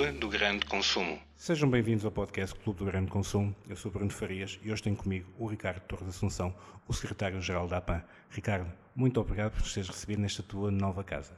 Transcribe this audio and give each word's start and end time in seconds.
Clube 0.00 0.18
do 0.18 0.30
Grande 0.30 0.64
Consumo. 0.64 1.20
Sejam 1.36 1.68
bem-vindos 1.68 2.06
ao 2.06 2.10
podcast 2.10 2.58
Clube 2.58 2.78
do 2.78 2.86
Grande 2.86 3.10
Consumo. 3.10 3.54
Eu 3.68 3.76
sou 3.76 3.90
Bruno 3.90 4.10
Farias 4.10 4.58
e 4.62 4.72
hoje 4.72 4.82
tenho 4.82 4.96
comigo 4.96 5.30
o 5.38 5.46
Ricardo 5.46 5.82
Torres 5.82 6.08
Assunção, 6.08 6.54
o 6.88 6.92
secretário-geral 6.94 7.68
da 7.68 7.76
APAN. 7.76 8.02
Ricardo, 8.30 8.72
muito 8.96 9.20
obrigado 9.20 9.52
por 9.52 9.60
teres 9.60 9.90
recebido 9.90 10.22
nesta 10.22 10.42
tua 10.42 10.70
nova 10.70 11.04
casa. 11.04 11.36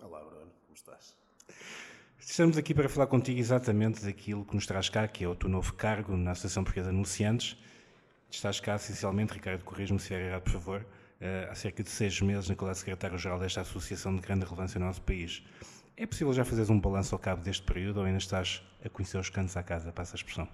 Olá, 0.00 0.20
Bruno, 0.20 0.46
como 0.64 0.76
estás? 0.76 1.16
Estamos 2.20 2.56
aqui 2.56 2.72
para 2.72 2.88
falar 2.88 3.08
contigo 3.08 3.40
exatamente 3.40 4.04
daquilo 4.04 4.44
que 4.44 4.54
nos 4.54 4.64
traz 4.64 4.88
cá, 4.88 5.08
que 5.08 5.24
é 5.24 5.28
o 5.28 5.34
teu 5.34 5.48
novo 5.48 5.72
cargo 5.72 6.16
na 6.16 6.30
Associação 6.30 6.62
Portuguesa 6.62 6.90
de 6.90 6.94
Anunciantes. 6.94 7.56
Estás 8.30 8.60
cá, 8.60 8.76
essencialmente, 8.76 9.32
Ricardo, 9.32 9.64
corrija-me 9.64 9.98
se 9.98 10.04
estiver 10.04 10.28
errado, 10.28 10.42
por 10.42 10.52
favor, 10.52 10.86
eh, 11.20 11.48
há 11.50 11.54
cerca 11.56 11.82
de 11.82 11.90
seis 11.90 12.20
meses 12.20 12.48
na 12.48 12.54
qual 12.54 12.72
secretário-geral 12.72 13.40
desta 13.40 13.62
associação 13.62 14.14
de 14.14 14.22
grande 14.22 14.44
relevância 14.44 14.78
no 14.78 14.86
nosso 14.86 15.02
país. 15.02 15.42
É 15.96 16.06
possível 16.06 16.32
já 16.32 16.44
fazeres 16.44 16.70
um 16.70 16.80
balanço 16.80 17.14
ao 17.14 17.20
cabo 17.20 17.40
deste 17.40 17.62
período 17.62 17.98
ou 17.98 18.04
ainda 18.04 18.18
estás 18.18 18.60
a 18.84 18.88
conhecer 18.88 19.16
os 19.16 19.30
cantos 19.30 19.56
à 19.56 19.62
casa, 19.62 19.92
passa 19.92 20.14
a 20.14 20.18
expressão? 20.18 20.48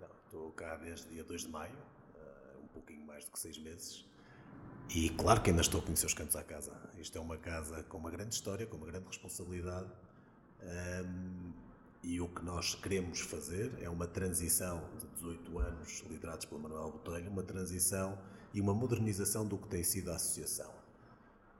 Não, 0.00 0.08
estou 0.24 0.50
cá 0.50 0.74
desde 0.76 1.08
dia 1.10 1.22
2 1.22 1.42
de 1.42 1.48
maio, 1.48 1.72
uh, 1.72 2.64
um 2.64 2.66
pouquinho 2.66 3.06
mais 3.06 3.24
do 3.24 3.30
que 3.30 3.38
seis 3.38 3.56
meses. 3.56 4.04
E 4.90 5.10
claro 5.10 5.40
que 5.40 5.50
ainda 5.50 5.62
estou 5.62 5.80
a 5.80 5.84
conhecer 5.84 6.06
os 6.06 6.14
cantos 6.14 6.34
à 6.34 6.42
casa. 6.42 6.72
Isto 6.98 7.18
é 7.18 7.20
uma 7.20 7.36
casa 7.36 7.84
com 7.84 7.98
uma 7.98 8.10
grande 8.10 8.34
história, 8.34 8.66
com 8.66 8.76
uma 8.76 8.86
grande 8.86 9.06
responsabilidade. 9.06 9.88
Um, 10.60 11.52
e 12.02 12.20
o 12.20 12.28
que 12.28 12.44
nós 12.44 12.74
queremos 12.74 13.20
fazer 13.20 13.72
é 13.80 13.88
uma 13.88 14.08
transição 14.08 14.82
de 14.98 15.06
18 15.06 15.58
anos, 15.60 16.02
liderados 16.10 16.46
pelo 16.46 16.60
Manuel 16.60 16.90
Botelho, 16.90 17.30
uma 17.30 17.44
transição 17.44 18.18
e 18.52 18.60
uma 18.60 18.74
modernização 18.74 19.46
do 19.46 19.56
que 19.56 19.68
tem 19.68 19.84
sido 19.84 20.10
a 20.10 20.16
associação. 20.16 20.70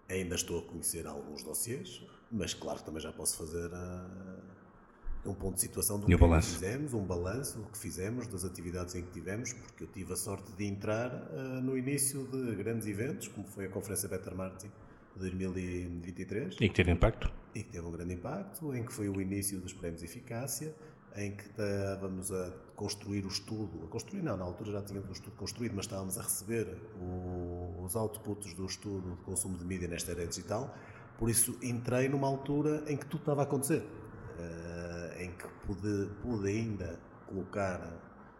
Ainda 0.08 0.34
estou 0.34 0.58
a 0.58 0.62
conhecer 0.62 1.06
alguns 1.06 1.44
dossiês, 1.44 2.02
mas 2.32 2.54
claro 2.54 2.78
que 2.78 2.84
também 2.84 3.00
já 3.00 3.12
posso 3.12 3.36
fazer 3.36 3.70
uh, 3.70 5.30
um 5.30 5.34
ponto 5.34 5.54
de 5.56 5.60
situação 5.60 6.00
do 6.00 6.10
e 6.10 6.14
que 6.14 6.20
balanço. 6.20 6.54
fizemos, 6.54 6.94
um 6.94 7.04
balanço 7.04 7.58
do 7.58 7.64
que 7.66 7.78
fizemos, 7.78 8.26
das 8.26 8.44
atividades 8.44 8.94
em 8.94 9.02
que 9.02 9.10
tivemos, 9.12 9.52
porque 9.52 9.84
eu 9.84 9.88
tive 9.88 10.12
a 10.12 10.16
sorte 10.16 10.50
de 10.52 10.64
entrar 10.64 11.12
uh, 11.12 11.60
no 11.60 11.76
início 11.76 12.24
de 12.24 12.54
grandes 12.56 12.86
eventos, 12.86 13.28
como 13.28 13.46
foi 13.46 13.66
a 13.66 13.68
Conferência 13.68 14.08
Better 14.08 14.34
Marketing 14.34 14.72
de 15.14 15.20
2023. 15.20 16.56
E 16.60 16.68
que 16.68 16.74
teve 16.74 16.90
impacto? 16.90 17.30
E 17.54 17.62
que 17.62 17.70
teve 17.70 17.86
um 17.86 17.92
grande 17.92 18.14
impacto, 18.14 18.74
em 18.74 18.84
que 18.84 18.92
foi 18.92 19.08
o 19.08 19.20
início 19.20 19.60
dos 19.60 19.72
prémios 19.72 20.00
de 20.00 20.06
eficácia, 20.06 20.74
em 21.16 21.36
que 21.36 21.44
estávamos 21.44 22.32
a 22.32 22.50
construir 22.74 23.24
o 23.24 23.28
estudo, 23.28 23.84
a 23.84 23.88
construir 23.88 24.22
não, 24.22 24.36
na 24.36 24.44
altura 24.44 24.72
já 24.72 24.82
tínhamos 24.82 25.10
o 25.10 25.12
estudo 25.12 25.36
construído, 25.36 25.74
mas 25.74 25.84
estávamos 25.84 26.18
a 26.18 26.22
receber 26.22 26.66
o, 27.00 27.84
os 27.84 27.94
outputs 27.94 28.54
do 28.54 28.64
estudo 28.64 29.16
de 29.16 29.22
consumo 29.22 29.58
de 29.58 29.64
mídia 29.64 29.88
nesta 29.88 30.12
era 30.12 30.26
digital, 30.26 30.74
por 31.22 31.30
isso 31.30 31.56
entrei 31.62 32.08
numa 32.08 32.26
altura 32.26 32.82
em 32.88 32.96
que 32.96 33.06
tudo 33.06 33.20
estava 33.20 33.42
a 33.42 33.44
acontecer, 33.44 33.78
uh, 33.78 35.22
em 35.22 35.30
que 35.30 35.46
pude, 35.64 36.10
pude 36.20 36.48
ainda 36.48 36.98
colocar 37.28 37.80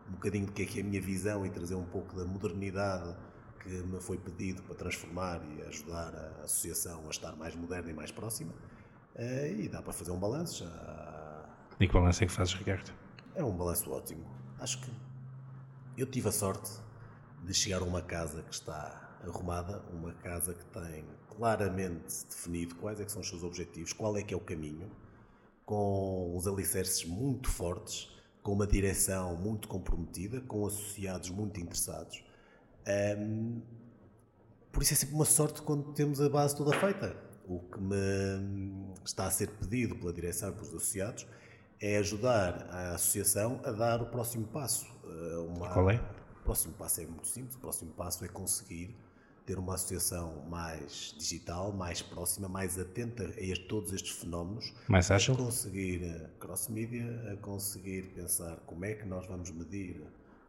um 0.08 0.14
bocadinho 0.14 0.46
do 0.46 0.52
que 0.52 0.62
é 0.62 0.66
que 0.66 0.80
é 0.80 0.82
a 0.82 0.84
minha 0.84 1.00
visão 1.00 1.46
e 1.46 1.50
trazer 1.50 1.76
um 1.76 1.84
pouco 1.84 2.16
da 2.16 2.24
modernidade 2.24 3.14
que 3.60 3.68
me 3.68 4.00
foi 4.00 4.18
pedido 4.18 4.64
para 4.64 4.74
transformar 4.74 5.40
e 5.44 5.62
ajudar 5.62 6.12
a 6.12 6.42
associação 6.42 7.06
a 7.06 7.10
estar 7.10 7.36
mais 7.36 7.54
moderna 7.54 7.88
e 7.88 7.94
mais 7.94 8.10
próxima. 8.10 8.52
Uh, 9.14 9.60
e 9.60 9.68
dá 9.68 9.80
para 9.80 9.92
fazer 9.92 10.10
um 10.10 10.18
balanço. 10.18 10.64
Já... 10.64 11.48
E 11.78 11.86
que 11.86 11.92
balanço 11.92 12.24
é 12.24 12.26
que 12.26 12.32
fazes, 12.32 12.54
Ricardo? 12.54 12.92
É 13.36 13.44
um 13.44 13.56
balanço 13.56 13.92
ótimo. 13.92 14.26
Acho 14.58 14.80
que 14.80 14.90
eu 15.96 16.06
tive 16.08 16.28
a 16.28 16.32
sorte 16.32 16.72
de 17.44 17.54
chegar 17.54 17.80
a 17.80 17.84
uma 17.84 18.02
casa 18.02 18.42
que 18.42 18.52
está 18.52 19.20
arrumada, 19.22 19.84
uma 19.92 20.12
casa 20.14 20.52
que 20.52 20.64
tem 20.64 21.04
claramente 21.36 22.24
definido 22.28 22.74
quais 22.76 23.00
é 23.00 23.08
são 23.08 23.20
os 23.20 23.28
seus 23.28 23.42
objetivos, 23.42 23.92
qual 23.92 24.16
é 24.16 24.22
que 24.22 24.32
é 24.34 24.36
o 24.36 24.40
caminho, 24.40 24.90
com 25.64 26.36
os 26.36 26.46
alicerces 26.46 27.04
muito 27.04 27.48
fortes, 27.48 28.10
com 28.42 28.52
uma 28.52 28.66
direção 28.66 29.36
muito 29.36 29.68
comprometida, 29.68 30.40
com 30.40 30.66
associados 30.66 31.30
muito 31.30 31.60
interessados. 31.60 32.24
Um, 33.18 33.62
por 34.72 34.82
isso 34.82 34.94
é 34.94 34.96
sempre 34.96 35.14
uma 35.14 35.24
sorte 35.24 35.62
quando 35.62 35.92
temos 35.92 36.20
a 36.20 36.28
base 36.28 36.56
toda 36.56 36.72
feita. 36.78 37.16
O 37.46 37.60
que 37.60 37.80
me 37.80 38.94
está 39.04 39.26
a 39.26 39.30
ser 39.30 39.48
pedido 39.50 39.94
pela 39.96 40.12
direção 40.12 40.50
e 40.50 40.52
pelos 40.52 40.68
associados 40.68 41.26
é 41.80 41.98
ajudar 41.98 42.68
a 42.70 42.94
associação 42.94 43.60
a 43.64 43.70
dar 43.70 44.00
o 44.00 44.06
próximo 44.06 44.46
passo. 44.46 44.86
Uma... 45.48 45.70
Qual 45.72 45.90
é? 45.90 45.96
O 46.40 46.44
próximo 46.44 46.74
passo 46.74 47.00
é 47.00 47.06
muito 47.06 47.26
simples. 47.26 47.54
O 47.56 47.58
próximo 47.58 47.92
passo 47.92 48.24
é 48.24 48.28
conseguir 48.28 48.96
ter 49.46 49.58
uma 49.58 49.74
associação 49.74 50.44
mais 50.48 51.14
digital, 51.18 51.72
mais 51.72 52.00
próxima, 52.00 52.48
mais 52.48 52.78
atenta 52.78 53.24
a 53.24 53.40
este, 53.40 53.66
todos 53.66 53.92
estes 53.92 54.12
fenómenos. 54.12 54.72
Mais 54.88 55.10
ágil? 55.10 55.34
A 55.34 55.38
conseguir 55.38 56.04
eh, 56.04 56.30
cross-media, 56.38 57.32
a 57.32 57.36
conseguir 57.36 58.02
pensar 58.14 58.56
como 58.66 58.84
é 58.84 58.94
que 58.94 59.06
nós 59.06 59.26
vamos 59.26 59.50
medir 59.50 60.02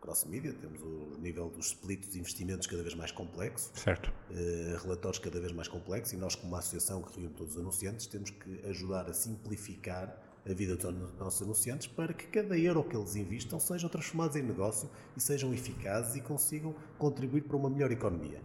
cross-media, 0.03 0.53
temos 0.53 0.81
o 0.81 1.17
nível 1.21 1.49
dos 1.49 1.67
splits 1.67 2.11
de 2.11 2.19
investimentos 2.19 2.67
cada 2.67 2.83
vez 2.83 2.93
mais 2.93 3.09
complexo, 3.09 3.71
certo. 3.73 4.11
Uh, 4.29 4.77
relatórios 4.83 5.17
cada 5.17 5.39
vez 5.39 5.53
mais 5.53 5.69
complexos 5.69 6.11
e 6.11 6.17
nós 6.17 6.35
como 6.35 6.49
uma 6.49 6.59
associação 6.59 7.01
que 7.01 7.15
reúne 7.17 7.33
todos 7.33 7.53
os 7.53 7.61
anunciantes 7.61 8.05
temos 8.07 8.29
que 8.29 8.67
ajudar 8.67 9.09
a 9.09 9.13
simplificar 9.13 10.13
a 10.45 10.53
vida 10.53 10.75
dos 10.75 11.17
nossos 11.17 11.41
anunciantes 11.41 11.87
para 11.87 12.13
que 12.13 12.27
cada 12.27 12.57
euro 12.57 12.83
que 12.83 12.97
eles 12.97 13.15
investam 13.15 13.61
sejam 13.61 13.89
transformados 13.89 14.35
em 14.35 14.43
negócio 14.43 14.89
e 15.15 15.21
sejam 15.21 15.53
eficazes 15.53 16.17
e 16.17 16.21
consigam 16.21 16.75
contribuir 16.97 17.43
para 17.43 17.55
uma 17.55 17.69
melhor 17.69 17.89
economia. 17.89 18.41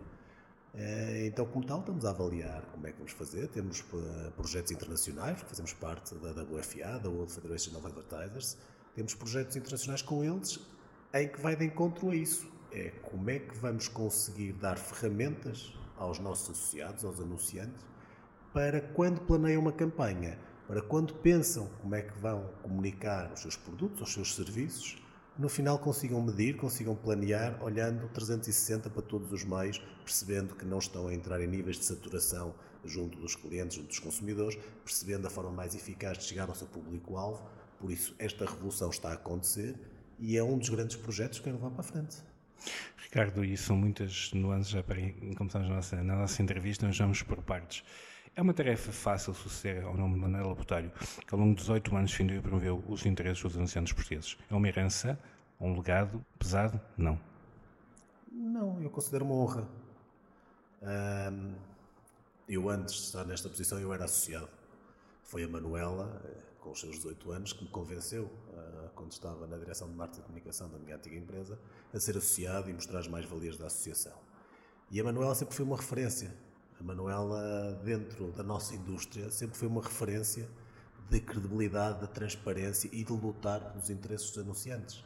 Eh, 0.74 1.26
então, 1.26 1.46
como 1.46 1.64
tal, 1.64 1.80
estamos 1.80 2.04
a 2.04 2.10
avaliar 2.10 2.62
como 2.72 2.86
é 2.86 2.92
que 2.92 2.98
vamos 2.98 3.12
fazer. 3.12 3.48
Temos 3.48 3.80
eh, 3.80 4.30
projetos 4.36 4.70
internacionais, 4.72 5.40
fazemos 5.40 5.72
parte 5.72 6.14
da 6.16 6.30
WFA, 6.30 6.98
da 6.98 7.08
World 7.08 7.32
Federation 7.32 7.76
of 7.76 7.86
Advertisers. 7.86 8.56
Temos 8.94 9.14
projetos 9.14 9.56
internacionais 9.56 10.02
com 10.02 10.22
eles 10.24 10.60
em 11.14 11.28
que 11.28 11.40
vai 11.40 11.56
de 11.56 11.64
encontro 11.64 12.10
a 12.10 12.14
isso. 12.14 12.46
É 12.70 12.90
como 13.02 13.30
é 13.30 13.38
que 13.38 13.56
vamos 13.56 13.88
conseguir 13.88 14.52
dar 14.52 14.76
ferramentas 14.76 15.72
aos 15.96 16.18
nossos 16.18 16.50
associados, 16.50 17.04
aos 17.04 17.18
anunciantes, 17.18 17.84
para 18.52 18.80
quando 18.80 19.20
planeiam 19.22 19.62
uma 19.62 19.72
campanha, 19.72 20.38
para 20.66 20.82
quando 20.82 21.14
pensam 21.14 21.68
como 21.80 21.94
é 21.94 22.02
que 22.02 22.16
vão 22.18 22.50
comunicar 22.62 23.32
os 23.32 23.40
seus 23.40 23.56
produtos, 23.56 24.02
os 24.02 24.12
seus 24.12 24.34
serviços, 24.34 25.02
no 25.38 25.48
final 25.48 25.78
consigam 25.78 26.20
medir, 26.20 26.56
consigam 26.56 26.96
planear, 26.96 27.62
olhando 27.62 28.08
360 28.08 28.90
para 28.90 29.02
todos 29.02 29.32
os 29.32 29.44
meios, 29.44 29.78
percebendo 30.04 30.54
que 30.56 30.64
não 30.64 30.78
estão 30.78 31.06
a 31.06 31.14
entrar 31.14 31.40
em 31.40 31.46
níveis 31.46 31.78
de 31.78 31.84
saturação 31.84 32.54
junto 32.84 33.18
dos 33.18 33.36
clientes, 33.36 33.76
junto 33.76 33.88
dos 33.88 34.00
consumidores, 34.00 34.58
percebendo 34.84 35.26
a 35.26 35.30
forma 35.30 35.52
mais 35.52 35.74
eficaz 35.74 36.18
de 36.18 36.24
chegar 36.24 36.48
ao 36.48 36.54
seu 36.54 36.66
público-alvo. 36.66 37.48
Por 37.78 37.90
isso, 37.92 38.14
esta 38.18 38.44
revolução 38.44 38.90
está 38.90 39.10
a 39.10 39.14
acontecer 39.14 39.76
e 40.18 40.36
é 40.36 40.42
um 40.42 40.58
dos 40.58 40.68
grandes 40.68 40.96
projetos 40.96 41.38
que 41.38 41.44
quero 41.44 41.56
levar 41.56 41.70
para 41.70 41.80
a 41.80 41.84
frente. 41.84 42.16
Ricardo, 42.96 43.44
e 43.44 43.56
são 43.56 43.76
muitas 43.76 44.32
nuances 44.32 44.70
já 44.70 44.82
para 44.82 45.00
começarmos 45.36 45.70
a 45.70 45.74
nossa, 45.74 46.02
na 46.02 46.16
nossa 46.16 46.42
entrevista, 46.42 46.84
nós 46.84 46.98
vamos 46.98 47.22
por 47.22 47.40
partes. 47.42 47.84
É 48.38 48.40
uma 48.40 48.54
tarefa 48.54 48.92
fácil 48.92 49.34
suceder 49.34 49.84
ao 49.84 49.96
nome 49.96 50.14
de 50.14 50.20
Manuel 50.20 50.54
Botelho, 50.54 50.92
que 51.26 51.34
ao 51.34 51.40
longo 51.40 51.56
de 51.56 51.62
18 51.62 51.96
anos 51.96 52.12
defendeu 52.12 52.36
e 52.36 52.40
promoveu 52.40 52.84
os 52.86 53.04
interesses 53.04 53.42
dos 53.42 53.56
anunciantes 53.56 53.92
portugueses. 53.92 54.38
É 54.48 54.54
uma 54.54 54.68
herança, 54.68 55.18
um 55.60 55.74
legado 55.74 56.24
pesado? 56.38 56.80
Não. 56.96 57.18
Não, 58.30 58.80
eu 58.80 58.90
considero 58.90 59.24
uma 59.24 59.34
honra. 59.34 59.68
Um, 60.80 61.52
eu, 62.48 62.68
antes 62.68 62.94
de 62.94 63.00
estar 63.00 63.24
nesta 63.24 63.48
posição, 63.48 63.80
eu 63.80 63.92
era 63.92 64.04
associado. 64.04 64.48
Foi 65.24 65.42
a 65.42 65.48
Manuela, 65.48 66.22
eh, 66.24 66.36
com 66.60 66.70
os 66.70 66.78
seus 66.78 66.94
18 66.94 67.32
anos, 67.32 67.52
que 67.52 67.64
me 67.64 67.70
convenceu, 67.70 68.26
uh, 68.26 68.88
quando 68.94 69.10
estava 69.10 69.48
na 69.48 69.56
direção 69.56 69.88
de 69.88 69.96
marketing 69.96 70.20
e 70.20 70.22
comunicação 70.22 70.70
da 70.70 70.78
minha 70.78 70.94
antiga 70.94 71.16
empresa, 71.16 71.58
a 71.92 71.98
ser 71.98 72.16
associado 72.16 72.70
e 72.70 72.72
mostrar 72.72 73.00
as 73.00 73.08
mais-valias 73.08 73.56
da 73.56 73.66
associação. 73.66 74.16
E 74.92 75.00
a 75.00 75.02
Manuela 75.02 75.34
sempre 75.34 75.56
foi 75.56 75.64
uma 75.64 75.76
referência 75.76 76.32
a 76.80 76.82
Manuela, 76.82 77.80
dentro 77.84 78.30
da 78.32 78.42
nossa 78.42 78.74
indústria, 78.74 79.30
sempre 79.30 79.56
foi 79.56 79.68
uma 79.68 79.82
referência 79.82 80.48
de 81.10 81.20
credibilidade, 81.20 82.00
de 82.00 82.08
transparência 82.08 82.88
e 82.92 83.02
de 83.02 83.12
lutar 83.12 83.72
pelos 83.72 83.90
interesses 83.90 84.30
dos 84.30 84.38
anunciantes. 84.38 85.04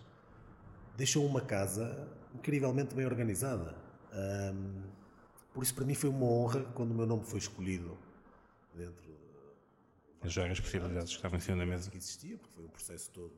Deixou 0.97 1.25
uma 1.25 1.41
casa 1.41 2.09
incrivelmente 2.35 2.95
bem 2.95 3.07
organizada. 3.07 3.75
Um, 4.13 4.83
por 5.55 5.63
isso, 5.63 5.75
para 5.75 5.85
mim, 5.85 5.95
foi 5.95 6.11
uma 6.11 6.27
honra 6.27 6.63
quando 6.75 6.91
o 6.91 6.95
meu 6.95 7.07
nome 7.07 7.25
foi 7.25 7.39
escolhido 7.39 7.97
dentro 8.75 9.13
das 10.23 10.35
várias 10.35 10.61
possibilidades 10.61 11.11
que 11.11 11.17
estavam 11.17 11.39
em 11.39 11.41
cima 11.41 11.57
da 11.59 11.67
mesa. 11.67 11.91
Que 11.91 11.97
existia, 11.97 12.37
porque 12.37 12.55
foi 12.55 12.65
um 12.65 12.69
processo 12.69 13.11
todo 13.11 13.33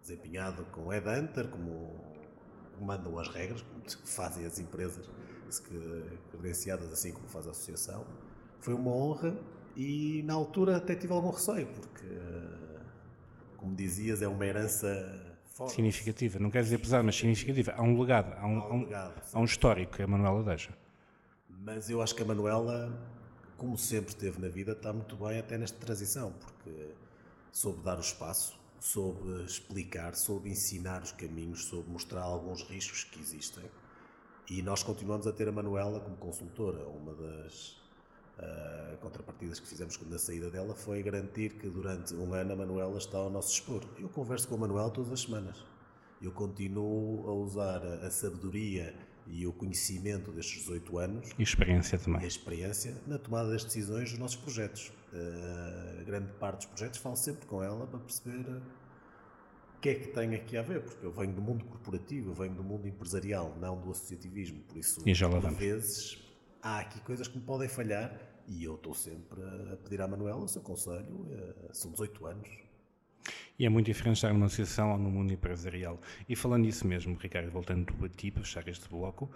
desempenhado 0.00 0.64
com 0.66 0.86
o 0.86 0.88
Headhunter, 0.90 1.48
como 1.48 1.94
mandam 2.80 3.18
as 3.18 3.28
regras, 3.28 3.62
como 3.62 3.82
fazem 4.06 4.46
as 4.46 4.58
empresas 4.58 5.08
credenciadas 5.58 6.92
assim 6.92 7.12
como 7.12 7.26
faz 7.28 7.46
a 7.46 7.50
associação. 7.50 8.06
Foi 8.60 8.74
uma 8.74 8.90
honra 8.90 9.36
e 9.76 10.22
na 10.24 10.34
altura 10.34 10.76
até 10.76 10.94
tive 10.94 11.12
algum 11.12 11.30
receio, 11.30 11.66
porque, 11.68 12.06
como 13.56 13.74
dizias, 13.74 14.20
é 14.22 14.28
uma 14.28 14.44
herança 14.44 14.86
forte. 15.46 15.74
Significativa, 15.74 16.38
não 16.38 16.50
quer 16.50 16.62
dizer 16.62 16.78
pesada, 16.78 17.02
mas 17.02 17.16
significativa. 17.16 17.72
Há 17.72 17.82
um 17.82 17.98
legado, 17.98 18.32
há 18.38 18.46
um, 18.46 18.60
há 18.60 18.74
um, 18.74 18.80
legado, 18.80 19.22
há 19.32 19.40
um 19.40 19.44
histórico 19.44 19.96
que 19.96 20.02
a 20.02 20.06
Manuela 20.06 20.42
deixa. 20.42 20.76
Mas 21.48 21.90
eu 21.90 22.00
acho 22.00 22.14
que 22.14 22.22
a 22.22 22.26
Manuela, 22.26 22.92
como 23.56 23.76
sempre 23.76 24.10
esteve 24.10 24.40
na 24.40 24.48
vida, 24.48 24.72
está 24.72 24.92
muito 24.92 25.16
bem 25.16 25.38
até 25.38 25.58
nesta 25.58 25.78
transição, 25.78 26.32
porque 26.32 26.94
soube 27.52 27.82
dar 27.82 27.98
o 27.98 28.00
espaço, 28.00 28.58
soube 28.80 29.44
explicar, 29.44 30.14
soube 30.14 30.50
ensinar 30.50 31.02
os 31.02 31.12
caminhos, 31.12 31.64
soube 31.64 31.90
mostrar 31.90 32.22
alguns 32.22 32.62
riscos 32.62 33.04
que 33.04 33.20
existem. 33.20 33.64
E 34.50 34.62
nós 34.62 34.82
continuamos 34.82 35.28
a 35.28 35.32
ter 35.32 35.46
a 35.46 35.52
Manuela 35.52 36.00
como 36.00 36.16
consultora. 36.16 36.84
Uma 36.88 37.14
das 37.14 37.80
uh, 38.36 38.96
contrapartidas 39.00 39.60
que 39.60 39.68
fizemos 39.68 39.96
na 40.10 40.18
saída 40.18 40.50
dela 40.50 40.74
foi 40.74 41.00
garantir 41.04 41.50
que 41.50 41.68
durante 41.68 42.12
um 42.16 42.34
ano 42.34 42.54
a 42.54 42.56
Manuela 42.56 42.98
está 42.98 43.16
ao 43.16 43.30
nosso 43.30 43.50
dispor. 43.50 43.84
Eu 43.96 44.08
converso 44.08 44.48
com 44.48 44.56
a 44.56 44.58
Manuela 44.58 44.90
todas 44.90 45.12
as 45.12 45.20
semanas. 45.20 45.64
Eu 46.20 46.32
continuo 46.32 47.28
a 47.28 47.32
usar 47.32 47.80
a 47.84 48.10
sabedoria 48.10 48.92
e 49.28 49.46
o 49.46 49.52
conhecimento 49.52 50.32
destes 50.32 50.62
18 50.62 50.98
anos. 50.98 51.30
E 51.38 51.42
experiência 51.44 51.96
também. 51.96 52.22
E 52.22 52.24
a 52.24 52.28
experiência 52.28 53.00
na 53.06 53.18
tomada 53.18 53.50
das 53.50 53.62
decisões 53.62 54.10
dos 54.10 54.18
nossos 54.18 54.36
projetos. 54.36 54.92
Uh, 55.12 56.04
grande 56.04 56.32
parte 56.32 56.56
dos 56.56 56.66
projetos 56.66 56.98
falo 56.98 57.14
sempre 57.14 57.46
com 57.46 57.62
ela 57.62 57.86
para 57.86 58.00
perceber 58.00 58.60
que 59.80 59.88
é 59.88 59.94
que 59.94 60.08
tem 60.08 60.34
aqui 60.34 60.56
a 60.56 60.62
ver, 60.62 60.82
porque 60.82 61.04
eu 61.04 61.10
venho 61.10 61.32
do 61.32 61.40
mundo 61.40 61.64
corporativo, 61.64 62.30
eu 62.30 62.34
venho 62.34 62.54
do 62.54 62.62
mundo 62.62 62.86
empresarial, 62.86 63.56
não 63.58 63.80
do 63.80 63.90
associativismo, 63.90 64.60
por 64.64 64.76
isso, 64.76 65.02
e 65.06 65.14
já 65.14 65.26
lá 65.26 65.38
às 65.38 65.56
vezes, 65.56 66.18
há 66.62 66.80
aqui 66.80 67.00
coisas 67.00 67.26
que 67.26 67.38
me 67.38 67.44
podem 67.44 67.68
falhar 67.68 68.30
e 68.46 68.64
eu 68.64 68.74
estou 68.74 68.94
sempre 68.94 69.42
a 69.72 69.76
pedir 69.76 70.02
à 70.02 70.08
Manuela 70.08 70.40
o 70.40 70.48
seu 70.48 70.60
conselho, 70.60 71.14
uh, 71.14 71.68
são 71.72 71.90
18 71.92 72.26
anos, 72.26 72.48
e 73.60 73.66
é 73.66 73.68
muito 73.68 73.84
diferente 73.84 74.16
estar 74.16 74.32
numa 74.32 74.46
associação 74.46 74.90
ou 74.92 74.96
no 74.96 75.10
mundo 75.10 75.34
empresarial. 75.34 76.00
E 76.26 76.34
falando 76.34 76.62
nisso 76.62 76.86
mesmo, 76.86 77.14
Ricardo, 77.20 77.50
voltando 77.50 77.94
a 78.02 78.08
ti 78.08 78.30
para 78.30 78.42
fechar 78.42 78.66
este 78.66 78.88
bloco, 78.88 79.30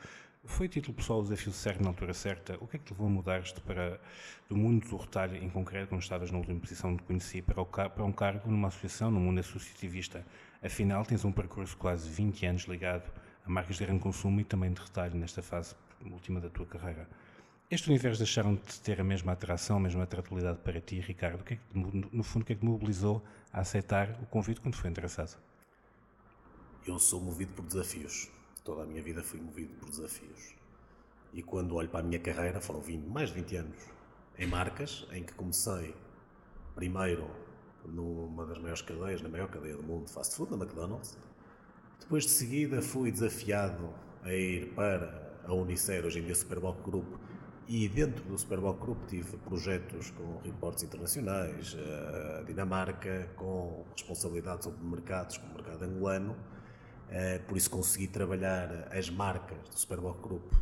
foi 0.46 0.66
título 0.66 0.94
pessoal 0.94 1.20
o 1.20 1.22
desafio 1.24 1.52
certo 1.52 1.82
na 1.82 1.90
altura 1.90 2.14
certa? 2.14 2.56
O 2.58 2.66
que 2.66 2.76
é 2.76 2.78
que 2.78 2.86
te 2.86 2.92
levou 2.92 3.06
a 3.06 3.10
mudar-te 3.10 3.60
para, 3.60 4.00
do 4.48 4.56
mundo 4.56 4.88
do 4.88 4.96
retalho, 4.96 5.36
em 5.36 5.50
concreto, 5.50 5.88
quando 5.88 6.00
estavas 6.00 6.30
na 6.30 6.38
última 6.38 6.58
posição 6.58 6.96
de 6.96 7.02
conheci, 7.02 7.42
para, 7.42 7.60
o, 7.60 7.66
para 7.66 8.02
um 8.02 8.12
cargo 8.12 8.50
numa 8.50 8.68
associação, 8.68 9.10
no 9.10 9.20
mundo 9.20 9.40
associativista? 9.40 10.24
Afinal, 10.62 11.04
tens 11.04 11.22
um 11.22 11.30
percurso 11.30 11.74
de 11.74 11.78
quase 11.78 12.08
20 12.08 12.46
anos 12.46 12.62
ligado 12.62 13.12
a 13.44 13.50
marcas 13.50 13.76
de 13.76 13.84
grande 13.84 14.00
consumo 14.00 14.40
e 14.40 14.44
também 14.44 14.72
de 14.72 14.80
retalho 14.80 15.14
nesta 15.16 15.42
fase 15.42 15.74
última 16.10 16.40
da 16.40 16.48
tua 16.48 16.64
carreira. 16.64 17.06
Este 17.70 17.88
universo 17.88 18.18
deixaram 18.18 18.56
de 18.56 18.80
ter 18.80 19.00
a 19.00 19.04
mesma 19.04 19.32
atração, 19.32 19.78
a 19.78 19.80
mesma 19.80 20.02
atratividade 20.02 20.58
para 20.58 20.80
ti, 20.80 21.00
Ricardo? 21.00 21.40
O 21.40 21.44
que 21.44 21.54
é 21.54 21.56
que, 21.56 21.78
no 22.12 22.22
fundo, 22.22 22.42
o 22.42 22.46
que 22.46 22.52
é 22.52 22.56
que 22.56 22.60
te 22.60 22.66
mobilizou 22.66 23.24
a 23.52 23.60
aceitar 23.60 24.10
o 24.22 24.26
convite 24.26 24.60
quando 24.60 24.76
foi 24.76 24.90
interessado? 24.90 25.38
Eu 26.86 26.98
sou 26.98 27.20
movido 27.20 27.54
por 27.54 27.64
desafios. 27.64 28.28
Toda 28.62 28.82
a 28.82 28.86
minha 28.86 29.02
vida 29.02 29.22
fui 29.22 29.40
movido 29.40 29.72
por 29.74 29.88
desafios. 29.88 30.54
E 31.32 31.42
quando 31.42 31.74
olho 31.74 31.88
para 31.88 32.00
a 32.00 32.02
minha 32.02 32.18
carreira, 32.20 32.60
foram 32.60 32.80
20, 32.80 33.06
mais 33.06 33.30
de 33.30 33.36
20 33.36 33.56
anos 33.56 33.78
em 34.38 34.46
marcas, 34.46 35.06
em 35.10 35.22
que 35.24 35.32
comecei 35.32 35.94
primeiro 36.74 37.30
numa 37.86 38.44
das 38.46 38.58
maiores 38.58 38.82
cadeias, 38.82 39.22
na 39.22 39.28
maior 39.28 39.48
cadeia 39.48 39.76
do 39.76 39.82
mundo 39.82 40.08
fast 40.08 40.36
food, 40.36 40.50
na 40.50 40.62
McDonald's. 40.62 41.16
Depois 41.98 42.24
de 42.24 42.30
seguida 42.30 42.82
fui 42.82 43.10
desafiado 43.10 43.92
a 44.22 44.32
ir 44.32 44.74
para 44.74 45.40
a 45.44 45.52
Unicer, 45.52 46.04
hoje 46.04 46.20
em 46.20 46.24
dia 46.24 46.34
Superboc 46.34 46.82
Group, 46.82 47.06
e 47.68 47.88
dentro 47.88 48.24
do 48.24 48.36
Superboc 48.36 48.80
Group 48.80 49.06
tive 49.06 49.36
projetos 49.38 50.10
com 50.10 50.38
reportes 50.44 50.84
internacionais, 50.84 51.74
a 51.74 52.40
eh, 52.40 52.44
Dinamarca, 52.46 53.28
com 53.36 53.84
responsabilidade 53.92 54.64
sobre 54.64 54.84
mercados, 54.84 55.38
como 55.38 55.52
o 55.52 55.54
mercado 55.54 55.84
angolano, 55.84 56.36
eh, 57.08 57.38
por 57.46 57.56
isso 57.56 57.70
consegui 57.70 58.06
trabalhar 58.06 58.88
as 58.92 59.08
marcas 59.08 59.58
do 59.68 59.78
Superboc 59.78 60.20
Group 60.20 60.52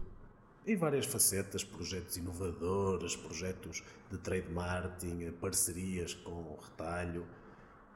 em 0.64 0.76
várias 0.76 1.06
facetas, 1.06 1.64
projetos 1.64 2.16
inovadores, 2.16 3.16
projetos 3.16 3.82
de 4.10 4.19
trade 4.19 4.49
marketing, 4.49 5.32
parcerias 5.40 6.14
com 6.14 6.56
retalho, 6.62 7.26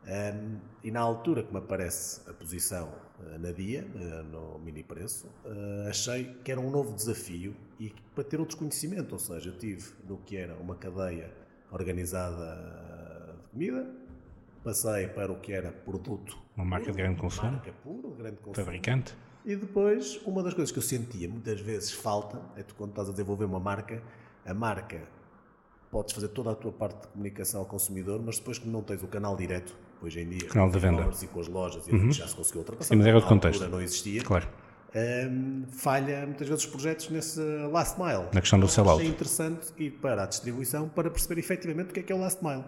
um, 0.05 0.59
e 0.85 0.91
na 0.91 1.01
altura 1.01 1.43
que 1.43 1.53
me 1.53 1.59
aparece 1.59 2.21
a 2.31 2.33
posição 2.33 2.93
uh, 3.19 3.39
na 3.39 3.51
DIA, 3.51 3.85
uh, 3.85 4.23
no 4.23 4.59
mini 4.61 4.83
preço, 4.83 5.27
uh, 5.45 5.89
achei 5.89 6.37
que 6.45 6.53
era 6.53 6.61
um 6.61 6.71
novo 6.71 6.95
desafio 6.95 7.57
e 7.81 7.93
para 8.15 8.23
ter 8.23 8.39
outro 8.39 8.57
conhecimento, 8.57 9.13
ou 9.13 9.19
seja, 9.19 9.49
eu 9.49 9.59
tive 9.59 9.93
no 10.09 10.19
que 10.19 10.37
era 10.37 10.55
uma 10.55 10.77
cadeia 10.77 11.33
organizada 11.73 13.37
de 13.43 13.51
comida, 13.51 13.91
passei 14.63 15.09
para 15.09 15.33
o 15.33 15.41
que 15.41 15.53
era 15.53 15.73
produto. 15.73 16.39
Uma 16.57 16.65
marca 16.65 16.87
puro, 16.87 16.97
de 16.97 17.03
grande 17.03 17.21
consumo. 17.21 17.53
Marca 17.53 17.73
puro, 17.83 18.11
de 18.11 18.17
grande 18.17 18.37
consumo. 18.37 18.65
Fabricante. 18.65 19.17
E 19.45 19.55
depois, 19.55 20.21
uma 20.25 20.43
das 20.43 20.55
coisas 20.55 20.73
que 20.73 20.79
eu 20.79 20.83
sentia 20.83 21.29
muitas 21.29 21.61
vezes 21.61 21.93
falta, 21.93 22.41
é 22.57 22.63
tu 22.63 22.75
quando 22.75 22.91
estás 22.91 23.09
a 23.09 23.13
desenvolver 23.13 23.45
uma 23.45 23.61
marca, 23.61 24.03
a 24.45 24.55
marca 24.55 25.03
podes 25.91 26.15
fazer 26.15 26.29
toda 26.29 26.51
a 26.51 26.55
tua 26.55 26.73
parte 26.73 27.03
de 27.03 27.09
comunicação 27.09 27.61
ao 27.61 27.67
consumidor, 27.67 28.21
mas 28.21 28.39
depois 28.39 28.59
que 28.59 28.69
não 28.69 28.83
tens 28.83 29.03
o 29.03 29.07
canal 29.07 29.37
direto, 29.37 29.77
hoje 30.03 30.21
em 30.21 30.29
dia, 30.29 30.49
canal 30.49 30.71
de 30.71 30.79
venda 30.79 31.09
e 31.23 31.27
com 31.27 31.41
as 31.41 31.49
lojas, 31.49 31.87
e 31.89 31.93
uhum. 31.93 32.11
já 32.11 32.27
se 32.27 32.35
conseguiu 32.35 32.61
ultrapassar. 32.61 32.89
Sim, 32.89 32.97
mas 32.97 33.07
era 33.07 33.17
outro 33.17 33.29
contexto. 33.29 33.69
não 33.69 33.81
existia. 33.81 34.23
Claro. 34.23 34.49
Um, 34.95 35.67
falha 35.73 36.25
muitas 36.25 36.49
vezes 36.49 36.65
os 36.65 36.71
projetos 36.71 37.11
nesse 37.11 37.41
last 37.71 38.01
mile. 38.01 38.29
Na 38.33 38.41
questão 38.41 38.59
do 38.59 38.69
sell-out. 38.69 39.03
É 39.03 39.07
interessante 39.07 39.73
ir 39.77 39.91
para 39.91 40.23
a 40.23 40.27
distribuição 40.27 40.89
para 40.89 41.11
perceber 41.11 41.39
efetivamente 41.39 41.91
o 41.91 41.93
que 41.93 42.01
é 42.01 42.03
que 42.03 42.13
é 42.13 42.17
o 42.17 42.21
last 42.21 42.43
mile. 42.43 42.65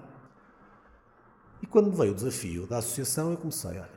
E 1.63 1.67
quando 1.67 1.91
me 1.91 1.97
veio 1.97 2.13
o 2.13 2.15
desafio 2.15 2.67
da 2.67 2.79
associação, 2.79 3.31
eu 3.31 3.37
comecei, 3.37 3.71
olha, 3.71 3.89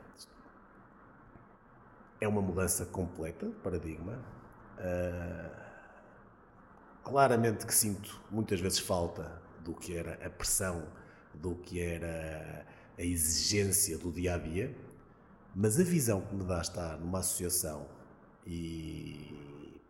é 2.20 2.28
uma 2.28 2.40
mudança 2.40 2.86
completa 2.86 3.46
de 3.46 3.52
paradigma. 3.56 4.18
Uh, 4.78 5.62
claramente 7.04 7.66
que 7.66 7.74
sinto 7.74 8.20
muitas 8.30 8.60
vezes 8.60 8.78
falta 8.78 9.30
do 9.64 9.74
que 9.74 9.96
era 9.96 10.14
a 10.24 10.30
pressão, 10.30 10.84
do 11.34 11.54
que 11.56 11.80
era 11.80 12.64
a 12.98 13.02
exigência 13.02 13.98
do 13.98 14.10
dia 14.12 14.34
a 14.34 14.38
dia, 14.38 14.74
mas 15.54 15.78
a 15.78 15.84
visão 15.84 16.20
que 16.22 16.34
me 16.34 16.44
dá 16.44 16.60
estar 16.60 16.98
numa 16.98 17.18
associação 17.18 17.86
e 18.46 19.80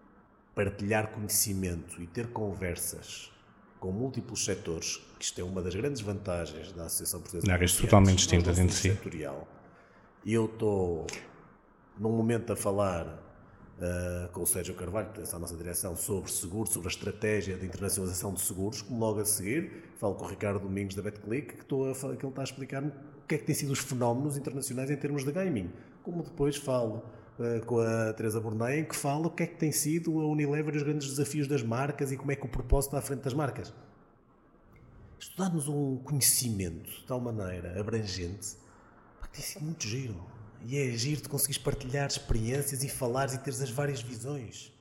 partilhar 0.54 1.10
conhecimento 1.10 2.00
e 2.02 2.06
ter 2.06 2.28
conversas 2.28 3.32
com 3.80 3.90
múltiplos 3.90 4.44
setores, 4.44 5.00
que 5.18 5.24
isto 5.24 5.40
é 5.40 5.44
uma 5.44 5.60
das 5.60 5.74
grandes 5.74 6.00
vantagens 6.00 6.72
da 6.72 6.84
Associação 6.84 7.20
Portuguesa 7.20 7.46
de 7.46 7.52
Áreas 7.52 7.74
totalmente 7.74 8.18
distintas 8.18 8.58
entre 8.58 8.76
si. 8.76 8.96
E 10.24 10.32
eu 10.32 10.44
estou, 10.44 11.06
num 11.98 12.12
momento, 12.12 12.52
a 12.52 12.56
falar 12.56 13.31
uh, 13.78 14.28
com 14.32 14.42
o 14.42 14.46
Sérgio 14.46 14.74
Carvalho, 14.74 15.10
que 15.12 15.20
a 15.20 15.38
nossa 15.38 15.56
direção, 15.56 15.96
sobre 15.96 16.30
seguros, 16.30 16.72
sobre 16.72 16.88
a 16.88 16.90
estratégia 16.90 17.56
de 17.56 17.66
internacionalização 17.66 18.34
de 18.34 18.40
seguros, 18.40 18.82
como 18.82 19.00
logo 19.00 19.20
a 19.20 19.24
seguir 19.24 19.92
falo 20.02 20.16
com 20.16 20.24
o 20.24 20.28
Ricardo 20.28 20.58
Domingos 20.58 20.96
da 20.96 21.02
BetClick, 21.02 21.54
que, 21.54 21.62
estou 21.62 21.88
a, 21.88 21.94
que 21.94 22.06
ele 22.06 22.26
está 22.26 22.40
a 22.40 22.44
explicar-me 22.44 22.88
o 22.88 23.26
que 23.28 23.36
é 23.36 23.38
que 23.38 23.44
têm 23.44 23.54
sido 23.54 23.72
os 23.72 23.78
fenómenos 23.78 24.36
internacionais 24.36 24.90
em 24.90 24.96
termos 24.96 25.24
de 25.24 25.30
gaming. 25.30 25.70
Como 26.02 26.24
depois 26.24 26.56
falo 26.56 27.04
uh, 27.38 27.64
com 27.64 27.78
a 27.78 28.12
Teresa 28.12 28.40
Bornei, 28.40 28.82
que 28.82 28.96
fala 28.96 29.28
o 29.28 29.30
que 29.30 29.44
é 29.44 29.46
que 29.46 29.54
tem 29.54 29.70
sido 29.70 30.20
a 30.20 30.26
Unilever 30.26 30.74
e 30.74 30.76
os 30.78 30.82
grandes 30.82 31.08
desafios 31.08 31.46
das 31.46 31.62
marcas 31.62 32.10
e 32.10 32.16
como 32.16 32.32
é 32.32 32.36
que 32.36 32.44
o 32.44 32.48
propósito 32.48 32.96
está 32.96 32.98
à 32.98 33.02
frente 33.02 33.22
das 33.22 33.32
marcas. 33.32 33.72
Isto 35.20 35.40
dá-nos 35.40 35.68
um 35.68 35.98
conhecimento 35.98 36.90
de 36.90 37.04
tal 37.04 37.20
maneira 37.20 37.78
abrangente 37.80 38.56
que 39.22 39.28
tem 39.28 39.40
sido 39.40 39.64
muito 39.64 39.86
giro. 39.86 40.20
E 40.64 40.78
é 40.78 40.92
agir 40.92 41.16
de 41.16 41.28
conseguires 41.28 41.58
partilhar 41.58 42.06
experiências 42.06 42.84
e 42.84 42.88
falares 42.88 43.34
e 43.34 43.38
teres 43.38 43.60
as 43.60 43.70
várias 43.70 44.00
visões. 44.00 44.72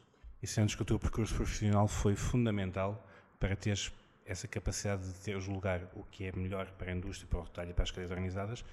E 0.41 0.47
sentes 0.47 0.75
que 0.75 0.81
o 0.81 0.85
teu 0.85 0.99
percurso 0.99 1.33
profissional 1.35 1.87
foi 1.87 2.15
fundamental 2.15 3.07
para 3.39 3.55
teres 3.55 3.91
essa 4.25 4.47
capacidade 4.47 5.05
de 5.05 5.13
ter 5.19 5.39
julgar 5.39 5.87
o 5.95 6.03
que 6.03 6.25
é 6.25 6.31
melhor 6.31 6.71
para 6.77 6.91
a 6.91 6.95
indústria, 6.95 7.27
para 7.27 7.39
o 7.39 7.43
retalho 7.43 7.71
e 7.71 7.73
para 7.73 7.83
as 7.83 7.91
cadeias 7.91 8.11
organizadas, 8.11 8.63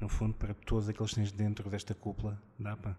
no 0.00 0.08
fundo, 0.08 0.34
para 0.34 0.54
todos 0.54 0.88
aqueles 0.88 1.10
que 1.10 1.16
tens 1.16 1.32
dentro 1.32 1.68
desta 1.68 1.94
cúpula 1.94 2.40
da 2.58 2.72
APA? 2.72 2.98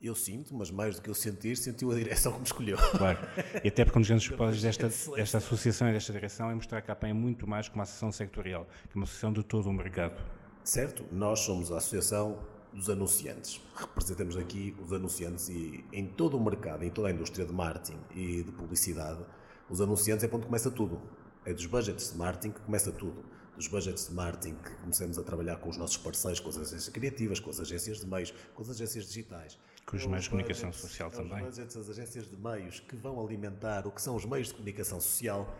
Eu 0.00 0.14
sinto, 0.16 0.52
mas 0.54 0.70
mais 0.70 0.96
do 0.96 1.02
que 1.02 1.08
eu 1.08 1.14
sentir, 1.14 1.56
sentiu 1.56 1.92
a 1.92 1.94
direção 1.94 2.32
que 2.32 2.38
me 2.40 2.44
escolheu. 2.44 2.76
Claro. 2.76 3.18
E 3.62 3.68
até 3.68 3.84
porque 3.84 3.98
um 3.98 4.02
dos 4.02 4.08
grandes 4.08 4.26
propósitos 4.28 4.62
desta, 4.62 5.14
desta 5.14 5.38
associação 5.38 5.88
e 5.88 5.92
desta 5.92 6.12
direção 6.12 6.50
é 6.50 6.54
mostrar 6.54 6.82
que 6.82 6.90
a 6.90 6.92
APA 6.92 7.08
é 7.08 7.12
muito 7.12 7.46
mais 7.46 7.68
que 7.68 7.74
uma 7.76 7.84
associação 7.84 8.10
sectorial, 8.10 8.66
que 8.90 8.90
é 8.90 8.96
uma 8.96 9.04
associação 9.04 9.32
de 9.32 9.44
todo 9.44 9.70
o 9.70 9.72
mercado. 9.72 10.20
Certo, 10.64 11.04
nós 11.10 11.40
somos 11.40 11.72
a 11.72 11.78
Associação 11.78 12.38
dos 12.72 12.88
Anunciantes. 12.88 13.60
Representamos 13.74 14.36
aqui 14.36 14.76
os 14.80 14.92
anunciantes 14.92 15.48
e 15.48 15.84
em 15.92 16.06
todo 16.06 16.36
o 16.36 16.40
mercado, 16.42 16.84
em 16.84 16.90
toda 16.90 17.08
a 17.08 17.10
indústria 17.10 17.44
de 17.44 17.52
marketing 17.52 17.98
e 18.14 18.44
de 18.44 18.52
publicidade, 18.52 19.24
os 19.68 19.80
anunciantes 19.80 20.24
é 20.24 20.30
onde 20.32 20.46
começa 20.46 20.70
tudo. 20.70 21.00
É 21.44 21.52
dos 21.52 21.66
budgets 21.66 22.12
de 22.12 22.16
marketing 22.16 22.52
que 22.52 22.60
começa 22.60 22.92
tudo. 22.92 23.24
Dos 23.56 23.66
budgets 23.66 24.08
de 24.08 24.14
marketing 24.14 24.54
que 24.54 24.70
começamos 24.76 25.18
a 25.18 25.22
trabalhar 25.24 25.56
com 25.56 25.68
os 25.68 25.76
nossos 25.76 25.96
parceiros, 25.96 26.38
com 26.38 26.48
as 26.48 26.56
agências 26.56 26.88
criativas, 26.88 27.40
com 27.40 27.50
as 27.50 27.58
agências 27.58 27.98
de 27.98 28.06
meios, 28.06 28.32
com 28.54 28.62
as 28.62 28.70
agências 28.70 29.06
digitais. 29.06 29.58
Com 29.84 29.96
os 29.96 30.06
meios 30.06 30.24
de 30.24 30.30
comunicação 30.30 30.70
budgets, 30.70 30.90
social 30.90 31.10
também. 31.10 31.38
Os 31.38 31.56
budgets, 31.56 31.76
as 31.76 31.90
agências 31.90 32.30
de 32.30 32.36
meios 32.36 32.80
que 32.80 32.94
vão 32.94 33.20
alimentar 33.24 33.84
o 33.86 33.90
que 33.90 34.00
são 34.00 34.14
os 34.14 34.24
meios 34.24 34.48
de 34.48 34.54
comunicação 34.54 35.00
social. 35.00 35.52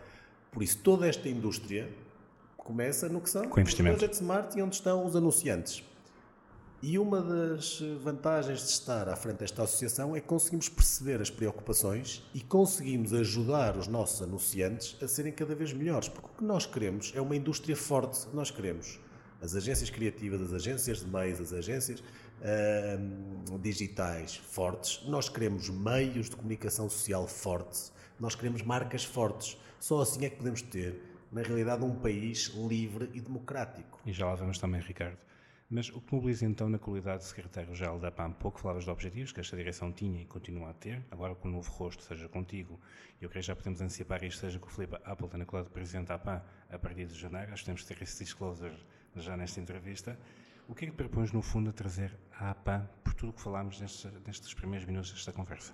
Por 0.49 0.63
isso, 0.63 0.79
toda 0.79 1.07
esta 1.07 1.27
indústria 1.27 1.91
começa 2.63 3.09
no 3.09 3.21
que 3.21 3.29
são 3.29 3.47
com 3.47 3.61
os 3.61 3.73
budgets 3.73 4.17
smart 4.19 4.57
e 4.57 4.61
onde 4.61 4.75
estão 4.75 5.05
os 5.05 5.15
anunciantes. 5.15 5.83
E 6.85 6.99
uma 6.99 7.21
das 7.21 7.79
vantagens 8.01 8.59
de 8.59 8.67
estar 8.67 9.07
à 9.07 9.15
frente 9.15 9.37
desta 9.37 9.63
associação 9.63 10.17
é 10.17 10.19
que 10.19 10.27
conseguimos 10.27 10.67
perceber 10.67 11.21
as 11.21 11.29
preocupações 11.29 12.21
e 12.33 12.41
conseguimos 12.41 13.13
ajudar 13.13 13.77
os 13.77 13.87
nossos 13.87 14.21
anunciantes 14.21 15.01
a 15.01 15.07
serem 15.07 15.31
cada 15.31 15.55
vez 15.55 15.71
melhores. 15.71 16.09
Porque 16.09 16.27
o 16.27 16.37
que 16.39 16.43
nós 16.43 16.65
queremos 16.65 17.13
é 17.15 17.21
uma 17.21 17.37
indústria 17.37 17.75
forte. 17.75 18.27
Nós 18.33 18.51
queremos 18.51 18.99
as 19.41 19.55
agências 19.55 19.89
criativas, 19.89 20.41
as 20.41 20.51
agências 20.51 20.99
de 20.99 21.07
meios, 21.07 21.39
as 21.39 21.53
agências 21.53 22.01
uh, 22.01 23.57
digitais 23.59 24.35
fortes. 24.35 25.01
Nós 25.07 25.29
queremos 25.29 25.69
meios 25.69 26.29
de 26.29 26.35
comunicação 26.35 26.89
social 26.89 27.25
fortes. 27.27 27.93
Nós 28.19 28.35
queremos 28.35 28.61
marcas 28.61 29.05
fortes. 29.05 29.57
Só 29.79 30.01
assim 30.01 30.25
é 30.25 30.29
que 30.29 30.35
podemos 30.35 30.61
ter, 30.61 31.01
na 31.33 31.41
realidade, 31.41 31.83
um 31.83 31.95
país 31.95 32.47
livre 32.55 33.09
e 33.13 33.19
democrático. 33.19 33.99
E 34.05 34.13
já 34.13 34.27
lá 34.27 34.35
vamos 34.35 34.59
também, 34.59 34.79
Ricardo. 34.79 35.17
Mas 35.69 35.89
o 35.89 35.99
que 35.99 36.13
mobiliza 36.13 36.45
então 36.45 36.69
na 36.69 36.77
qualidade 36.77 37.23
de 37.23 37.29
secretário-geral 37.29 37.97
da 37.97 38.11
PAM? 38.11 38.31
Pouco 38.33 38.59
falavas 38.59 38.83
de 38.83 38.91
objetivos 38.91 39.31
que 39.31 39.39
esta 39.39 39.57
direção 39.57 39.91
tinha 39.91 40.21
e 40.21 40.25
continua 40.25 40.69
a 40.69 40.73
ter, 40.73 41.03
agora 41.09 41.33
com 41.33 41.47
o 41.47 41.51
novo 41.51 41.71
rosto, 41.71 42.03
seja 42.03 42.29
contigo, 42.29 42.79
e 43.19 43.23
eu 43.23 43.29
creio 43.29 43.41
que 43.41 43.47
já 43.47 43.55
podemos 43.55 43.81
antecipar 43.81 44.23
isto, 44.23 44.41
seja 44.41 44.59
com 44.59 44.67
o 44.67 44.69
Filipe 44.69 44.95
Appleton 45.03 45.37
na 45.37 45.45
qualidade 45.45 45.69
de 45.69 45.73
presidente 45.73 46.09
da 46.09 46.19
PAM 46.19 46.43
a 46.69 46.77
partir 46.77 47.07
de 47.07 47.15
janeiro, 47.15 47.51
acho 47.51 47.63
que 47.63 47.65
temos 47.65 47.81
que 47.81 47.87
ter 47.87 48.03
esse 48.03 48.23
disclosure 48.23 48.77
já 49.15 49.35
nesta 49.35 49.59
entrevista. 49.59 50.19
O 50.67 50.75
que 50.75 50.85
é 50.85 50.89
que 50.89 50.93
propões, 50.95 51.31
no 51.31 51.41
fundo, 51.41 51.71
a 51.71 51.73
trazer 51.73 52.15
à 52.31 52.51
APAM 52.51 52.87
por 53.03 53.15
tudo 53.15 53.31
o 53.31 53.33
que 53.33 53.41
falámos 53.41 53.81
nestes, 53.81 54.11
nestes 54.27 54.53
primeiros 54.53 54.85
minutos 54.85 55.11
desta 55.11 55.31
conversa? 55.31 55.73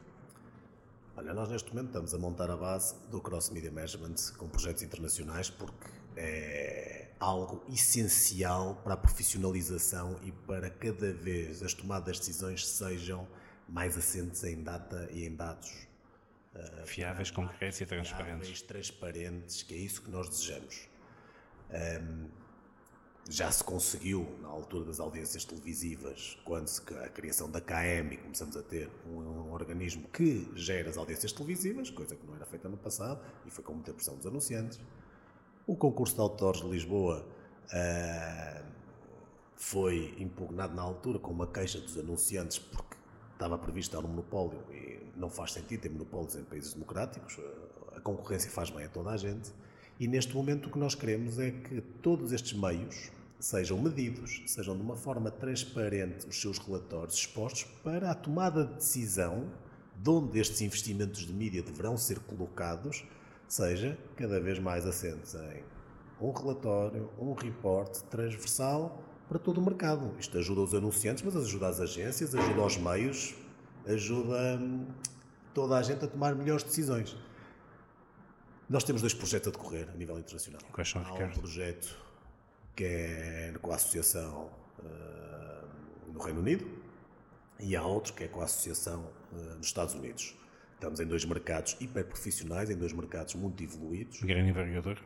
Olha, 1.20 1.34
nós 1.34 1.50
neste 1.50 1.70
momento 1.72 1.88
estamos 1.88 2.14
a 2.14 2.18
montar 2.18 2.50
a 2.50 2.56
base 2.56 2.96
do 3.10 3.20
Cross 3.20 3.50
Media 3.50 3.70
Management 3.70 4.16
com 4.38 4.48
projetos 4.48 4.84
internacionais 4.84 5.50
porque 5.50 5.90
é 6.16 7.10
algo 7.20 7.62
essencial 7.68 8.76
para 8.86 8.94
a 8.94 8.98
profissionalização 8.98 10.18
e 10.24 10.32
para 10.32 10.70
cada 10.70 11.12
vez 11.12 11.62
as 11.62 11.74
tomadas 11.74 12.16
de 12.16 12.28
decisões 12.28 12.66
sejam 12.66 13.28
mais 13.68 13.98
assentes 13.98 14.42
em 14.46 14.64
data 14.64 15.10
e 15.12 15.26
em 15.26 15.36
dados. 15.36 15.70
Uh, 16.56 16.88
fiáveis, 16.88 17.30
concretos 17.32 17.82
e 17.82 17.86
transparentes. 17.86 18.48
Fiáveis, 18.48 18.62
transparentes, 18.62 19.64
que 19.64 19.74
é 19.74 19.78
isso 19.78 20.02
que 20.02 20.10
nós 20.10 20.30
desejamos. 20.30 20.88
Um, 21.70 22.30
já 23.30 23.52
se 23.52 23.64
conseguiu, 23.64 24.28
na 24.42 24.48
altura 24.48 24.86
das 24.86 25.00
audiências 25.00 25.46
televisivas, 25.46 26.36
quando 26.44 26.68
se, 26.68 26.82
a 26.96 27.10
criação 27.10 27.50
da 27.50 27.62
KM 27.62 28.18
começamos 28.24 28.58
a 28.58 28.64
ter 28.64 28.90
um, 29.06 29.20
um, 29.20 29.52
organismo 29.52 30.08
que 30.08 30.52
gera 30.56 30.90
as 30.90 30.98
audiências 30.98 31.32
televisivas, 31.32 31.92
coisa 31.92 32.16
que 32.16 32.26
não 32.26 32.36
era 32.36 32.46
feita 32.48 32.68
no 32.68 32.76
passado, 32.76 33.22
e 33.46 33.52
foi 33.52 33.64
com 33.64 33.74
muita 33.74 33.94
pressão 33.94 34.16
dos 34.16 34.26
anunciantes. 34.26 34.80
O 35.68 35.76
concurso 35.76 36.16
de 36.16 36.22
autores 36.22 36.62
de 36.62 36.68
Lisboa 36.68 37.24
uh, 37.66 38.66
foi 39.56 40.16
impugnado 40.18 40.74
na 40.74 40.82
altura 40.82 41.20
com 41.20 41.32
uma 41.32 41.46
queixa 41.46 41.80
dos 41.80 42.00
anunciantes 42.00 42.58
porque 42.58 42.98
estava 43.34 43.60
previsto 43.60 43.96
dar 43.96 44.04
um 44.04 44.10
monopólio 44.10 44.60
e 44.72 45.08
não 45.16 45.30
faz 45.30 45.54
sentido 45.54 45.82
ter 45.82 45.90
monopólios 45.90 46.36
em 46.36 46.44
países 46.44 46.74
democráticos, 46.74 47.38
a 47.96 48.02
concorrência 48.02 48.50
faz 48.50 48.72
bem 48.72 48.86
a 48.86 48.90
toda 48.90 49.12
a 49.12 49.18
gente. 49.18 49.54
E 50.00 50.08
neste 50.08 50.34
momento 50.34 50.68
o 50.68 50.72
que 50.72 50.80
nós 50.80 50.96
queremos 50.96 51.38
é 51.38 51.52
que 51.52 51.80
todos 52.02 52.32
estes 52.32 52.58
meios 52.58 53.12
sejam 53.40 53.80
medidos, 53.80 54.42
sejam 54.46 54.76
de 54.76 54.82
uma 54.82 54.96
forma 54.96 55.32
transparente 55.32 56.28
os 56.28 56.40
seus 56.40 56.58
relatórios 56.58 57.16
expostos 57.16 57.64
para 57.84 58.12
a 58.12 58.16
tomada 58.16 58.66
de 58.66 58.76
decisão 58.76 59.50
de 59.96 60.10
onde 60.10 60.40
estes 60.40 60.62
investimentos 60.62 61.26
de 61.26 61.34
mídia 61.34 61.64
deverão 61.64 61.98
ser 61.98 62.20
colocados 62.20 63.06
seja 63.48 63.98
cada 64.16 64.40
vez 64.40 64.60
mais 64.60 64.86
assentes 64.86 65.34
em 65.36 65.64
um 66.22 66.32
relatório, 66.32 67.10
um 67.18 67.34
reporte 67.34 68.04
transversal 68.06 69.02
para 69.28 69.40
todo 69.40 69.60
o 69.60 69.62
mercado. 69.62 70.14
Isto 70.20 70.38
ajuda 70.38 70.62
os 70.62 70.74
anunciantes, 70.74 71.24
mas 71.24 71.36
ajuda 71.36 71.68
as 71.68 71.80
agências, 71.80 72.36
ajuda 72.36 72.62
os 72.62 72.78
meios, 72.78 73.36
ajuda 73.88 74.60
hum, 74.60 74.86
toda 75.54 75.78
a 75.78 75.82
gente 75.82 76.04
a 76.04 76.08
tomar 76.08 76.36
melhores 76.36 76.64
decisões. 76.64 77.16
Nós 78.70 78.84
temos 78.84 79.02
dois 79.02 79.14
projetos 79.14 79.48
a 79.48 79.52
decorrer 79.52 79.90
a 79.90 79.98
nível 79.98 80.20
internacional. 80.20 80.62
Quais 80.72 80.90
são, 80.90 81.02
Há 81.04 81.14
um 81.14 81.32
projeto 81.32 81.98
que 82.76 82.84
é 82.84 83.54
com 83.62 83.72
a 83.72 83.76
Associação 83.76 84.50
uh, 84.80 86.12
no 86.14 86.20
Reino 86.20 86.40
Unido 86.40 86.66
e 87.60 87.76
há 87.76 87.84
outro 87.84 88.14
que 88.14 88.24
é 88.24 88.28
com 88.28 88.42
a 88.42 88.46
Associação 88.46 89.12
uh, 89.32 89.56
nos 89.56 89.68
Estados 89.68 89.94
Unidos. 89.94 90.36
Estamos 90.74 91.00
em 91.02 91.06
dois 91.06 91.26
mercados 91.26 91.76
hiperprofissionais, 91.80 92.70
em 92.70 92.76
dois 92.78 92.94
mercados 92.94 93.36
muito 93.36 93.62
evoluídos. 93.62 94.22
Grande 94.22 94.50
envergadura. 94.50 95.02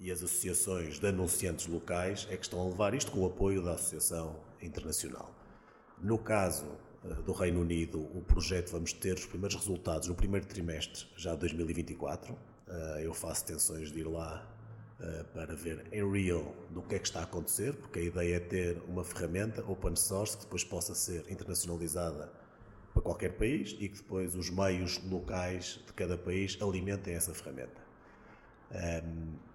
E 0.00 0.10
as 0.10 0.22
associações 0.22 0.98
de 0.98 1.06
anunciantes 1.06 1.66
locais 1.66 2.26
é 2.30 2.36
que 2.36 2.44
estão 2.44 2.62
a 2.62 2.64
levar 2.64 2.94
isto 2.94 3.10
com 3.10 3.20
o 3.20 3.26
apoio 3.26 3.62
da 3.62 3.72
Associação 3.72 4.36
Internacional. 4.62 5.34
No 6.00 6.16
caso 6.16 6.66
uh, 7.04 7.22
do 7.22 7.32
Reino 7.32 7.60
Unido, 7.60 8.00
o 8.16 8.22
projeto 8.22 8.70
vamos 8.70 8.92
ter 8.92 9.14
os 9.14 9.26
primeiros 9.26 9.56
resultados 9.56 10.08
no 10.08 10.14
primeiro 10.14 10.46
trimestre 10.46 11.06
já 11.14 11.32
de 11.32 11.40
2024. 11.40 12.32
Uh, 12.32 12.38
eu 13.00 13.12
faço 13.12 13.44
tensões 13.44 13.92
de 13.92 14.00
ir 14.00 14.08
lá 14.08 14.46
para 15.32 15.54
ver 15.54 15.86
em 15.92 16.10
real 16.10 16.54
do 16.70 16.82
que 16.82 16.96
é 16.96 16.98
que 16.98 17.06
está 17.06 17.20
a 17.20 17.22
acontecer, 17.22 17.74
porque 17.74 18.00
a 18.00 18.02
ideia 18.02 18.36
é 18.36 18.40
ter 18.40 18.82
uma 18.88 19.04
ferramenta 19.04 19.64
open 19.70 19.94
source 19.94 20.36
que 20.36 20.44
depois 20.44 20.64
possa 20.64 20.94
ser 20.94 21.30
internacionalizada 21.30 22.32
para 22.92 23.02
qualquer 23.02 23.36
país 23.36 23.76
e 23.78 23.88
que 23.88 23.98
depois 23.98 24.34
os 24.34 24.50
meios 24.50 25.00
locais 25.04 25.80
de 25.86 25.92
cada 25.92 26.18
país 26.18 26.58
alimentem 26.60 27.14
essa 27.14 27.32
ferramenta. 27.32 27.80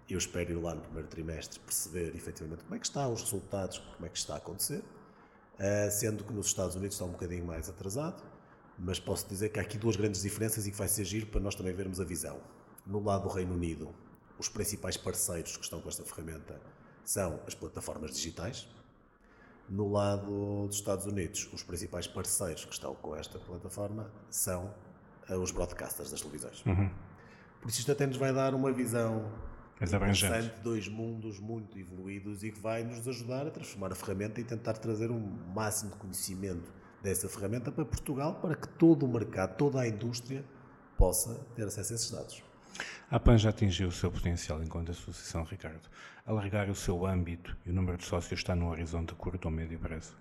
Eu 0.09 0.17
espero 0.17 0.51
ir 0.51 0.55
lá 0.55 0.75
no 0.75 0.81
primeiro 0.81 1.07
trimestre 1.07 1.59
perceber 1.59 2.15
efetivamente 2.15 2.63
como 2.63 2.75
é 2.75 2.79
que 2.79 2.85
estão 2.85 3.11
os 3.11 3.21
resultados, 3.21 3.79
como 3.79 4.05
é 4.05 4.09
que 4.09 4.17
está 4.17 4.35
a 4.35 4.37
acontecer, 4.37 4.79
uh, 4.79 5.91
sendo 5.91 6.23
que 6.23 6.33
nos 6.33 6.47
Estados 6.47 6.75
Unidos 6.75 6.95
está 6.95 7.05
um 7.05 7.11
bocadinho 7.11 7.45
mais 7.45 7.69
atrasado, 7.69 8.21
mas 8.77 8.99
posso 8.99 9.27
dizer 9.27 9.49
que 9.49 9.59
há 9.59 9.61
aqui 9.61 9.77
duas 9.77 9.95
grandes 9.95 10.21
diferenças 10.21 10.67
e 10.67 10.71
que 10.71 10.77
vai 10.77 10.87
ser 10.87 11.05
giro 11.05 11.27
para 11.27 11.39
nós 11.39 11.55
também 11.55 11.73
vermos 11.73 11.99
a 11.99 12.03
visão. 12.03 12.39
No 12.85 13.01
lado 13.01 13.23
do 13.23 13.29
Reino 13.29 13.53
Unido, 13.53 13.93
os 14.43 14.49
principais 14.49 14.97
parceiros 14.97 15.55
que 15.55 15.63
estão 15.63 15.79
com 15.79 15.87
esta 15.87 16.03
ferramenta 16.03 16.59
são 17.03 17.39
as 17.47 17.55
plataformas 17.55 18.13
digitais, 18.13 18.67
no 19.69 19.89
lado 19.89 20.67
dos 20.67 20.75
Estados 20.75 21.05
Unidos, 21.05 21.49
os 21.53 21.63
principais 21.63 22.05
parceiros 22.05 22.65
que 22.65 22.73
estão 22.73 22.93
com 22.95 23.15
esta 23.15 23.39
plataforma 23.39 24.11
são 24.29 24.73
eh, 25.29 25.35
os 25.35 25.51
broadcasters 25.51 26.11
das 26.11 26.19
televisões. 26.19 26.63
Uhum. 26.65 26.89
Por 27.61 27.69
isso 27.69 27.79
isto 27.79 27.91
até 27.91 28.05
nos 28.05 28.17
vai 28.17 28.33
dar 28.33 28.53
uma 28.53 28.71
visão 28.73 29.31
interessante 29.81 30.55
de 30.55 30.61
dois 30.61 30.89
mundos 30.89 31.39
muito 31.39 31.79
evoluídos 31.79 32.43
e 32.43 32.51
que 32.51 32.59
vai 32.59 32.83
nos 32.83 33.07
ajudar 33.07 33.47
a 33.47 33.51
transformar 33.51 33.93
a 33.93 33.95
ferramenta 33.95 34.41
e 34.41 34.43
tentar 34.43 34.73
trazer 34.73 35.09
um 35.09 35.19
máximo 35.55 35.91
de 35.91 35.97
conhecimento 35.97 36.71
dessa 37.01 37.29
ferramenta 37.29 37.71
para 37.71 37.85
Portugal, 37.85 38.35
para 38.35 38.55
que 38.55 38.67
todo 38.67 39.05
o 39.05 39.09
mercado, 39.09 39.55
toda 39.55 39.79
a 39.79 39.87
indústria 39.87 40.43
possa 40.97 41.35
ter 41.55 41.65
acesso 41.65 41.93
a 41.93 41.95
esses 41.95 42.11
dados. 42.11 42.52
A 43.09 43.19
PAN 43.19 43.37
já 43.37 43.49
atingiu 43.49 43.89
o 43.89 43.91
seu 43.91 44.11
potencial 44.11 44.63
enquanto 44.63 44.91
associação, 44.91 45.43
Ricardo. 45.43 45.87
Alargar 46.25 46.69
o 46.69 46.75
seu 46.75 47.05
âmbito 47.05 47.55
e 47.65 47.69
o 47.69 47.73
número 47.73 47.97
de 47.97 48.05
sócios 48.05 48.39
está 48.39 48.55
no 48.55 48.69
horizonte 48.69 49.13
curto 49.13 49.45
ou 49.45 49.51
médio 49.51 49.77
prazo? 49.77 50.15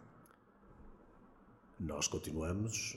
Nós 1.81 2.07
continuamos 2.07 2.97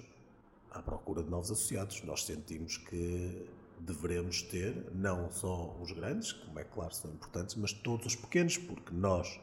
à 0.72 0.82
procura 0.82 1.24
de 1.24 1.30
novos 1.30 1.50
associados. 1.52 2.02
Nós 2.04 2.26
sentimos 2.26 2.78
que 2.78 3.48
devemos 3.80 4.42
ter 4.42 4.76
não 4.94 5.32
só 5.32 5.76
os 5.82 5.92
grandes, 5.92 6.34
como 6.34 6.60
é 6.60 6.64
claro 6.64 6.94
são 6.94 7.12
importantes, 7.12 7.56
mas 7.56 7.72
todos 7.72 8.08
os 8.08 8.16
pequenos, 8.16 8.58
porque 8.58 8.94
nós 8.94 9.40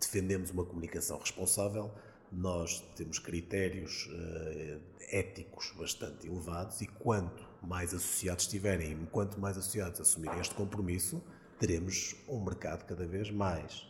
defendemos 0.00 0.50
uma 0.50 0.64
comunicação 0.64 1.18
responsável, 1.18 1.92
nós 2.30 2.80
temos 2.96 3.18
critérios 3.18 4.06
uh, 4.06 4.80
éticos 5.10 5.72
bastante 5.76 6.26
elevados 6.26 6.80
e 6.80 6.86
quanto 6.86 7.51
mais 7.62 7.94
associados 7.94 8.46
tiverem 8.46 8.92
e 8.92 9.06
quanto 9.06 9.40
mais 9.40 9.56
associados 9.56 10.00
assumirem 10.00 10.40
este 10.40 10.54
compromisso, 10.54 11.22
teremos 11.58 12.16
um 12.28 12.42
mercado 12.42 12.84
cada 12.84 13.06
vez 13.06 13.30
mais 13.30 13.86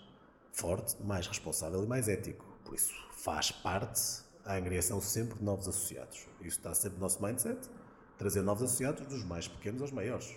forte, 0.52 1.02
mais 1.02 1.26
responsável 1.26 1.82
e 1.82 1.86
mais 1.86 2.08
ético. 2.08 2.44
Por 2.64 2.74
isso, 2.74 2.92
faz 3.12 3.50
parte 3.50 4.22
a 4.44 4.54
angriação 4.54 5.00
sempre 5.00 5.38
de 5.38 5.44
novos 5.44 5.68
associados. 5.68 6.26
Isso 6.40 6.58
está 6.58 6.74
sempre 6.74 6.96
no 6.96 7.02
nosso 7.02 7.22
mindset, 7.22 7.68
trazer 8.18 8.42
novos 8.42 8.64
associados 8.64 9.06
dos 9.06 9.24
mais 9.24 9.48
pequenos 9.48 9.80
aos 9.80 9.90
maiores. 9.90 10.34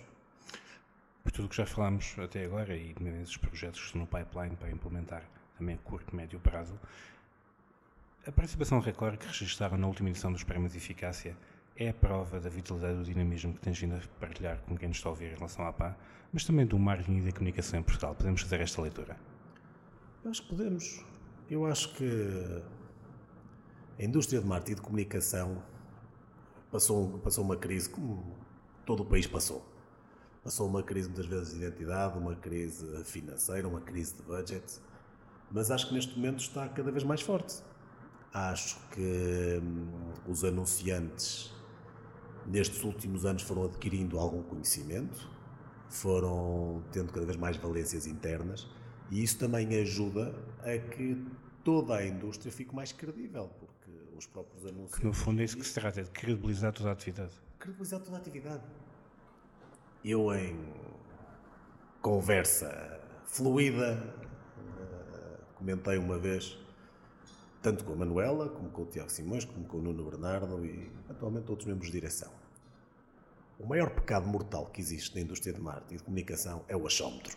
Por 1.22 1.32
tudo 1.32 1.46
o 1.46 1.48
que 1.48 1.56
já 1.56 1.66
falámos 1.66 2.14
até 2.18 2.44
agora 2.44 2.76
e 2.76 2.94
esses 3.22 3.36
projetos 3.36 3.80
que 3.80 3.86
estão 3.86 4.00
no 4.00 4.06
pipeline 4.06 4.56
para 4.56 4.70
implementar 4.70 5.28
também 5.58 5.74
a 5.74 5.78
curto 5.78 6.14
médio 6.14 6.38
prazo, 6.38 6.78
a 8.26 8.32
participação 8.32 8.80
recorde 8.80 9.18
que 9.18 9.26
registraram 9.26 9.76
na 9.76 9.86
última 9.86 10.08
edição 10.08 10.32
dos 10.32 10.42
Prémios 10.42 10.72
de 10.72 10.78
Eficácia 10.78 11.36
é 11.78 11.90
a 11.90 11.94
prova 11.94 12.40
da 12.40 12.48
vitalidade 12.48 12.94
e 12.94 12.96
do 12.98 13.04
dinamismo 13.04 13.52
que 13.52 13.60
tens 13.60 13.78
vindo 13.78 13.94
a 13.94 14.00
partilhar 14.18 14.58
com 14.62 14.76
quem 14.76 14.88
nos 14.88 14.96
está 14.96 15.08
a 15.08 15.12
ouvir 15.12 15.32
em 15.32 15.34
relação 15.34 15.66
à 15.66 15.72
PA, 15.72 15.96
mas 16.32 16.44
também 16.44 16.66
do 16.66 16.78
marketing 16.78 17.18
e 17.18 17.20
da 17.22 17.32
comunicação 17.32 17.78
em 17.78 17.82
Portugal. 17.82 18.14
Podemos 18.14 18.40
fazer 18.40 18.60
esta 18.60 18.80
leitura? 18.80 19.16
Eu 20.24 20.30
acho 20.30 20.42
que 20.42 20.48
podemos. 20.48 21.04
Eu 21.50 21.66
acho 21.66 21.94
que 21.94 22.62
a 23.98 24.02
indústria 24.02 24.40
de 24.40 24.46
marketing 24.46 24.72
e 24.72 24.74
de 24.76 24.80
comunicação 24.80 25.62
passou, 26.70 27.18
passou 27.18 27.44
uma 27.44 27.56
crise 27.56 27.90
como 27.90 28.36
todo 28.84 29.02
o 29.02 29.06
país 29.06 29.26
passou. 29.26 29.64
Passou 30.42 30.68
uma 30.68 30.82
crise 30.82 31.08
muitas 31.08 31.26
vezes 31.26 31.54
de 31.54 31.64
identidade, 31.64 32.16
uma 32.18 32.36
crise 32.36 33.04
financeira, 33.04 33.66
uma 33.68 33.80
crise 33.80 34.14
de 34.14 34.22
budget, 34.22 34.80
mas 35.50 35.70
acho 35.70 35.88
que 35.88 35.94
neste 35.94 36.16
momento 36.16 36.38
está 36.38 36.68
cada 36.68 36.90
vez 36.90 37.04
mais 37.04 37.20
forte 37.20 37.62
Acho 38.32 38.78
que 38.90 39.60
hum, 39.62 40.12
os 40.28 40.44
anunciantes 40.44 41.55
nestes 42.46 42.82
últimos 42.84 43.24
anos 43.24 43.42
foram 43.42 43.64
adquirindo 43.64 44.18
algum 44.18 44.42
conhecimento, 44.42 45.28
foram 45.88 46.82
tendo 46.92 47.12
cada 47.12 47.26
vez 47.26 47.36
mais 47.36 47.56
valências 47.56 48.06
internas 48.06 48.66
e 49.10 49.22
isso 49.22 49.38
também 49.38 49.68
ajuda 49.80 50.34
a 50.60 50.78
que 50.78 51.24
toda 51.62 51.96
a 51.96 52.06
indústria 52.06 52.50
fique 52.52 52.74
mais 52.74 52.92
credível, 52.92 53.50
porque 53.58 53.90
os 54.16 54.26
próprios 54.26 54.66
anúncios. 54.66 54.98
Que 54.98 55.06
no 55.06 55.12
fundo 55.12 55.40
é 55.40 55.44
isso 55.44 55.56
que 55.56 55.66
se 55.66 55.74
trata, 55.74 56.00
é 56.00 56.04
de 56.04 56.10
credibilizar 56.10 56.72
toda 56.72 56.88
a 56.88 56.92
atividade. 56.92 57.32
Credibilizar 57.58 58.00
toda 58.00 58.16
a 58.16 58.20
atividade. 58.20 58.64
Eu, 60.04 60.32
em 60.34 60.56
conversa 62.00 63.00
fluida, 63.24 64.14
eh, 64.78 65.38
comentei 65.54 65.98
uma 65.98 66.18
vez, 66.18 66.56
tanto 67.66 67.82
com 67.82 67.94
a 67.94 67.96
Manuela, 67.96 68.48
como 68.48 68.70
com 68.70 68.82
o 68.82 68.86
Tiago 68.86 69.10
Simões, 69.10 69.44
como 69.44 69.64
com 69.64 69.78
o 69.78 69.82
Nuno 69.82 70.08
Bernardo 70.08 70.64
e 70.64 70.88
atualmente 71.08 71.50
outros 71.50 71.66
membros 71.66 71.88
de 71.88 71.94
direção. 71.94 72.30
O 73.58 73.66
maior 73.66 73.90
pecado 73.90 74.28
mortal 74.28 74.66
que 74.66 74.80
existe 74.80 75.16
na 75.16 75.22
indústria 75.22 75.52
de 75.52 75.60
marketing 75.60 75.94
e 75.94 75.96
de 75.96 76.04
comunicação 76.04 76.64
é 76.68 76.76
o 76.76 76.86
achómetro. 76.86 77.36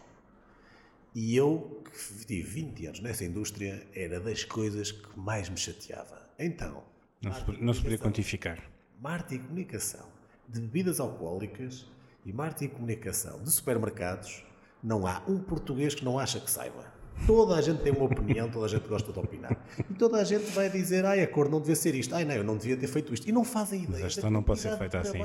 E 1.15 1.35
eu, 1.35 1.81
que 1.83 2.25
tive 2.27 2.43
20 2.43 2.85
anos 2.85 2.99
nessa 2.99 3.25
indústria, 3.25 3.87
era 3.91 4.19
das 4.19 4.43
coisas 4.43 4.91
que 4.91 5.19
mais 5.19 5.49
me 5.49 5.57
chateava. 5.57 6.29
Então. 6.37 6.83
Não 7.23 7.33
se, 7.33 7.51
não 7.59 7.73
se 7.73 7.81
podia 7.81 7.97
quantificar. 7.97 8.61
Marketing 9.01 9.41
e 9.41 9.47
comunicação 9.47 10.07
de 10.47 10.61
bebidas 10.61 10.99
alcoólicas 10.99 11.87
e 12.23 12.31
marketing 12.31 12.65
e 12.65 12.75
comunicação 12.75 13.41
de 13.41 13.49
supermercados, 13.49 14.45
não 14.83 15.07
há 15.07 15.23
um 15.27 15.39
português 15.39 15.95
que 15.95 16.05
não 16.05 16.19
acha 16.19 16.39
que 16.39 16.51
saiba. 16.51 16.98
Toda 17.25 17.55
a 17.55 17.61
gente 17.61 17.81
tem 17.81 17.91
uma 17.91 18.05
opinião, 18.05 18.49
toda 18.49 18.65
a 18.65 18.69
gente 18.69 18.87
gosta 18.87 19.11
de 19.11 19.19
opinar. 19.19 19.57
E 19.89 19.93
toda 19.93 20.17
a 20.17 20.23
gente 20.23 20.45
vai 20.51 20.69
dizer, 20.69 21.05
ai, 21.05 21.21
a 21.21 21.27
cor 21.27 21.49
não 21.49 21.59
devia 21.59 21.75
ser 21.75 21.93
isto, 21.95 22.15
ai, 22.15 22.25
não, 22.25 22.35
eu 22.35 22.43
não 22.43 22.57
devia 22.57 22.75
ter 22.75 22.87
feito 22.87 23.13
isto. 23.13 23.27
E 23.27 23.31
não 23.31 23.43
fazem 23.43 23.83
ideia. 23.83 23.99
Mas 23.99 24.05
a 24.05 24.09
gestão 24.09 24.31
não 24.31 24.43
pode 24.43 24.59
ser 24.59 24.77
feita 24.77 24.99
assim. 24.99 25.19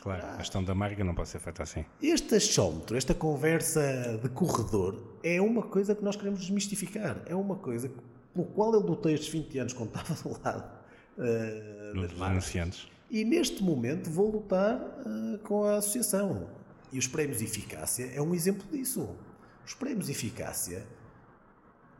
claro, 0.00 0.26
a 0.26 0.38
gestão 0.38 0.64
da 0.64 0.74
marca 0.74 1.04
não 1.04 1.14
pode 1.14 1.28
ser 1.28 1.38
feita 1.38 1.62
assim. 1.62 1.84
Este 2.02 2.34
achómetro, 2.36 2.96
esta 2.96 3.14
conversa 3.14 4.18
de 4.22 4.28
corredor, 4.30 4.96
é 5.22 5.40
uma 5.40 5.62
coisa 5.62 5.94
que 5.94 6.02
nós 6.02 6.16
queremos 6.16 6.40
desmistificar. 6.40 7.20
É 7.26 7.34
uma 7.34 7.56
coisa 7.56 7.90
pelo 8.32 8.46
qual 8.48 8.72
eu 8.74 8.80
lutei 8.80 9.14
estes 9.14 9.28
20 9.28 9.58
anos 9.58 9.72
quando 9.72 9.88
estava 9.88 10.14
do 10.22 10.40
lado 10.42 10.70
uh, 11.18 12.06
dos 12.08 12.22
anunciantes. 12.22 12.88
E 13.10 13.24
neste 13.24 13.62
momento 13.62 14.10
vou 14.10 14.30
lutar 14.30 14.76
uh, 14.76 15.38
com 15.38 15.64
a 15.64 15.76
associação. 15.76 16.48
E 16.92 16.98
os 16.98 17.06
prémios 17.06 17.38
de 17.38 17.44
eficácia 17.44 18.10
é 18.14 18.20
um 18.20 18.34
exemplo 18.34 18.66
disso. 18.70 19.08
Os 19.64 19.74
prémios 19.74 20.06
de 20.06 20.12
eficácia 20.12 20.86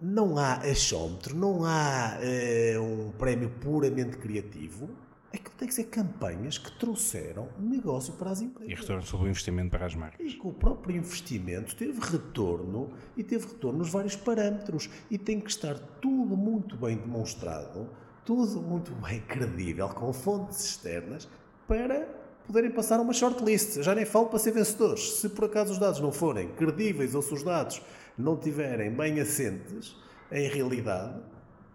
não 0.00 0.38
há 0.38 0.54
achómetro, 0.54 1.34
não 1.36 1.64
há 1.64 2.18
uh, 2.18 2.82
um 2.82 3.10
prémio 3.12 3.50
puramente 3.60 4.16
criativo. 4.16 4.90
É 5.32 5.38
que 5.38 5.50
tem 5.50 5.68
que 5.68 5.74
ser 5.74 5.84
campanhas 5.84 6.56
que 6.56 6.70
trouxeram 6.78 7.48
negócio 7.58 8.14
para 8.14 8.30
as 8.30 8.40
empresas. 8.40 8.72
E 8.72 8.80
retorno 8.80 9.02
sobre 9.02 9.26
o 9.26 9.30
investimento 9.30 9.70
para 9.70 9.84
as 9.84 9.94
marcas. 9.94 10.32
E 10.32 10.34
que 10.34 10.46
o 10.46 10.52
próprio 10.52 10.96
investimento 10.96 11.76
teve 11.76 12.00
retorno 12.00 12.92
e 13.16 13.22
teve 13.22 13.46
retorno 13.46 13.80
nos 13.80 13.90
vários 13.90 14.16
parâmetros. 14.16 14.88
E 15.10 15.18
tem 15.18 15.40
que 15.40 15.50
estar 15.50 15.78
tudo 16.00 16.36
muito 16.36 16.76
bem 16.76 16.96
demonstrado, 16.96 17.90
tudo 18.24 18.62
muito 18.62 18.92
bem 18.92 19.20
credível, 19.28 19.88
com 19.88 20.12
fontes 20.12 20.64
externas, 20.64 21.28
para 21.66 22.25
poderem 22.46 22.70
passar 22.70 23.00
uma 23.00 23.12
shortlist. 23.12 23.82
Já 23.82 23.94
nem 23.94 24.04
falo 24.04 24.26
para 24.26 24.38
ser 24.38 24.52
vencedores. 24.52 25.14
Se 25.14 25.28
por 25.28 25.44
acaso 25.44 25.72
os 25.72 25.78
dados 25.78 26.00
não 26.00 26.12
forem 26.12 26.48
credíveis 26.48 27.14
ou 27.14 27.22
se 27.22 27.34
os 27.34 27.42
dados 27.42 27.82
não 28.16 28.36
tiverem 28.36 28.90
bem 28.90 29.20
assentes 29.20 29.96
em 30.30 30.48
realidade, 30.48 31.20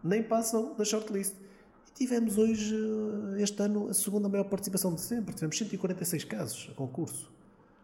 nem 0.04 0.24
passam 0.24 0.74
da 0.76 0.86
shortlist. 0.86 1.36
E 1.88 1.94
tivemos 1.94 2.38
hoje, 2.38 2.76
eh, 3.36 3.42
este 3.42 3.62
ano, 3.62 3.90
a 3.90 3.94
segunda 3.94 4.28
maior 4.28 4.46
participação 4.46 4.96
de 4.96 5.02
sempre. 5.02 5.36
Tivemos 5.36 5.58
146 5.58 6.24
casos 6.24 6.70
a 6.72 6.74
concurso. 6.74 7.32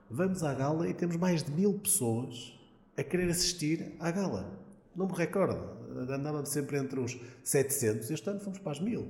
Vamos 0.10 0.44
à 0.44 0.54
gala 0.54 0.88
e 0.88 0.94
temos 0.94 1.18
mais 1.18 1.44
de 1.44 1.52
mil 1.52 1.74
pessoas 1.78 2.58
a 2.96 3.04
querer 3.04 3.30
assistir 3.30 3.96
à 4.00 4.10
gala. 4.10 4.50
Não 4.96 5.06
me 5.06 5.14
recordo, 5.14 5.60
andávamos 6.10 6.50
sempre 6.50 6.78
entre 6.78 7.00
os 7.00 7.18
700, 7.44 8.10
este 8.10 8.28
ano 8.30 8.40
fomos 8.40 8.58
para 8.58 8.72
as 8.72 8.80
mil. 8.80 9.08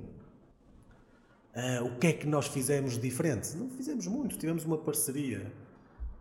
Uh, 1.57 1.85
o 1.87 1.97
que 1.97 2.05
é 2.05 2.13
que 2.13 2.27
nós 2.27 2.45
fizemos 2.45 2.99
diferente? 2.99 3.57
Não 3.57 3.67
fizemos 3.67 4.05
muito, 4.05 4.37
tivemos 4.37 4.63
uma 4.63 4.77
parceria 4.77 5.51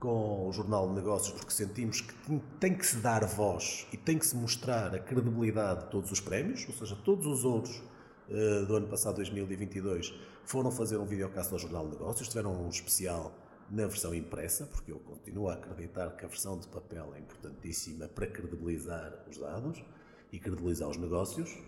com 0.01 0.49
o 0.49 0.53
Jornal 0.53 0.89
de 0.89 0.95
Negócios 0.95 1.37
porque 1.37 1.53
sentimos 1.53 2.01
que 2.01 2.15
tem 2.59 2.75
que 2.75 2.87
se 2.87 2.97
dar 2.97 3.23
voz 3.27 3.87
e 3.93 3.99
tem 3.99 4.19
que 4.19 4.25
se 4.25 4.35
mostrar 4.35 4.95
a 4.95 4.99
credibilidade 4.99 5.85
de 5.85 5.91
todos 5.91 6.11
os 6.11 6.21
prémios, 6.21 6.67
ou 6.67 6.73
seja, 6.73 6.97
todos 7.05 7.27
os 7.27 7.45
outros 7.45 7.83
uh, 8.31 8.65
do 8.65 8.77
ano 8.77 8.89
passado, 8.89 9.17
2022, 9.17 10.15
foram 10.43 10.71
fazer 10.71 10.97
um 10.97 11.05
videocast 11.05 11.53
ao 11.53 11.59
Jornal 11.59 11.85
de 11.85 11.91
Negócios, 11.91 12.29
tiveram 12.29 12.55
um 12.59 12.71
especial 12.71 13.31
na 13.71 13.87
versão 13.87 14.15
impressa, 14.15 14.65
porque 14.65 14.91
eu 14.91 15.01
continuo 15.01 15.51
a 15.51 15.53
acreditar 15.53 16.17
que 16.17 16.25
a 16.25 16.29
versão 16.29 16.59
de 16.59 16.67
papel 16.69 17.13
é 17.15 17.19
importantíssima 17.19 18.09
para 18.09 18.27
credibilizar 18.27 19.13
os 19.29 19.37
dados 19.37 19.85
e 20.33 20.39
credibilizar 20.39 20.89
os 20.89 20.97
negócios. 20.97 21.59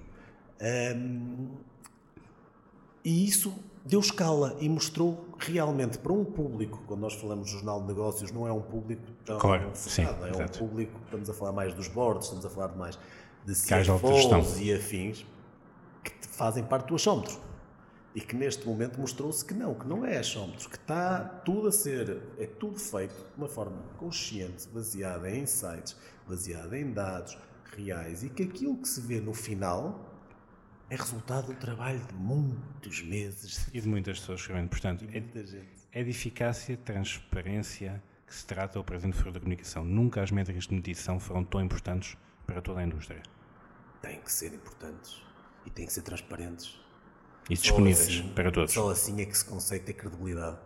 Um, 0.60 1.56
e 3.04 3.26
isso 3.26 3.54
deu 3.84 4.00
escala 4.00 4.56
e 4.60 4.68
mostrou 4.68 5.28
realmente 5.38 5.98
para 5.98 6.12
um 6.12 6.24
público, 6.24 6.82
quando 6.86 7.00
nós 7.00 7.14
falamos 7.14 7.46
de 7.46 7.52
jornal 7.52 7.80
de 7.80 7.86
negócios, 7.86 8.30
não 8.30 8.46
é 8.46 8.52
um 8.52 8.60
público 8.60 9.02
tão 9.24 9.38
claro, 9.38 9.70
focado, 9.74 9.78
sim, 9.78 10.02
é 10.02 10.30
exato. 10.30 10.64
um 10.64 10.68
público, 10.68 11.00
estamos 11.04 11.30
a 11.30 11.34
falar 11.34 11.52
mais 11.52 11.72
dos 11.72 11.88
boards, 11.88 12.24
estamos 12.24 12.44
a 12.44 12.50
falar 12.50 12.68
mais 12.76 12.98
de 13.46 13.54
CFOs 13.54 14.60
e 14.60 14.72
afins, 14.74 15.24
que 16.04 16.12
fazem 16.28 16.62
parte 16.64 16.88
do 16.88 16.94
achómetro. 16.94 17.48
E 18.14 18.20
que 18.20 18.34
neste 18.34 18.66
momento 18.66 18.98
mostrou-se 18.98 19.44
que 19.44 19.54
não, 19.54 19.74
que 19.74 19.86
não 19.86 20.04
é 20.04 20.18
achómetro, 20.18 20.68
que 20.68 20.76
está 20.76 21.20
tudo 21.44 21.68
a 21.68 21.72
ser, 21.72 22.20
é 22.38 22.46
tudo 22.46 22.78
feito 22.78 23.14
de 23.14 23.38
uma 23.38 23.48
forma 23.48 23.76
consciente, 23.96 24.66
baseada 24.68 25.30
em 25.30 25.42
insights, 25.42 25.96
baseada 26.26 26.76
em 26.76 26.90
dados 26.92 27.38
reais 27.76 28.24
e 28.24 28.28
que 28.28 28.42
aquilo 28.42 28.76
que 28.76 28.88
se 28.88 29.00
vê 29.00 29.20
no 29.20 29.32
final 29.32 30.07
é 30.90 30.96
resultado 30.96 31.48
do 31.48 31.54
trabalho 31.54 32.00
de 32.00 32.14
muitos 32.14 33.02
meses. 33.02 33.68
E 33.72 33.80
de 33.80 33.88
muitas 33.88 34.20
pessoas, 34.20 34.46
realmente. 34.46 34.70
Portanto, 34.70 35.06
é, 35.12 35.22
é 36.00 36.02
de 36.02 36.10
eficácia, 36.10 36.76
transparência 36.76 38.02
que 38.26 38.34
se 38.34 38.46
trata 38.46 38.78
o 38.78 38.84
presente 38.84 39.16
foro 39.16 39.32
da 39.32 39.40
comunicação. 39.40 39.84
Nunca 39.84 40.22
as 40.22 40.30
métricas 40.30 40.66
de 40.66 40.74
medição 40.74 41.18
foram 41.18 41.44
tão 41.44 41.60
importantes 41.60 42.16
para 42.46 42.60
toda 42.60 42.80
a 42.80 42.84
indústria. 42.84 43.22
Têm 44.00 44.20
que 44.20 44.32
ser 44.32 44.54
importantes 44.54 45.22
e 45.66 45.70
têm 45.70 45.86
que 45.86 45.92
ser 45.92 46.02
transparentes. 46.02 46.78
E 47.50 47.54
disponíveis 47.54 48.08
assim, 48.08 48.32
para 48.34 48.50
todos. 48.50 48.72
Só 48.72 48.90
assim 48.90 49.20
é 49.20 49.24
que 49.24 49.36
se 49.36 49.44
consegue 49.44 49.84
ter 49.84 49.94
credibilidade. 49.94 50.58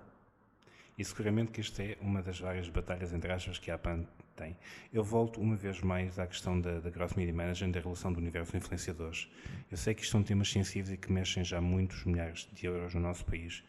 E 0.98 1.04
seguramente 1.04 1.52
que 1.52 1.60
esta 1.60 1.82
é 1.82 1.96
uma 2.00 2.22
das 2.22 2.38
várias 2.38 2.68
batalhas, 2.68 3.12
entre 3.12 3.32
aspas, 3.32 3.58
que 3.58 3.70
a 3.70 3.76
APAN 3.76 4.06
tem. 4.32 4.56
Eu 4.92 5.04
volto 5.04 5.40
uma 5.40 5.56
vez 5.56 5.80
mais 5.80 6.18
à 6.18 6.26
questão 6.26 6.60
da, 6.60 6.80
da 6.80 6.90
Growth 6.90 7.16
Media 7.16 7.34
Management, 7.34 7.70
da 7.72 7.80
relação 7.80 8.12
do 8.12 8.18
universo 8.18 8.52
de 8.52 8.58
influenciadores. 8.58 9.30
Eu 9.70 9.76
sei 9.76 9.94
que 9.94 10.02
isto 10.02 10.12
são 10.12 10.22
temas 10.22 10.50
sensíveis 10.50 10.92
e 10.92 10.96
que 10.96 11.12
mexem 11.12 11.44
já 11.44 11.60
muitos 11.60 12.04
milhares 12.04 12.48
de 12.52 12.66
euros 12.66 12.94
no 12.94 13.00
nosso 13.00 13.24
país. 13.24 13.62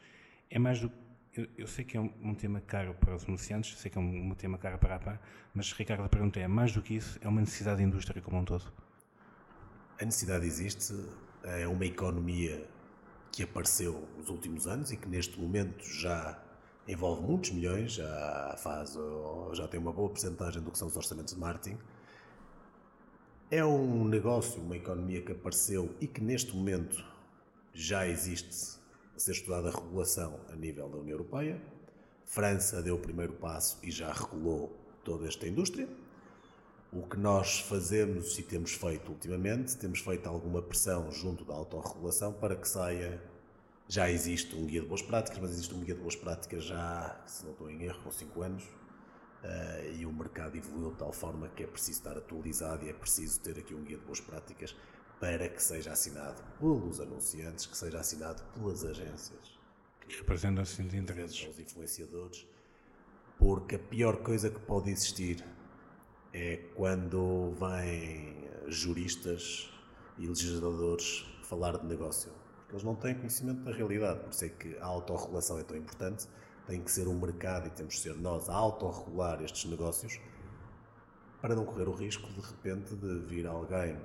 É 0.49 0.59
mais 0.59 0.79
do 0.79 0.91
eu, 1.35 1.47
eu 1.57 1.67
sei 1.67 1.83
que 1.83 1.97
é 1.97 1.99
um, 1.99 2.13
um, 2.21 2.35
tema 2.35 2.61
caro 2.61 2.93
para 2.93 3.15
os 3.15 3.23
anunciantes, 3.23 3.77
sei 3.79 3.89
que 3.89 3.97
é 3.97 4.01
um, 4.01 4.31
um 4.31 4.35
tema 4.35 4.57
caro 4.57 4.77
para 4.77 4.93
a 4.93 4.97
APA, 4.97 5.19
mas 5.53 5.71
Ricardo, 5.73 6.03
a 6.03 6.09
pergunta 6.09 6.39
é, 6.39 6.47
mais 6.47 6.71
do 6.71 6.81
que 6.81 6.95
isso, 6.95 7.17
é 7.21 7.27
uma 7.27 7.41
necessidade 7.41 7.77
da 7.77 7.83
indústria 7.83 8.21
como 8.21 8.37
um 8.37 8.45
todo? 8.45 8.71
A 9.99 10.05
necessidade 10.05 10.45
existe, 10.45 10.93
é 11.43 11.67
uma 11.67 11.85
economia 11.85 12.67
que 13.31 13.41
apareceu 13.41 14.07
nos 14.15 14.29
últimos 14.29 14.67
anos 14.67 14.91
e 14.91 14.97
que 14.97 15.09
neste 15.09 15.39
momento 15.39 15.83
já 15.83 16.39
envolve 16.87 17.21
muitos 17.21 17.51
milhões, 17.51 17.93
já 17.93 18.55
faz, 18.57 18.97
já 19.53 19.67
tem 19.67 19.79
uma 19.79 19.91
boa 19.91 20.09
porcentagem 20.09 20.61
do 20.61 20.71
que 20.71 20.77
são 20.77 20.87
os 20.87 20.95
orçamentos 20.95 21.33
de 21.33 21.39
marketing. 21.39 21.77
É 23.49 23.63
um 23.63 24.05
negócio, 24.05 24.61
uma 24.61 24.75
economia 24.75 25.21
que 25.21 25.31
apareceu 25.31 25.95
e 26.01 26.07
que 26.07 26.21
neste 26.21 26.55
momento 26.55 27.03
já 27.73 28.07
existe 28.07 28.79
a 29.15 29.19
ser 29.19 29.31
estudada 29.31 29.69
a 29.69 29.71
regulação 29.71 30.39
a 30.51 30.55
nível 30.55 30.89
da 30.89 30.97
União 30.97 31.13
Europeia. 31.17 31.61
França 32.25 32.81
deu 32.81 32.95
o 32.95 32.99
primeiro 32.99 33.33
passo 33.33 33.77
e 33.83 33.91
já 33.91 34.11
regulou 34.11 34.75
toda 35.03 35.27
esta 35.27 35.47
indústria. 35.47 35.87
O 36.91 37.03
que 37.03 37.17
nós 37.17 37.59
fazemos 37.59 38.37
e 38.37 38.43
temos 38.43 38.73
feito 38.73 39.11
ultimamente, 39.11 39.77
temos 39.77 39.99
feito 39.99 40.27
alguma 40.27 40.61
pressão 40.61 41.11
junto 41.11 41.43
da 41.45 41.53
autorregulação 41.53 42.33
para 42.33 42.55
que 42.55 42.67
saia 42.67 43.21
já 43.93 44.09
existe 44.09 44.55
um 44.55 44.65
guia 44.65 44.81
de 44.81 44.87
boas 44.87 45.03
práticas, 45.03 45.37
mas 45.39 45.51
existe 45.51 45.73
um 45.75 45.81
guia 45.81 45.93
de 45.93 46.01
boas 46.01 46.15
práticas 46.15 46.63
já, 46.63 47.21
se 47.27 47.43
não 47.43 47.51
estou 47.51 47.69
em 47.69 47.83
erro, 47.83 48.01
com 48.01 48.09
5 48.09 48.41
anos, 48.41 48.63
uh, 48.63 49.95
e 49.95 50.03
o 50.03 50.11
mercado 50.11 50.57
evoluiu 50.57 50.91
de 50.91 50.97
tal 50.97 51.13
forma 51.13 51.47
que 51.49 51.61
é 51.61 51.67
preciso 51.67 51.99
estar 51.99 52.17
atualizado 52.17 52.83
e 52.85 52.89
é 52.89 52.93
preciso 52.93 53.39
ter 53.41 53.59
aqui 53.59 53.75
um 53.75 53.83
guia 53.83 53.97
de 53.97 54.03
boas 54.03 54.19
práticas 54.19 54.75
para 55.19 55.47
que 55.47 55.61
seja 55.61 55.91
assinado 55.91 56.41
pelos 56.59 56.99
anunciantes, 56.99 57.67
que 57.67 57.77
seja 57.77 57.99
assinado 57.99 58.41
pelas 58.55 58.83
agências 58.83 59.53
que 60.07 60.17
representam 60.17 60.63
assim 60.63 60.87
de 60.87 60.97
interesses, 60.97 61.47
os 61.47 61.59
influenciadores, 61.59 62.47
porque 63.37 63.75
a 63.75 63.79
pior 63.79 64.17
coisa 64.17 64.49
que 64.49 64.59
pode 64.59 64.89
existir 64.89 65.45
é 66.33 66.57
quando 66.75 67.53
vêm 67.59 68.49
juristas 68.67 69.69
e 70.17 70.25
legisladores 70.25 71.25
falar 71.43 71.77
de 71.77 71.85
negócio. 71.85 72.42
Eles 72.73 72.83
não 72.83 72.95
têm 72.95 73.13
conhecimento 73.13 73.61
da 73.61 73.71
realidade. 73.71 74.21
Por 74.21 74.31
isso 74.31 74.45
é 74.45 74.49
que 74.49 74.75
a 74.79 74.85
autorregulação 74.85 75.59
é 75.59 75.63
tão 75.63 75.77
importante. 75.77 76.27
Tem 76.65 76.81
que 76.81 76.91
ser 76.91 77.07
o 77.07 77.11
um 77.11 77.19
mercado 77.19 77.67
e 77.67 77.69
temos 77.69 77.93
de 77.93 77.99
ser 77.99 78.15
nós 78.15 78.49
a 78.49 78.55
autorregular 78.55 79.43
estes 79.43 79.69
negócios 79.69 80.19
para 81.39 81.55
não 81.55 81.65
correr 81.65 81.87
o 81.87 81.93
risco, 81.93 82.27
de 82.33 82.41
repente, 82.41 82.95
de 82.95 83.19
vir 83.19 83.45
alguém 83.45 83.95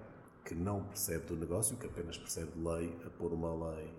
que 0.44 0.54
não 0.54 0.84
percebe 0.84 1.24
do 1.26 1.36
negócio, 1.36 1.76
que 1.78 1.86
apenas 1.86 2.18
percebe 2.18 2.52
de 2.52 2.62
lei, 2.62 2.94
a 3.06 3.10
pôr 3.10 3.32
uma 3.32 3.70
lei 3.70 3.90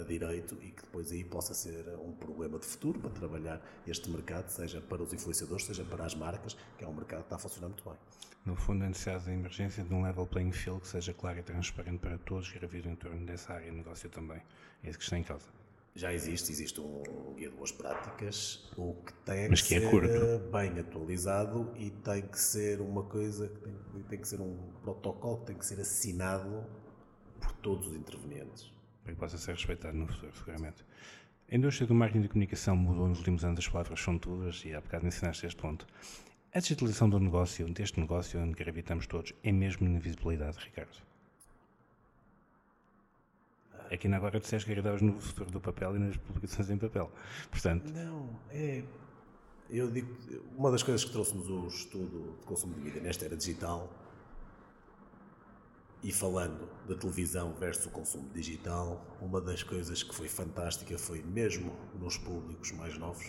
a 0.00 0.04
direito 0.04 0.56
e 0.62 0.70
que 0.70 0.82
depois 0.82 1.12
aí 1.12 1.24
possa 1.24 1.54
ser 1.54 1.86
um 2.04 2.12
problema 2.12 2.58
de 2.58 2.66
futuro 2.66 2.98
para 2.98 3.10
trabalhar 3.10 3.60
este 3.86 4.10
mercado, 4.10 4.48
seja 4.48 4.80
para 4.80 5.02
os 5.02 5.12
influenciadores, 5.12 5.64
seja 5.64 5.84
para 5.84 6.04
as 6.04 6.14
marcas, 6.14 6.56
que 6.78 6.84
é 6.84 6.88
um 6.88 6.94
mercado 6.94 7.20
que 7.20 7.26
está 7.26 7.36
a 7.36 7.38
funcionar 7.38 7.68
muito 7.68 7.84
bem. 7.84 7.94
No 8.44 8.56
fundo, 8.56 8.84
a 8.84 8.88
necessidade 8.88 9.24
de 9.24 9.32
emergência 9.32 9.84
de 9.84 9.92
um 9.92 10.02
level 10.02 10.26
playing 10.26 10.52
field 10.52 10.80
que 10.80 10.88
seja 10.88 11.12
claro 11.12 11.38
e 11.38 11.42
transparente 11.42 11.98
para 11.98 12.16
todos 12.18 12.50
que 12.50 12.58
gravitam 12.58 12.92
em 12.92 12.96
torno 12.96 13.26
dessa 13.26 13.52
área 13.52 13.70
de 13.70 13.76
negócio 13.76 14.08
também. 14.08 14.40
É 14.82 14.88
isso 14.88 14.98
que 14.98 15.04
está 15.04 15.18
em 15.18 15.22
causa. 15.22 15.46
Já 15.94 16.12
existe, 16.12 16.52
existe 16.52 16.80
um 16.80 17.34
guia 17.36 17.50
de 17.50 17.56
boas 17.56 17.72
práticas, 17.72 18.70
o 18.76 18.94
que 18.94 19.12
tem 19.24 19.48
Mas 19.50 19.60
que, 19.60 19.68
que 19.68 19.74
é 19.74 19.80
ser 19.80 19.90
curto. 19.90 20.50
bem 20.50 20.78
atualizado 20.78 21.70
e 21.76 21.90
tem 21.90 22.22
que 22.22 22.38
ser 22.40 22.80
uma 22.80 23.02
coisa 23.02 23.48
que 23.48 23.60
tem, 23.60 23.74
tem 24.08 24.18
que 24.20 24.28
ser 24.28 24.40
um 24.40 24.56
protocolo 24.82 25.38
que 25.38 25.46
tem 25.46 25.56
que 25.56 25.66
ser 25.66 25.80
assinado 25.80 26.64
por 27.40 27.52
todos 27.54 27.88
os 27.88 27.94
intervenientes 27.94 28.72
para 29.02 29.12
que 29.12 29.18
possa 29.18 29.38
ser 29.38 29.52
respeitado 29.52 29.96
no 29.96 30.06
futuro, 30.06 30.32
seguramente. 30.36 30.84
A 31.50 31.56
indústria 31.56 31.86
do 31.86 31.94
marketing 31.94 32.22
de 32.22 32.28
comunicação 32.28 32.76
mudou 32.76 33.08
nos 33.08 33.18
últimos 33.18 33.44
anos, 33.44 33.58
as 33.58 33.68
palavras 33.68 34.00
são 34.00 34.18
todas, 34.18 34.64
e 34.64 34.72
há 34.72 34.80
bocado 34.80 35.04
mencionaste 35.04 35.46
este 35.46 35.60
ponto. 35.60 35.86
A 36.52 36.60
digitalização 36.60 37.08
do 37.08 37.18
negócio, 37.18 37.68
deste 37.68 37.98
negócio 37.98 38.40
onde 38.40 38.54
gravitamos 38.54 39.06
todos, 39.06 39.32
é 39.42 39.50
mesmo 39.50 39.88
na 39.88 39.98
visibilidade, 39.98 40.58
Ricardo? 40.58 40.96
Aqui 43.90 44.06
na 44.06 44.18
agora 44.18 44.38
disseste 44.38 44.66
que 44.66 44.72
agradavas 44.72 45.02
no 45.02 45.18
futuro 45.20 45.50
do 45.50 45.60
papel 45.60 45.96
e 45.96 45.98
nas 45.98 46.16
publicações 46.16 46.70
em 46.70 46.78
papel. 46.78 47.10
Portanto, 47.50 47.90
Não, 47.92 48.28
é. 48.50 48.84
Eu 49.68 49.90
digo, 49.90 50.16
uma 50.56 50.70
das 50.70 50.82
coisas 50.82 51.04
que 51.04 51.12
trouxe-nos 51.12 51.48
o 51.48 51.66
estudo 51.66 52.36
de 52.40 52.46
consumo 52.46 52.74
de 52.74 52.80
mídia 52.80 53.00
nesta 53.00 53.24
era 53.24 53.36
digital 53.36 53.88
e 56.02 56.12
falando 56.12 56.68
da 56.88 56.94
televisão 56.94 57.52
versus 57.54 57.86
o 57.86 57.90
consumo 57.90 58.28
digital, 58.30 59.04
uma 59.20 59.40
das 59.40 59.62
coisas 59.62 60.02
que 60.02 60.14
foi 60.14 60.28
fantástica 60.28 60.96
foi 60.98 61.22
mesmo 61.22 61.76
nos 61.94 62.16
públicos 62.16 62.72
mais 62.72 62.96
novos, 62.96 63.26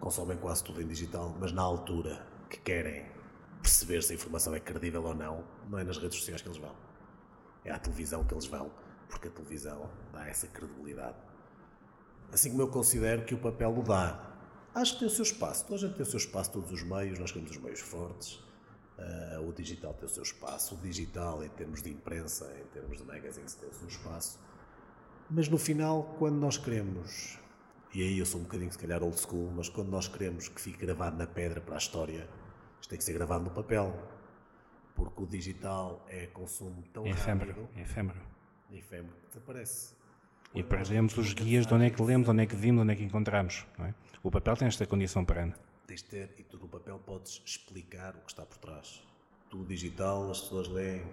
consomem 0.00 0.38
quase 0.38 0.64
tudo 0.64 0.80
em 0.80 0.86
digital, 0.86 1.36
mas 1.38 1.52
na 1.52 1.62
altura 1.62 2.26
que 2.48 2.58
querem 2.58 3.06
perceber 3.60 4.02
se 4.02 4.12
a 4.12 4.14
informação 4.14 4.54
é 4.54 4.60
credível 4.60 5.04
ou 5.04 5.14
não, 5.14 5.44
não 5.68 5.78
é 5.78 5.84
nas 5.84 5.98
redes 5.98 6.18
sociais 6.18 6.40
que 6.40 6.48
eles 6.48 6.58
vão. 6.58 6.74
É 7.62 7.70
à 7.70 7.78
televisão 7.78 8.24
que 8.24 8.32
eles 8.32 8.46
vão, 8.46 8.70
porque 9.08 9.28
a 9.28 9.30
televisão 9.30 9.90
dá 10.12 10.26
essa 10.26 10.46
credibilidade. 10.46 11.16
Assim 12.32 12.50
como 12.50 12.62
eu 12.62 12.68
considero 12.68 13.24
que 13.24 13.34
o 13.34 13.38
papel 13.38 13.76
o 13.76 13.82
dá. 13.82 14.28
Acho 14.74 14.94
que 14.94 15.00
tem 15.00 15.08
o 15.08 15.10
seu 15.10 15.24
espaço. 15.24 15.64
Toda 15.64 15.74
a 15.74 15.78
gente 15.78 15.94
tem 15.94 16.02
o 16.02 16.06
seu 16.06 16.18
espaço, 16.18 16.52
todos 16.52 16.72
os 16.72 16.82
meios, 16.82 17.18
nós 17.18 17.30
queremos 17.30 17.50
os 17.50 17.62
meios 17.62 17.80
fortes. 17.80 18.42
Uh, 19.00 19.48
o 19.48 19.52
digital 19.52 19.94
tem 19.94 20.04
o 20.04 20.08
seu 20.08 20.22
espaço, 20.22 20.74
o 20.74 20.78
digital, 20.78 21.42
em 21.42 21.48
termos 21.48 21.82
de 21.82 21.90
imprensa, 21.90 22.54
em 22.60 22.66
termos 22.66 22.98
de 22.98 23.04
magazines, 23.04 23.54
tem 23.54 23.68
o 23.68 23.72
seu 23.72 23.88
espaço. 23.88 24.38
Mas 25.30 25.48
no 25.48 25.56
final, 25.56 26.14
quando 26.18 26.36
nós 26.36 26.58
queremos, 26.58 27.38
e 27.94 28.02
aí 28.02 28.18
eu 28.18 28.26
sou 28.26 28.40
um 28.40 28.44
bocadinho 28.44 28.70
se 28.70 28.78
calhar 28.78 29.02
old 29.02 29.18
school, 29.18 29.50
mas 29.56 29.68
quando 29.68 29.88
nós 29.88 30.06
queremos 30.06 30.48
que 30.48 30.60
fique 30.60 30.84
gravado 30.84 31.16
na 31.16 31.26
pedra 31.26 31.60
para 31.60 31.76
a 31.76 31.78
história, 31.78 32.28
isto 32.80 32.90
tem 32.90 32.98
que 32.98 33.04
ser 33.04 33.14
gravado 33.14 33.44
no 33.44 33.50
papel. 33.50 33.94
Porque 34.94 35.22
o 35.22 35.26
digital 35.26 36.04
é 36.08 36.26
consumo 36.26 36.82
tão 36.92 37.06
é 37.06 37.10
efêmero, 37.10 37.52
rápido, 37.52 37.68
é 37.76 37.80
efêmero. 37.80 38.20
é 38.70 38.76
efêmero, 38.76 39.14
que 39.22 39.28
desaparece. 39.28 39.94
E 40.54 40.62
perdemos 40.62 41.16
os 41.16 41.32
guias 41.32 41.66
de 41.66 41.72
onde 41.72 41.86
é 41.86 41.90
que 41.90 42.02
lemos, 42.02 42.28
onde 42.28 42.42
é 42.42 42.46
que 42.46 42.56
vimos, 42.56 42.82
onde 42.82 42.92
é 42.92 42.96
que 42.96 43.04
encontramos. 43.04 43.66
É? 43.78 43.94
O 44.22 44.30
papel 44.30 44.56
tem 44.56 44.68
esta 44.68 44.84
condição 44.84 45.24
perene. 45.24 45.54
Tens 45.90 46.04
de 46.04 46.08
ter, 46.08 46.34
e 46.38 46.44
tu 46.44 46.56
no 46.56 46.68
papel 46.68 47.00
podes 47.00 47.42
explicar 47.44 48.14
o 48.14 48.20
que 48.20 48.30
está 48.30 48.46
por 48.46 48.58
trás. 48.58 49.02
Tu, 49.48 49.64
digital, 49.64 50.30
as 50.30 50.40
pessoas 50.40 50.68
leem 50.68 51.04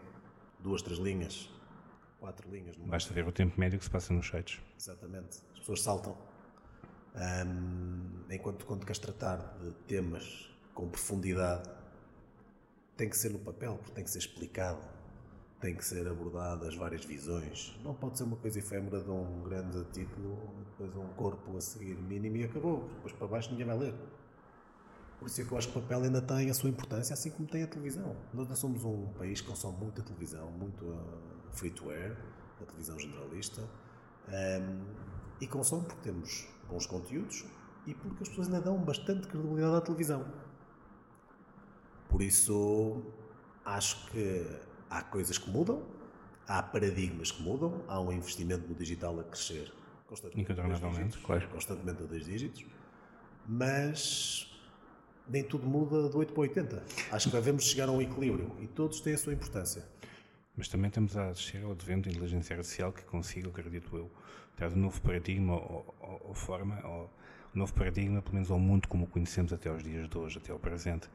duas, 0.60 0.84
três 0.84 1.00
linhas, 1.00 1.50
quatro 2.20 2.48
linhas. 2.52 2.78
Basta 2.78 3.12
ver 3.12 3.28
o 3.28 3.32
tempo 3.32 3.60
médio 3.60 3.80
que 3.80 3.86
se 3.86 3.90
passa 3.90 4.14
nos 4.14 4.28
sites. 4.28 4.62
Exatamente. 4.80 5.40
As 5.52 5.60
pessoas 5.62 5.82
saltam. 5.82 6.16
Hum, 7.16 8.24
enquanto 8.30 8.68
quando 8.68 8.86
queres 8.86 9.00
tratar 9.00 9.58
de 9.58 9.72
temas 9.88 10.48
com 10.76 10.88
profundidade, 10.88 11.68
tem 12.96 13.10
que 13.10 13.18
ser 13.18 13.32
no 13.32 13.40
papel, 13.40 13.78
porque 13.78 13.94
tem 13.94 14.04
que 14.04 14.12
ser 14.12 14.20
explicado, 14.20 14.88
tem 15.60 15.76
que 15.76 15.84
ser 15.84 16.08
abordado 16.08 16.68
as 16.68 16.76
várias 16.76 17.04
visões. 17.04 17.76
Não 17.84 17.96
pode 17.96 18.20
ser 18.20 18.26
uma 18.26 18.38
coisa 18.38 18.60
efêmera 18.60 19.02
de 19.02 19.10
um 19.10 19.42
grande 19.42 19.84
título, 19.86 20.38
depois 20.70 20.96
um 20.96 21.08
corpo 21.16 21.58
a 21.58 21.62
seguir 21.62 21.96
mínimo 21.96 22.38
e 22.38 22.44
acabou. 22.44 22.88
Depois 22.90 23.14
para 23.14 23.26
baixo 23.26 23.50
ninguém 23.50 23.66
vai 23.66 23.76
ler. 23.80 23.96
Por 25.20 25.28
isso 25.28 25.42
é 25.42 25.46
que 25.46 25.52
eu 25.52 25.58
acho 25.58 25.72
que 25.72 25.78
o 25.78 25.82
papel 25.82 26.04
ainda 26.04 26.22
tem 26.22 26.50
a 26.50 26.54
sua 26.54 26.70
importância, 26.70 27.14
assim 27.14 27.32
como 27.32 27.48
tem 27.48 27.64
a 27.64 27.68
televisão. 27.68 28.16
Nós 28.34 28.48
não 28.48 28.56
somos 28.56 28.84
um 28.84 29.08
país 29.14 29.42
que 29.42 29.48
consome 29.48 29.78
muita 29.78 30.04
televisão, 30.04 30.52
muito 30.52 30.86
uh, 30.86 31.52
free 31.52 31.72
to 31.72 31.90
air, 31.90 32.16
a 32.62 32.66
televisão 32.66 33.00
generalista, 33.00 33.62
um, 34.28 34.86
e 35.42 35.48
consome 35.48 35.86
porque 35.86 36.02
temos 36.02 36.48
bons 36.70 36.86
conteúdos 36.86 37.46
e 37.86 37.94
porque 37.94 38.24
as 38.24 38.30
pessoas 38.30 38.48
ainda 38.48 38.62
dão 38.62 38.78
bastante 38.78 39.28
credibilidade 39.28 39.76
à 39.76 39.82
televisão. 39.82 40.26
Por 42.10 42.22
isso, 42.22 43.02
acho 43.66 44.10
que 44.12 44.46
há 44.90 45.02
coisas 45.02 45.38
que 45.38 45.50
mudam, 45.50 45.84
há 46.48 46.62
paradigmas 46.62 47.32
que 47.32 47.42
mudam, 47.42 47.84
há 47.88 48.00
um 48.00 48.12
investimento 48.12 48.68
no 48.68 48.76
digital 48.76 49.20
a 49.20 49.24
crescer 49.24 49.74
constantemente, 50.06 50.52
Incontornavelmente, 50.52 51.18
claro. 51.20 51.48
constantemente 51.50 52.04
a 52.04 52.06
dois 52.06 52.26
dígitos, 52.26 52.66
mas 53.48 54.57
nem 55.30 55.44
tudo 55.44 55.68
muda 55.68 56.10
de 56.10 56.16
8 56.16 56.34
para 56.34 56.42
80. 56.42 56.84
Acho 57.12 57.30
que 57.30 57.36
devemos 57.36 57.64
chegar 57.66 57.90
a 57.90 57.92
um 57.92 58.02
equilíbrio 58.02 58.56
e 58.62 58.68
todos 58.68 59.02
têm 59.02 59.14
a 59.14 59.18
sua 59.18 59.34
importância. 59.34 59.84
Mas 60.56 60.68
também 60.68 60.88
estamos 60.88 61.16
a 61.16 61.30
assistir 61.30 61.64
ao 61.64 61.72
advento 61.72 62.10
da 62.10 62.16
inteligência 62.16 62.56
artificial 62.56 62.92
que 62.92 63.04
consiga, 63.04 63.48
acredito 63.50 63.96
eu, 63.96 64.12
dar 64.58 64.72
um 64.72 64.76
novo 64.76 65.00
paradigma 65.02 65.54
ou, 65.54 65.96
ou, 66.00 66.22
ou 66.30 66.34
forma, 66.34 66.80
ou 66.84 67.12
um 67.56 67.60
novo 67.60 67.74
paradigma, 67.74 68.22
pelo 68.22 68.36
menos 68.36 68.50
ao 68.50 68.60
mundo 68.60 68.88
como 68.88 69.06
o 69.06 69.08
conhecemos 69.08 69.54
até 69.54 69.70
aos 69.70 69.84
dias 69.84 70.10
de 70.10 70.18
hoje, 70.18 70.40
até 70.40 70.52
ao 70.52 70.60
presente. 70.60 71.08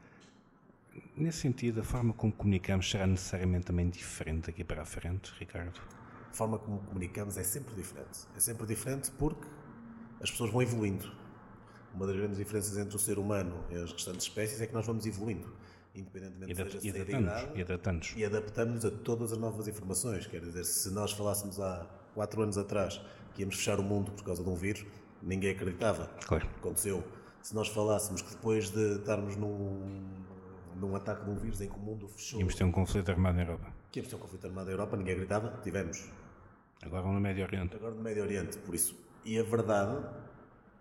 Nesse 1.17 1.39
sentido, 1.39 1.81
a 1.81 1.83
forma 1.83 2.13
como 2.13 2.31
comunicamos 2.31 2.89
será 2.89 3.05
necessariamente 3.07 3.65
também 3.65 3.89
diferente 3.89 4.47
daqui 4.47 4.63
para 4.63 4.83
a 4.83 4.85
frente, 4.85 5.33
Ricardo? 5.39 5.81
A 6.29 6.33
forma 6.33 6.57
como 6.57 6.79
comunicamos 6.79 7.37
é 7.37 7.43
sempre 7.43 7.75
diferente. 7.75 8.19
É 8.35 8.39
sempre 8.39 8.65
diferente 8.65 9.11
porque 9.11 9.47
as 10.21 10.31
pessoas 10.31 10.51
vão 10.51 10.61
evoluindo. 10.61 11.22
Uma 11.93 12.07
das 12.07 12.15
grandes 12.15 12.37
diferenças 12.37 12.77
entre 12.77 12.95
o 12.95 12.99
ser 12.99 13.19
humano 13.19 13.63
e 13.69 13.75
as 13.75 13.91
restantes 13.91 14.23
espécies 14.27 14.59
é 14.61 14.67
que 14.67 14.73
nós 14.73 14.85
vamos 14.85 15.05
evoluindo, 15.05 15.47
independentemente 15.93 16.51
E, 16.51 16.55
seja 16.55 16.87
e 16.87 16.91
da 16.91 16.97
adaptamos, 17.01 17.27
idade, 17.27 17.51
e 17.57 17.61
adaptamos. 17.61 18.13
e 18.17 18.25
adaptamos 18.25 18.85
a 18.85 18.91
todas 18.91 19.31
as 19.31 19.37
novas 19.37 19.67
informações. 19.67 20.25
Quer 20.27 20.41
dizer, 20.41 20.63
se 20.65 20.89
nós 20.91 21.11
falássemos 21.11 21.59
há 21.59 21.85
quatro 22.15 22.41
anos 22.41 22.57
atrás 22.57 22.99
que 23.35 23.41
íamos 23.41 23.55
fechar 23.55 23.79
o 23.79 23.83
mundo 23.83 24.11
por 24.11 24.23
causa 24.23 24.43
de 24.43 24.49
um 24.49 24.55
vírus, 24.55 24.85
ninguém 25.21 25.51
acreditava. 25.51 26.07
Claro. 26.25 26.47
Aconteceu. 26.57 27.03
Se 27.41 27.53
nós 27.53 27.67
falássemos 27.67 28.21
que 28.21 28.31
depois 28.31 28.69
de 28.71 28.95
estarmos 28.97 29.35
num, 29.35 30.01
num 30.75 30.95
ataque 30.95 31.25
de 31.25 31.29
um 31.29 31.35
vírus 31.35 31.61
em 31.61 31.67
que 31.69 31.75
o 31.75 31.79
mundo 31.79 32.07
fechou, 32.07 32.39
Íamos 32.39 32.55
ter 32.55 32.63
um 32.63 32.71
conflito 32.71 33.09
armado 33.11 33.35
na 33.35 33.43
Europa. 33.43 33.71
que 33.91 33.99
íamos 33.99 34.09
ter 34.09 34.15
um 34.15 34.19
conflito 34.19 34.47
armado 34.47 34.65
na 34.67 34.71
Europa, 34.71 34.97
ninguém 34.97 35.13
acreditava, 35.13 35.59
tivemos. 35.61 36.09
Agora 36.81 37.05
no 37.05 37.19
Médio 37.19 37.43
Oriente. 37.43 37.75
Agora 37.75 37.93
no 37.93 38.01
Médio 38.01 38.23
Oriente, 38.23 38.57
por 38.59 38.73
isso. 38.73 38.95
E 39.25 39.37
a 39.37 39.43
verdade 39.43 39.97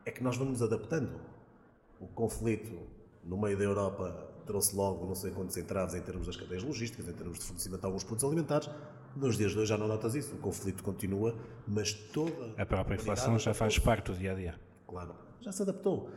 é 0.05 0.11
que 0.11 0.23
nós 0.23 0.37
vamos 0.37 0.61
nos 0.61 0.63
adaptando. 0.63 1.21
O 2.01 2.07
conflito 2.09 2.79
no 3.25 3.37
meio 3.41 3.57
da 3.57 3.65
Europa 3.65 4.29
trouxe 4.47 4.75
logo 4.75 5.07
não 5.07 5.15
sei 5.15 5.31
quantos 5.31 5.57
entraves 5.57 5.95
em 5.95 6.01
termos 6.01 6.27
das 6.27 6.37
cadeias 6.37 6.63
logísticas, 6.63 7.09
em 7.09 7.13
termos 7.13 7.39
de 7.39 7.45
fornecimento 7.45 7.81
de 7.81 7.87
alguns 7.87 8.05
produtos 8.05 8.25
alimentares. 8.25 8.71
Nos 9.15 9.37
dias 9.37 9.53
de 9.53 9.59
hoje 9.59 9.69
já 9.69 9.79
não 9.79 9.87
notas 9.87 10.15
isso. 10.15 10.35
O 10.35 10.39
conflito 10.39 10.83
continua, 10.83 11.37
mas 11.67 11.93
toda 11.93 12.55
A 12.57 12.67
própria 12.67 12.97
inflação 12.97 13.39
já 13.39 13.55
faz 13.55 13.79
parte 13.79 14.11
do 14.11 14.19
dia 14.19 14.33
a 14.33 14.35
dia. 14.35 14.61
Claro, 14.87 15.15
já 15.41 15.53
se 15.53 15.63
adaptou. 15.63 16.11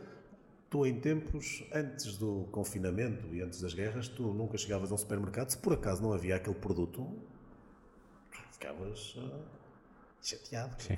Tu, 0.68 0.84
em 0.86 0.98
tempos 0.98 1.64
antes 1.72 2.16
do 2.16 2.48
confinamento 2.50 3.32
e 3.32 3.40
antes 3.40 3.60
das 3.60 3.72
guerras, 3.72 4.08
tu 4.08 4.34
nunca 4.34 4.58
chegavas 4.58 4.90
a 4.90 4.94
um 4.94 4.98
supermercado, 4.98 5.50
se 5.50 5.58
por 5.58 5.72
acaso 5.72 6.02
não 6.02 6.12
havia 6.12 6.36
aquele 6.36 6.56
produto, 6.56 7.06
ficavas 8.50 9.14
ah, 9.18 9.38
chateado. 10.20 10.82
Sim. 10.82 10.96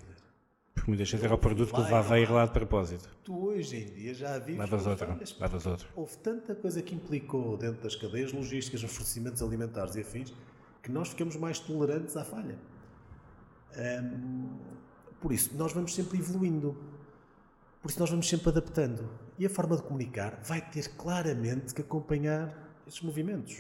Porque 0.88 0.96
muitas 0.96 1.11
vezes 1.11 1.22
era 1.24 1.35
o 1.35 1.38
produto 1.38 1.74
que 1.74 1.81
levava 1.83 2.14
a 2.14 2.18
ir 2.20 2.31
lá 2.31 2.46
de 2.46 2.53
propósito. 2.53 3.11
Tu 3.22 3.38
hoje 3.46 3.77
em 3.77 3.85
dia 3.92 4.14
já 4.14 4.38
vives 4.38 4.59
Levas 4.59 4.85
várias- 4.87 5.38
levas 5.38 5.66
outro. 5.66 5.87
Houve 5.94 6.16
tanta 6.16 6.55
coisa 6.55 6.81
que 6.81 6.94
implicou 6.94 7.59
dentro 7.59 7.83
das 7.83 7.94
cadeias 7.94 8.33
logísticas, 8.33 8.81
nos 8.83 8.92
fornecimentos 8.92 9.42
alimentares 9.42 9.96
e 9.96 10.01
afins, 10.01 10.33
que 10.83 10.90
nós 10.90 11.09
ficamos 11.11 11.37
mais 11.37 11.59
tolerantes 11.59 12.16
à 12.16 12.24
falha. 12.24 12.57
Hum, 13.77 14.57
por 15.20 15.31
isso, 15.31 15.55
nós 15.59 15.74
vamos 15.74 15.94
sempre 15.94 16.18
evoluindo. 16.18 16.74
Por 17.83 17.90
isso, 17.90 18.01
nós 18.01 18.09
vamos 18.09 18.27
sempre 18.27 18.48
adaptando. 18.48 19.07
E 19.38 19.44
a 19.44 19.51
forma 19.51 19.77
de 19.77 19.83
comunicar 19.83 20.40
vai 20.42 20.62
ter 20.62 20.88
claramente 20.96 21.74
que 21.74 21.83
acompanhar 21.83 22.51
esses 22.87 23.03
movimentos. 23.03 23.59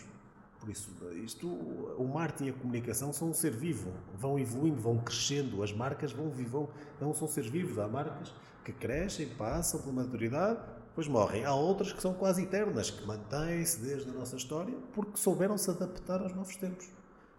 Por 0.60 0.70
isso, 0.70 0.90
isto, 1.24 1.46
o 1.48 2.08
marketing 2.12 2.46
e 2.46 2.50
a 2.50 2.52
comunicação 2.52 3.12
são 3.12 3.30
um 3.30 3.34
ser 3.34 3.52
vivo, 3.52 3.92
vão 4.14 4.38
evoluindo, 4.38 4.80
vão 4.80 4.98
crescendo, 4.98 5.62
as 5.62 5.72
marcas 5.72 6.12
vão, 6.12 6.30
vão, 6.30 6.68
vão 7.00 7.14
são 7.14 7.28
seres 7.28 7.50
vivos. 7.50 7.78
Há 7.78 7.86
marcas 7.86 8.32
que 8.64 8.72
crescem, 8.72 9.28
passam 9.28 9.80
pela 9.80 9.92
maturidade, 9.92 10.60
depois 10.88 11.06
morrem. 11.06 11.44
Há 11.44 11.54
outras 11.54 11.92
que 11.92 12.02
são 12.02 12.12
quase 12.12 12.42
eternas, 12.42 12.90
que 12.90 13.06
mantêm-se 13.06 13.80
desde 13.80 14.10
a 14.10 14.12
nossa 14.12 14.36
história 14.36 14.74
porque 14.92 15.16
souberam 15.16 15.56
se 15.56 15.70
adaptar 15.70 16.20
aos 16.20 16.34
novos 16.34 16.56
tempos. 16.56 16.88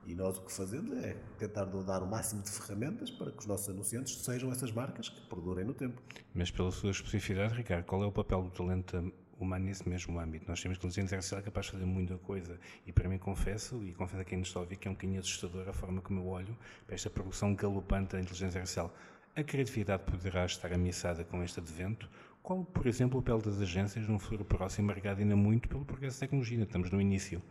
E 0.08 0.16
nós 0.16 0.38
o 0.38 0.42
que 0.42 0.52
fazemos 0.52 0.98
é 0.98 1.18
tentar 1.38 1.66
dar 1.66 2.02
o 2.02 2.08
máximo 2.08 2.42
de 2.42 2.50
ferramentas 2.50 3.12
para 3.12 3.32
que 3.32 3.40
os 3.40 3.46
nossos 3.46 3.70
anunciantes 3.70 4.18
sejam 4.24 4.52
essas 4.52 4.72
marcas 4.72 5.10
que 5.10 5.22
perdurem 5.22 5.66
no 5.66 5.74
tempo. 5.74 6.02
Mas 6.34 6.50
pela 6.50 6.72
sua 6.72 6.90
especificidade, 6.90 7.54
Ricardo, 7.54 7.86
qual 7.86 8.02
é 8.02 8.08
o 8.08 8.12
papel 8.12 8.42
do 8.42 8.50
talento 8.50 9.14
humano 9.44 9.66
nesse 9.66 9.88
mesmo 9.88 10.20
âmbito? 10.20 10.46
Nós 10.48 10.62
temos 10.62 10.78
que 10.78 10.86
nos 10.86 10.98
é 10.98 11.42
capaz 11.42 11.68
de 11.68 11.72
fazer 11.74 11.86
muita 11.86 12.18
coisa. 12.18 12.60
E 12.86 12.92
para 12.92 13.08
mim, 13.08 13.18
confesso, 13.18 13.84
e 13.84 13.94
confesso 13.94 14.22
a 14.22 14.26
quem 14.26 14.38
nos 14.38 14.48
está 14.48 14.60
a 14.60 14.64
ouvir, 14.64 14.78
que 14.78 14.88
é 14.88 14.92
um 14.92 14.94
bocadinho 14.94 15.20
assustador 15.20 15.68
a 15.68 15.74
forma 15.74 16.02
como 16.02 16.22
eu 16.22 16.28
olho 16.28 16.58
para 16.86 16.96
esta 16.96 17.10
produção 17.10 17.54
galopante 17.56 18.14
da 18.14 18.22
inteligência 18.22 18.60
artificial. 18.60 18.94
A 19.36 19.44
criatividade 19.44 20.04
poderá 20.04 20.46
estar 20.46 20.74
ameaçada 20.74 21.24
com 21.24 21.44
este 21.44 21.60
advento? 21.60 22.10
Qual, 22.42 22.64
por 22.64 22.88
exemplo, 22.88 23.20
o 23.20 23.22
papel 23.22 23.40
das 23.40 23.62
agências 23.62 24.08
no 24.08 24.18
futuro 24.18 24.44
próximo, 24.44 24.88
marcado 24.88 25.22
ainda 25.22 25.36
muito 25.36 25.70
pelo 25.70 25.86
progresso 25.86 26.18
da 26.18 26.28
tecnologia? 26.28 26.64
Estamos 26.64 26.90
no 26.92 27.00
início. 27.00 27.42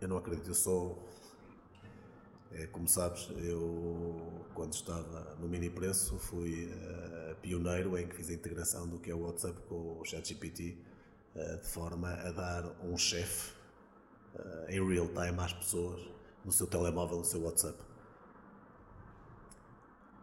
Eu 0.00 0.08
não 0.08 0.16
acredito, 0.16 0.48
eu 0.48 0.54
sou 0.54 1.08
é, 2.52 2.66
como 2.66 2.88
sabes, 2.88 3.28
eu, 3.36 4.44
quando 4.54 4.72
estava 4.72 5.36
no 5.38 5.48
mini 5.48 5.68
preço, 5.68 6.18
fui 6.18 6.66
uh, 6.66 7.34
pioneiro 7.42 7.98
em 7.98 8.06
que 8.06 8.16
fiz 8.16 8.30
a 8.30 8.32
integração 8.32 8.88
do 8.88 8.98
que 8.98 9.10
é 9.10 9.14
o 9.14 9.20
WhatsApp 9.20 9.60
com 9.68 9.98
o 10.00 10.04
ChatGPT, 10.04 10.78
de 11.34 11.66
forma 11.66 12.12
a 12.12 12.30
dar 12.32 12.64
um 12.82 12.96
chefe 12.96 13.52
uh, 14.34 14.70
em 14.70 14.86
real 14.88 15.06
time 15.08 15.40
às 15.40 15.52
pessoas 15.52 16.00
no 16.44 16.52
seu 16.52 16.66
telemóvel, 16.66 17.18
no 17.18 17.24
seu 17.24 17.42
WhatsApp. 17.42 17.78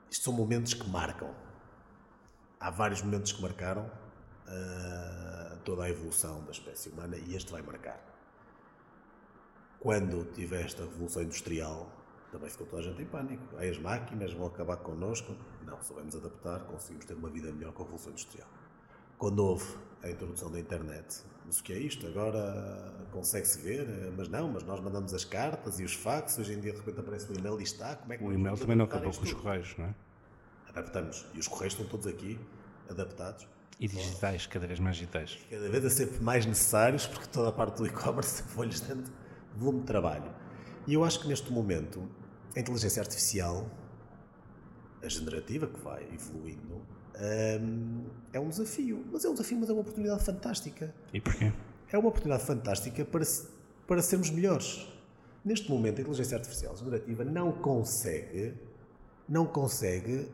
Isto 0.10 0.26
são 0.26 0.34
momentos 0.34 0.74
que 0.74 0.90
marcam. 0.90 1.34
Há 2.60 2.70
vários 2.70 3.02
momentos 3.02 3.32
que 3.32 3.42
marcaram 3.42 3.90
toda 5.64 5.84
a 5.84 5.90
evolução 5.90 6.44
da 6.46 6.52
espécie 6.52 6.90
humana 6.90 7.18
e 7.18 7.36
este 7.36 7.52
vai 7.52 7.62
marcar. 7.62 8.00
Quando 9.80 10.26
tiveste 10.34 10.82
a 10.82 10.86
revolução 10.86 11.24
industrial, 11.24 11.92
também 12.32 12.50
ficou 12.50 12.66
toda 12.68 12.82
a 12.82 12.86
gente 12.86 13.02
em 13.02 13.06
pânico. 13.06 13.56
Aí 13.58 13.70
as 13.70 13.78
máquinas 13.78 14.34
vão 14.34 14.48
acabar 14.48 14.78
connosco. 14.78 15.36
Não, 15.64 15.82
soubemos 15.82 16.16
adaptar, 16.16 16.62
conseguimos 16.62 17.06
ter 17.06 17.14
uma 17.14 17.30
vida 17.30 17.52
melhor 17.52 17.74
com 17.74 17.84
a 17.84 17.86
Revolução 17.86 18.12
Industrial. 18.12 18.48
Quando 19.18 19.40
houve 19.40 19.66
a 20.04 20.10
introdução 20.10 20.52
da 20.52 20.60
internet, 20.60 21.24
mas 21.46 21.60
o 21.60 21.64
que 21.64 21.74
é 21.74 21.78
isto? 21.78 22.06
Agora 22.08 22.94
consegue-se 23.12 23.60
ver, 23.60 23.88
mas 24.18 24.28
não, 24.28 24.50
mas 24.52 24.64
nós 24.64 24.80
mandamos 24.80 25.14
as 25.14 25.24
cartas 25.24 25.80
e 25.80 25.84
os 25.84 25.94
fax, 25.94 26.38
hoje 26.38 26.54
em 26.54 26.60
dia 26.60 26.72
de 26.72 26.80
repente 26.80 27.00
aparece 27.00 27.32
o 27.32 27.38
e-mail 27.38 27.60
e 27.60 27.64
está, 27.64 27.96
como 27.96 28.14
é 28.14 28.18
que 28.18 28.24
O 28.24 28.34
e-mail 28.34 28.58
também 28.58 28.76
não 28.76 28.86
acabou 28.86 29.12
com 29.12 29.24
os 29.24 29.34
correios, 29.34 29.76
não 29.78 29.86
é? 29.86 29.96
Adaptamos, 30.70 31.26
e 31.34 31.40
os 31.40 31.48
correios 31.48 31.74
estão 31.74 31.88
todos 31.88 32.08
aqui, 32.08 32.40
adaptados. 32.90 33.48
E 33.80 33.88
digitais, 33.88 34.46
cada 34.48 34.68
vez 34.68 34.80
mais 34.80 34.96
digitais. 34.96 35.38
Cada 35.50 35.70
vez 35.70 35.86
a 35.86 35.90
sempre 35.90 36.22
mais 36.22 36.46
necessários, 36.46 37.08
porque 37.08 37.28
toda 37.28 37.50
a 37.50 37.52
parte 37.52 37.78
do 37.78 37.86
e-commerce 37.86 38.44
foi-lhes 38.50 38.80
dando 38.82 39.12
volume 39.56 39.82
de 39.82 39.86
trabalho. 39.86 40.34
E 40.88 40.94
eu 40.94 41.04
acho 41.04 41.20
que 41.20 41.28
neste 41.28 41.52
momento 41.52 42.10
a 42.56 42.60
inteligência 42.60 43.02
artificial, 43.02 43.70
a 45.04 45.08
generativa, 45.10 45.68
que 45.68 45.80
vai 45.80 46.04
evoluindo, 46.14 46.82
hum, 47.62 48.06
é 48.34 48.40
um 48.40 48.50
desafio. 48.50 49.06
Mas 49.12 49.26
é 49.26 49.30
um 49.30 49.34
desafio, 49.34 49.58
mas 49.60 49.70
é 49.70 49.74
uma 49.74 49.82
oportunidade 49.82 50.24
fantástica. 50.24 50.94
E 51.14 51.22
porquê? 51.22 51.52
É 51.92 51.98
uma 51.98 52.10
oportunidade 52.10 52.46
fantástica 52.46 53.06
para, 53.06 53.24
para 53.88 54.02
sermos 54.02 54.30
melhores. 54.30 54.88
Neste 55.44 55.70
momento, 55.70 56.00
a 56.00 56.02
inteligência 56.02 56.38
artificial 56.38 56.76
generativa 56.76 57.24
não 57.24 57.52
consegue, 57.52 58.54
não 59.30 59.46
consegue 59.46 60.28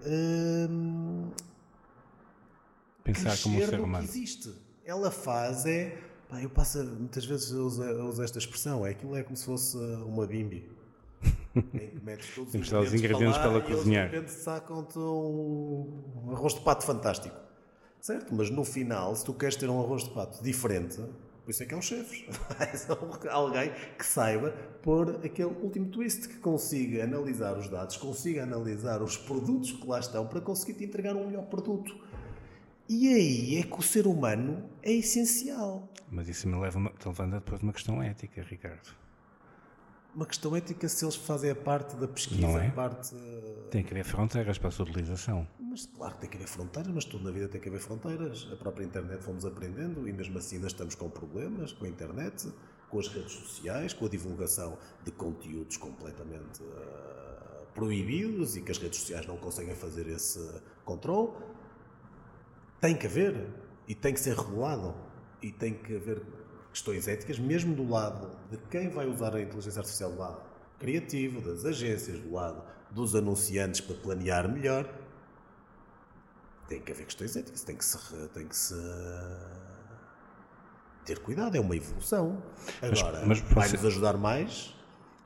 hum, 0.70 1.30
pensar 3.04 3.38
como 3.42 3.58
um 3.58 3.66
ser 3.66 3.80
humano. 3.80 4.08
Que 4.08 4.12
existe. 4.12 4.54
Ela 4.86 5.12
faz 5.12 5.66
é, 5.66 5.98
pá, 6.30 6.42
eu 6.42 6.50
passo 6.50 6.84
muitas 6.84 7.26
vezes 7.26 7.52
uso, 7.52 7.84
uso 7.84 8.24
esta 8.24 8.40
expressão, 8.40 8.86
é 8.86 8.92
aquilo 8.92 9.16
é 9.16 9.24
como 9.24 9.36
se 9.36 9.46
fosse 9.46 9.78
uma 9.78 10.26
bimbi 10.26 10.81
em 11.56 11.62
que 11.62 12.00
metes 12.04 12.34
todos 12.34 12.50
os 12.50 12.56
ingredientes, 12.56 12.94
ingredientes 12.94 13.38
para, 13.38 13.50
ela 13.52 13.62
cozinhar. 13.62 14.08
E 14.08 14.10
de 14.10 14.16
repente 14.16 14.32
sacam-te 14.32 14.98
um 14.98 16.30
arroz 16.32 16.54
de 16.54 16.62
pato 16.62 16.86
fantástico. 16.86 17.36
Certo? 18.00 18.34
Mas 18.34 18.50
no 18.50 18.64
final, 18.64 19.16
se 19.16 19.24
tu 19.24 19.34
queres 19.34 19.56
ter 19.56 19.70
um 19.70 19.80
arroz 19.80 20.04
de 20.04 20.10
pato 20.10 20.44
diferente, 20.44 20.98
por 21.44 21.52
isso 21.52 21.62
é 21.62 21.66
que 21.66 21.74
é 21.74 21.78
um 21.78 21.82
chefes. 21.82 22.26
alguém 23.30 23.72
que 23.98 24.06
saiba 24.06 24.52
pôr 24.82 25.20
aquele 25.24 25.50
último 25.50 25.88
twist, 25.88 26.28
que 26.28 26.40
consiga 26.40 27.04
analisar 27.04 27.58
os 27.58 27.70
dados, 27.70 27.98
consiga 27.98 28.44
analisar 28.44 29.02
os 29.04 29.18
produtos 29.18 29.72
que 29.72 29.86
lá 29.86 30.00
estão 30.00 30.26
para 30.26 30.42
conseguir 30.42 30.74
te 30.74 30.86
entregar 30.86 31.16
um 31.16 31.28
melhor 31.28 31.46
produto. 31.46 31.96
E 32.90 33.14
aí 33.14 33.58
é 33.60 33.64
que 33.64 33.80
o 33.80 33.84
ser 33.84 34.08
humano 34.08 34.70
é 34.82 34.92
essencial. 34.92 35.88
Mas 36.10 36.28
isso 36.28 36.48
me 36.48 36.60
leva, 36.60 36.92
levando 37.06 37.34
depois 37.36 37.62
uma 37.62 37.72
questão 37.72 38.02
ética, 38.02 38.42
Ricardo 38.42 39.02
uma 40.14 40.26
questão 40.26 40.56
ética 40.56 40.88
se 40.90 41.06
eles 41.06 41.16
fazem 41.16 41.52
a 41.52 41.56
parte 41.56 41.96
da 41.96 42.08
pesquisa, 42.08 42.42
não 42.42 42.60
é? 42.60 42.68
a 42.68 42.72
parte. 42.72 43.16
Tem 43.70 43.84
que 43.84 43.92
haver 43.92 44.04
fronteiras 44.04 44.58
para 44.58 44.68
a 44.68 44.72
sua 44.72 44.86
utilização. 44.86 45.48
Mas 45.60 45.86
claro 45.86 46.16
que 46.16 46.22
tem 46.22 46.30
que 46.30 46.38
haver 46.38 46.48
fronteiras, 46.48 46.92
mas 46.94 47.06
tudo 47.06 47.24
na 47.24 47.32
vida 47.32 47.48
tem 47.48 47.62
que 47.62 47.70
haver 47.70 47.80
fronteiras. 47.80 48.48
A 48.52 48.56
própria 48.58 48.84
internet 48.84 49.24
fomos 49.24 49.46
aprendendo 49.46 50.08
e 50.08 50.12
mesmo 50.14 50.38
assim 50.38 50.56
ainda 50.56 50.68
estamos 50.68 50.96
com 50.96 51.10
problemas 51.10 51.72
com 51.72 51.86
a 51.86 51.88
internet, 51.88 52.52
com 52.90 53.00
as 53.00 53.08
redes 53.08 53.32
sociais, 53.32 53.94
com 53.94 54.06
a 54.06 54.10
divulgação 54.10 54.78
de 55.06 55.12
conteúdos 55.12 55.78
completamente 55.78 56.62
uh, 56.62 57.66
proibidos 57.74 58.58
e 58.58 58.62
que 58.62 58.72
as 58.72 58.78
redes 58.78 59.00
sociais 59.00 59.26
não 59.26 59.38
conseguem 59.38 59.76
fazer 59.76 60.08
esse 60.08 60.62
controle. 60.84 61.32
Tem 62.82 62.98
que 62.98 63.08
haver 63.08 63.48
e 63.88 63.96
tem 63.96 64.14
que 64.14 64.20
ser 64.20 64.36
regulado 64.36 64.94
e 65.42 65.52
tem 65.52 65.74
que 65.74 65.96
haver 65.96 66.22
questões 66.72 67.08
éticas, 67.08 67.38
mesmo 67.38 67.76
do 67.76 67.88
lado 67.88 68.32
de 68.50 68.58
quem 68.70 68.90
vai 68.90 69.06
usar 69.06 69.36
a 69.36 69.42
inteligência 69.42 69.80
artificial, 69.80 70.12
do 70.12 70.20
lado 70.20 70.42
criativo, 70.80 71.42
das 71.42 71.66
agências, 71.66 72.20
do 72.20 72.32
lado 72.34 72.64
dos 72.90 73.16
anunciantes 73.16 73.82
para 73.82 73.96
planear 73.96 74.50
melhor, 74.50 74.90
tem 76.68 76.82
que 76.82 76.92
haver 76.92 77.06
questões 77.06 77.36
éticas, 77.36 77.64
tem 77.64 77.76
que 77.76 77.86
se, 77.86 77.98
tem 78.34 78.48
que 78.48 78.56
se 78.56 78.76
ter 81.06 81.20
cuidado, 81.20 81.56
é 81.56 81.60
uma 81.60 81.76
evolução. 81.76 82.42
Agora, 82.82 83.22
vai-nos 83.54 83.86
ajudar 83.86 84.18
mais 84.18 84.74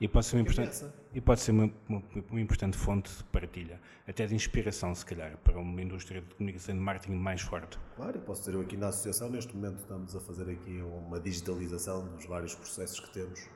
e 0.00 0.08
pode 0.08 0.26
ser 0.26 0.38
importante, 0.38 0.84
e 1.16 1.20
pode 1.22 1.40
ser 1.40 1.52
uma, 1.52 1.72
uma, 1.88 2.02
uma, 2.30 2.40
importante 2.42 2.76
fonte 2.76 3.10
de 3.10 3.24
partilha, 3.24 3.80
até 4.06 4.26
de 4.26 4.34
inspiração, 4.34 4.94
se 4.94 5.02
calhar, 5.02 5.38
para 5.38 5.58
uma 5.58 5.80
indústria 5.80 6.20
de 6.20 6.34
comunicação 6.34 6.74
e 6.74 6.78
de 6.78 6.84
marketing 6.84 7.14
mais 7.14 7.40
forte. 7.40 7.78
Claro, 7.96 8.18
eu 8.18 8.20
posso 8.20 8.42
dizer, 8.42 8.52
eu 8.52 8.60
aqui 8.60 8.76
na 8.76 8.88
associação, 8.88 9.30
neste 9.30 9.56
momento, 9.56 9.78
estamos 9.78 10.14
a 10.14 10.20
fazer 10.20 10.50
aqui 10.50 10.78
uma 10.82 11.18
digitalização 11.18 12.06
dos 12.08 12.26
vários 12.26 12.54
processos 12.54 13.00
que 13.00 13.14
temos 13.14 13.48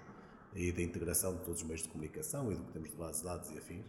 e 0.54 0.72
da 0.72 0.80
integração 0.80 1.34
de 1.34 1.40
todos 1.40 1.60
os 1.60 1.66
meios 1.66 1.82
de 1.82 1.90
comunicação 1.90 2.50
e 2.50 2.54
do 2.54 2.64
que 2.64 2.72
temos 2.72 2.88
de 2.88 2.96
base 2.96 3.18
de 3.18 3.24
dados 3.26 3.50
e 3.50 3.58
afins, 3.58 3.84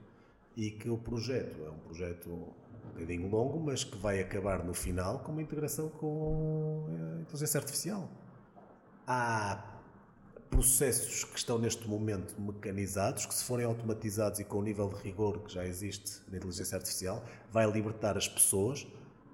e 0.57 0.69
que 0.71 0.89
o 0.89 0.97
projeto 0.97 1.63
é 1.65 1.69
um 1.69 1.79
projeto 1.79 2.29
um 2.29 2.89
bocadinho 2.89 3.29
longo, 3.29 3.57
mas 3.57 3.85
que 3.85 3.97
vai 3.97 4.19
acabar 4.19 4.65
no 4.65 4.73
final 4.73 5.19
com 5.19 5.31
uma 5.31 5.41
integração 5.41 5.87
com 5.87 6.87
a 6.89 7.21
inteligência 7.21 7.57
artificial. 7.57 8.09
Há 9.07 9.70
processos 10.51 11.23
que 11.23 11.37
estão 11.37 11.57
neste 11.57 11.87
momento 11.87 12.39
mecanizados, 12.39 13.25
que 13.25 13.33
se 13.33 13.43
forem 13.43 13.65
automatizados 13.65 14.39
e 14.39 14.43
com 14.43 14.59
o 14.59 14.61
nível 14.61 14.89
de 14.89 14.95
rigor 15.01 15.39
que 15.39 15.53
já 15.53 15.65
existe 15.65 16.21
na 16.29 16.37
inteligência 16.37 16.75
artificial, 16.75 17.25
vai 17.51 17.65
libertar 17.71 18.17
as 18.17 18.27
pessoas 18.27 18.85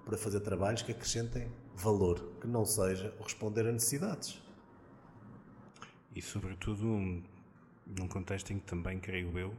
para 0.06 0.16
fazer 0.18 0.40
trabalhos 0.40 0.84
que 0.84 0.92
acrescentem 0.94 1.52
valor, 1.76 2.32
que 2.40 2.48
não 2.48 2.64
seja 2.64 3.14
responder 3.20 3.68
a 3.68 3.72
necessidades. 3.72 4.42
E 6.16 6.22
sobretudo 6.22 6.86
num 6.86 8.08
contexto 8.08 8.54
em 8.54 8.60
que 8.60 8.66
também, 8.66 9.00
creio 9.00 9.38
eu, 9.38 9.54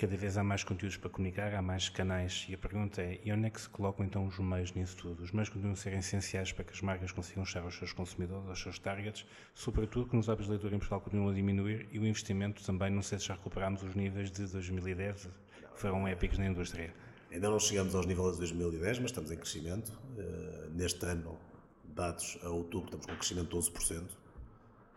Cada 0.00 0.16
vez 0.16 0.38
há 0.38 0.42
mais 0.42 0.64
conteúdos 0.64 0.96
para 0.96 1.10
comunicar, 1.10 1.52
há 1.52 1.60
mais 1.60 1.90
canais. 1.90 2.46
E 2.48 2.54
a 2.54 2.56
pergunta 2.56 3.02
é: 3.02 3.20
e 3.22 3.30
onde 3.30 3.48
é 3.48 3.50
que 3.50 3.60
se 3.60 3.68
colocam 3.68 4.02
então 4.02 4.26
os 4.26 4.38
meios 4.38 4.72
nisso 4.72 4.96
tudo? 4.96 5.22
Os 5.22 5.30
meios 5.30 5.50
continuam 5.50 5.74
a 5.74 5.76
ser 5.76 5.92
essenciais 5.92 6.52
para 6.52 6.64
que 6.64 6.72
as 6.72 6.80
marcas 6.80 7.12
consigam 7.12 7.44
chegar 7.44 7.66
aos 7.66 7.76
seus 7.76 7.92
consumidores, 7.92 8.48
aos 8.48 8.62
seus 8.62 8.78
targets, 8.78 9.26
sobretudo 9.54 10.08
que 10.08 10.16
nos 10.16 10.30
hábitos 10.30 10.46
de 10.46 10.52
leitura 10.52 10.74
em 10.74 10.78
Portugal 10.78 11.02
continuam 11.02 11.28
a 11.28 11.34
diminuir 11.34 11.86
e 11.92 11.98
o 11.98 12.06
investimento 12.06 12.64
também, 12.64 12.90
não 12.90 13.02
sei 13.02 13.18
se 13.18 13.26
já 13.26 13.34
recuperámos 13.34 13.82
os 13.82 13.94
níveis 13.94 14.30
de 14.30 14.46
2010, 14.46 15.28
que 15.74 15.78
foram 15.78 16.08
épicos 16.08 16.38
na 16.38 16.46
indústria. 16.46 16.94
Ainda 17.30 17.50
não 17.50 17.60
chegamos 17.60 17.94
aos 17.94 18.06
níveis 18.06 18.32
de 18.32 18.38
2010, 18.38 19.00
mas 19.00 19.10
estamos 19.10 19.30
em 19.30 19.36
crescimento. 19.36 19.92
Uh, 20.16 20.70
neste 20.70 21.04
ano, 21.04 21.38
dados 21.84 22.38
a 22.42 22.48
outubro, 22.48 22.86
estamos 22.86 23.04
com 23.04 23.12
um 23.12 23.16
crescimento 23.16 23.48
de 23.50 23.70
12%, 23.70 24.08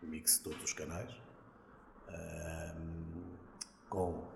o 0.01 0.05
mix 0.05 0.37
de 0.37 0.43
todos 0.45 0.63
os 0.63 0.71
canais. 0.71 1.11
Uh, 2.07 3.03
com 3.89 4.31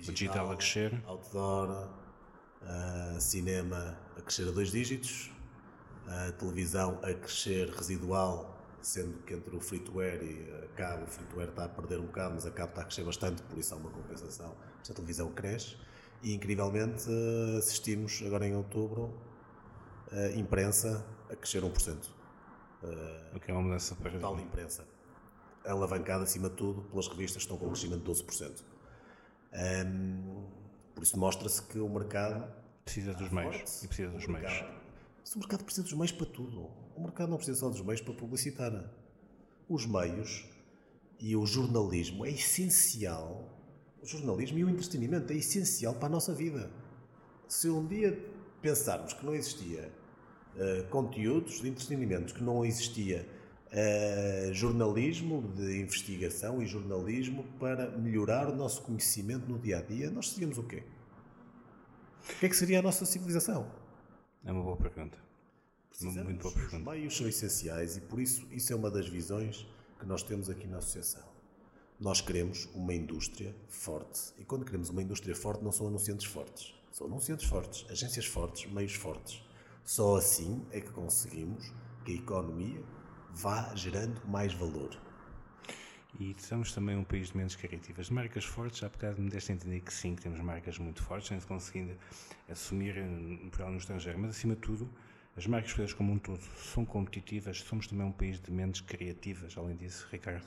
digital, 0.00 0.14
digital 0.14 0.50
a 0.52 0.56
crescer, 0.56 1.02
outdoor, 1.06 1.88
uh, 2.62 3.20
cinema 3.20 3.98
a 4.16 4.22
crescer 4.22 4.48
a 4.48 4.50
dois 4.50 4.70
dígitos, 4.70 5.30
a 6.06 6.32
televisão 6.32 6.98
a 7.02 7.14
crescer 7.14 7.70
residual 7.70 8.60
sendo 8.82 9.18
que 9.24 9.34
entre 9.34 9.54
o 9.54 9.60
free-to-air 9.60 10.22
e 10.22 10.64
a 10.64 10.68
cabo, 10.74 11.04
o 11.04 11.06
free-to-air 11.06 11.50
está 11.50 11.64
a 11.64 11.68
perder 11.68 11.98
um 11.98 12.06
bocado, 12.06 12.34
mas 12.34 12.46
a 12.46 12.50
cabo 12.50 12.70
está 12.70 12.82
a 12.82 12.84
crescer 12.84 13.04
bastante, 13.04 13.42
por 13.42 13.58
isso 13.58 13.74
há 13.74 13.76
uma 13.76 13.90
compensação. 13.90 14.54
A 14.88 14.92
televisão 14.94 15.30
cresce 15.32 15.76
e, 16.22 16.34
incrivelmente, 16.34 17.06
assistimos 17.58 18.22
agora 18.24 18.46
em 18.46 18.54
outubro 18.54 19.14
a 20.10 20.36
imprensa 20.36 21.04
a 21.30 21.36
crescer 21.36 21.62
1%. 21.62 21.96
O 23.34 23.40
que 23.40 23.50
é 23.50 23.54
uma 23.54 23.62
mudança 23.62 23.94
para 23.94 24.10
Total 24.10 24.40
imprensa. 24.40 24.86
Alavancada, 25.64 26.24
acima 26.24 26.48
de 26.48 26.56
tudo, 26.56 26.82
pelas 26.82 27.06
revistas 27.06 27.44
que 27.44 27.52
estão 27.52 27.58
com 27.58 27.66
um 27.66 27.70
crescimento 27.70 28.02
de 28.02 28.22
12%. 28.22 28.62
Hum, 29.52 30.46
por 30.94 31.02
isso 31.02 31.18
mostra-se 31.18 31.62
que 31.62 31.78
o 31.78 31.88
mercado 31.88 32.60
Precisa 32.84 33.14
dos 33.14 33.30
meios. 33.30 33.82
E 33.84 33.86
precisa 33.86 34.10
dos 34.10 34.24
o 34.24 34.32
meios. 34.32 34.50
mercado, 34.50 34.80
o 35.34 35.38
mercado 35.38 35.64
precisa 35.64 35.84
dos 35.84 35.92
meios 35.92 36.12
para 36.12 36.26
tudo. 36.26 36.70
O 36.96 37.00
mercado 37.00 37.30
não 37.30 37.36
precisa 37.36 37.60
só 37.60 37.68
dos 37.68 37.80
meios 37.82 38.00
para 38.00 38.14
publicitar. 38.14 38.92
Os 39.68 39.86
meios 39.86 40.44
e 41.20 41.36
o 41.36 41.46
jornalismo 41.46 42.26
é 42.26 42.30
essencial. 42.30 43.48
O 44.02 44.06
jornalismo 44.06 44.58
e 44.58 44.64
o 44.64 44.70
entretenimento 44.70 45.32
é 45.32 45.36
essencial 45.36 45.94
para 45.94 46.06
a 46.06 46.10
nossa 46.10 46.34
vida. 46.34 46.68
Se 47.46 47.68
um 47.68 47.86
dia 47.86 48.18
pensarmos 48.60 49.12
que 49.12 49.24
não 49.24 49.34
existia 49.34 49.92
eh, 50.56 50.82
conteúdos 50.90 51.60
de 51.60 51.68
entretenimento, 51.68 52.34
que 52.34 52.42
não 52.42 52.64
existia 52.64 53.24
eh, 53.72 54.50
jornalismo 54.52 55.42
de 55.54 55.80
investigação 55.80 56.60
e 56.60 56.66
jornalismo 56.66 57.44
para 57.58 57.90
melhorar 57.96 58.48
o 58.48 58.56
nosso 58.56 58.82
conhecimento 58.82 59.48
no 59.48 59.58
dia 59.58 59.78
a 59.78 59.82
dia, 59.82 60.10
nós 60.10 60.30
seríamos 60.30 60.58
o 60.58 60.62
quê? 60.64 60.82
O 62.28 62.38
que 62.40 62.46
é 62.46 62.48
que 62.48 62.56
seria 62.56 62.80
a 62.80 62.82
nossa 62.82 63.06
civilização? 63.06 63.70
É 64.44 64.52
uma 64.52 64.62
boa 64.62 64.76
pergunta. 64.76 65.18
Precisamos, 65.88 66.24
Muito 66.24 66.42
boa 66.42 66.54
os 66.54 66.60
pergunta. 66.60 66.90
meios 66.90 67.16
são 67.16 67.28
essenciais 67.28 67.96
e 67.96 68.00
por 68.00 68.20
isso 68.20 68.46
isso 68.50 68.72
é 68.72 68.76
uma 68.76 68.90
das 68.90 69.08
visões 69.08 69.66
que 69.98 70.06
nós 70.06 70.22
temos 70.22 70.48
aqui 70.48 70.66
na 70.66 70.78
associação. 70.78 71.22
Nós 71.98 72.20
queremos 72.20 72.68
uma 72.74 72.94
indústria 72.94 73.54
forte 73.68 74.32
e 74.38 74.44
quando 74.44 74.64
queremos 74.64 74.88
uma 74.88 75.02
indústria 75.02 75.34
forte 75.36 75.62
não 75.62 75.70
são 75.70 75.86
anunciantes 75.88 76.26
fortes, 76.26 76.74
são 76.90 77.06
anunciantes 77.06 77.46
fortes, 77.46 77.84
agências 77.90 78.24
fortes, 78.26 78.70
meios 78.72 78.94
fortes. 78.94 79.42
Só 79.84 80.16
assim 80.16 80.64
é 80.70 80.80
que 80.80 80.90
conseguimos 80.90 81.70
que 82.04 82.12
a 82.12 82.14
economia 82.14 82.82
vá 83.34 83.74
gerando 83.74 84.20
mais 84.26 84.52
valor. 84.54 84.96
E 86.18 86.34
somos 86.38 86.72
também 86.72 86.96
um 86.96 87.04
país 87.04 87.28
de 87.28 87.36
menos 87.36 87.54
criativas. 87.54 88.10
Marcas 88.10 88.44
fortes, 88.44 88.82
há 88.82 88.88
bocado 88.88 89.22
me 89.22 89.30
deste 89.30 89.52
a 89.52 89.54
entender 89.54 89.80
que 89.80 89.92
sim, 89.92 90.16
que 90.16 90.22
temos 90.22 90.40
marcas 90.40 90.76
muito 90.78 91.02
fortes, 91.02 91.28
sem 91.28 91.40
conseguindo 91.40 91.96
assumir 92.48 92.96
em 92.96 93.36
Portugal 93.38 93.70
no 93.70 93.78
estrangeiro. 93.78 94.18
Mas, 94.18 94.30
acima 94.30 94.54
de 94.54 94.60
tudo, 94.60 94.90
as 95.36 95.46
marcas 95.46 95.70
portuguesas 95.70 95.94
como 95.94 96.12
um 96.12 96.18
todo 96.18 96.42
são 96.56 96.84
competitivas. 96.84 97.60
Somos 97.60 97.86
também 97.86 98.06
um 98.06 98.12
país 98.12 98.40
de 98.40 98.50
menos 98.50 98.80
criativas, 98.80 99.56
além 99.56 99.76
disso, 99.76 100.08
Ricardo. 100.10 100.46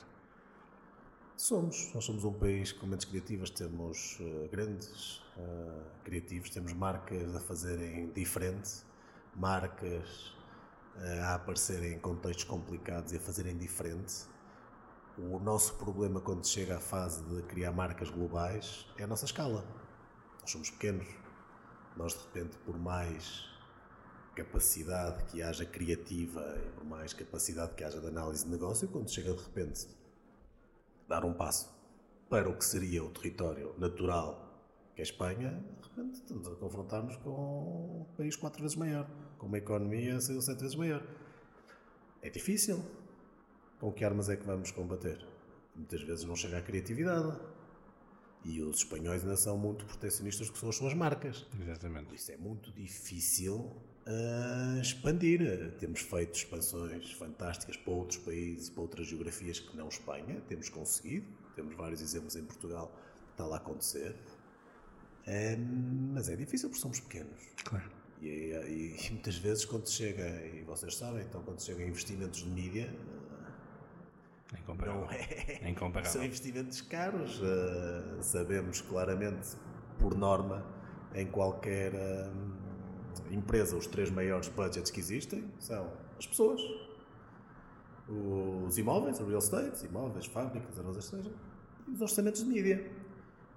Somos, 1.36 1.92
nós 1.92 2.04
somos 2.04 2.24
um 2.24 2.32
país 2.32 2.70
com 2.70 2.86
mentes 2.86 3.06
criativas, 3.06 3.50
temos 3.50 4.18
eh, 4.20 4.48
grandes 4.52 5.20
eh, 5.36 5.82
criativos, 6.04 6.48
temos 6.50 6.72
marcas 6.72 7.34
a 7.34 7.40
fazerem 7.40 8.12
diferente, 8.12 8.70
marcas 9.34 10.32
eh, 10.36 10.43
a 11.22 11.34
aparecerem 11.34 11.94
em 11.94 11.98
contextos 11.98 12.44
complicados 12.44 13.12
e 13.12 13.16
a 13.16 13.20
fazerem 13.20 13.56
diferente. 13.56 14.26
O 15.16 15.38
nosso 15.38 15.74
problema 15.74 16.20
quando 16.20 16.46
chega 16.46 16.76
à 16.76 16.80
fase 16.80 17.22
de 17.24 17.42
criar 17.42 17.72
marcas 17.72 18.10
globais 18.10 18.86
é 18.96 19.04
a 19.04 19.06
nossa 19.06 19.24
escala. 19.24 19.64
Nós 20.40 20.50
somos 20.50 20.70
pequenos, 20.70 21.06
nós 21.96 22.12
de 22.12 22.18
repente, 22.20 22.58
por 22.58 22.78
mais 22.78 23.48
capacidade 24.34 25.24
que 25.24 25.42
haja 25.42 25.64
criativa 25.64 26.42
e 26.66 26.70
por 26.72 26.84
mais 26.84 27.12
capacidade 27.12 27.74
que 27.74 27.84
haja 27.84 28.00
de 28.00 28.08
análise 28.08 28.44
de 28.44 28.50
negócio, 28.50 28.88
quando 28.88 29.08
chega 29.08 29.32
de 29.32 29.42
repente 29.42 29.86
dar 31.08 31.24
um 31.24 31.32
passo 31.32 31.72
para 32.28 32.48
o 32.48 32.56
que 32.56 32.64
seria 32.64 33.04
o 33.04 33.10
território 33.10 33.74
natural 33.78 34.53
que 34.94 35.00
é 35.00 35.02
a 35.02 35.06
Espanha, 35.06 35.64
de 35.82 35.88
repente 35.88 36.14
estamos 36.14 36.48
a 36.48 36.54
confrontar-nos 36.54 37.16
com 37.16 38.06
um 38.10 38.16
país 38.16 38.36
quatro 38.36 38.62
vezes 38.62 38.76
maior, 38.76 39.10
com 39.38 39.46
uma 39.46 39.58
economia 39.58 40.20
seis 40.20 40.36
ou 40.36 40.42
sete 40.42 40.60
vezes 40.60 40.76
maior. 40.76 41.04
É 42.22 42.30
difícil. 42.30 42.82
Com 43.78 43.92
que 43.92 44.04
armas 44.04 44.28
é 44.30 44.36
que 44.36 44.46
vamos 44.46 44.70
combater? 44.70 45.26
Muitas 45.74 46.00
vezes 46.02 46.24
não 46.24 46.36
chega 46.36 46.58
à 46.58 46.62
criatividade. 46.62 47.38
E 48.44 48.62
os 48.62 48.76
espanhóis 48.76 49.22
ainda 49.22 49.36
são 49.36 49.58
muito 49.58 49.84
protecionistas 49.86 50.48
que 50.48 50.58
são 50.58 50.68
as 50.68 50.76
suas 50.76 50.94
marcas. 50.94 51.46
Exatamente. 51.60 52.06
Por 52.06 52.14
isso 52.14 52.30
é 52.30 52.36
muito 52.36 52.70
difícil 52.72 53.74
ah, 54.06 54.78
expandir. 54.80 55.72
Temos 55.78 56.00
feito 56.00 56.34
expansões 56.36 57.10
fantásticas 57.12 57.76
para 57.76 57.92
outros 57.92 58.18
países, 58.18 58.70
para 58.70 58.82
outras 58.82 59.06
geografias 59.06 59.58
que 59.58 59.76
não 59.76 59.88
Espanha. 59.88 60.40
Temos 60.46 60.68
conseguido. 60.68 61.26
Temos 61.56 61.74
vários 61.74 62.00
exemplos 62.00 62.36
em 62.36 62.44
Portugal 62.44 62.94
que 63.26 63.32
está 63.32 63.46
lá 63.46 63.56
a 63.56 63.58
acontecer. 63.58 64.14
Mas 66.12 66.28
é 66.28 66.36
difícil 66.36 66.68
porque 66.68 66.80
somos 66.82 67.00
pequenos. 67.00 67.38
Claro. 67.64 67.84
E, 68.20 68.26
e- 68.26 68.96
e 69.06 69.10
muitas 69.12 69.36
vezes 69.36 69.64
quando 69.64 69.88
chega, 69.90 70.26
e 70.46 70.62
vocês 70.62 70.96
sabem, 70.96 71.22
então 71.22 71.42
quando 71.42 71.60
chega 71.62 71.82
a 71.82 71.86
investimentos 71.86 72.40
de 72.42 72.48
mídia, 72.48 72.94
não 74.86 75.10
é, 75.10 75.58
são 76.12 76.22
investimentos 76.24 76.80
caros. 76.82 77.40
eh, 77.42 78.22
sabemos 78.22 78.80
claramente, 78.82 79.56
por 79.98 80.14
norma, 80.16 80.64
em 81.14 81.26
qualquer 81.26 81.92
eh, 81.94 82.30
empresa, 83.30 83.76
os 83.76 83.86
três 83.86 84.10
maiores 84.10 84.48
budgets 84.48 84.90
que 84.90 85.00
existem 85.00 85.44
são 85.58 85.90
as 86.18 86.26
pessoas, 86.26 86.60
os 88.08 88.76
imóveis, 88.78 89.18
o 89.20 89.26
real 89.26 89.38
estate, 89.38 89.84
imóveis, 89.86 90.26
fábricas, 90.26 90.78
armazéns, 90.78 91.04
seja, 91.06 91.32
e 91.88 91.90
os 91.92 92.00
orçamentos 92.00 92.42
de 92.44 92.48
mídia. 92.50 92.90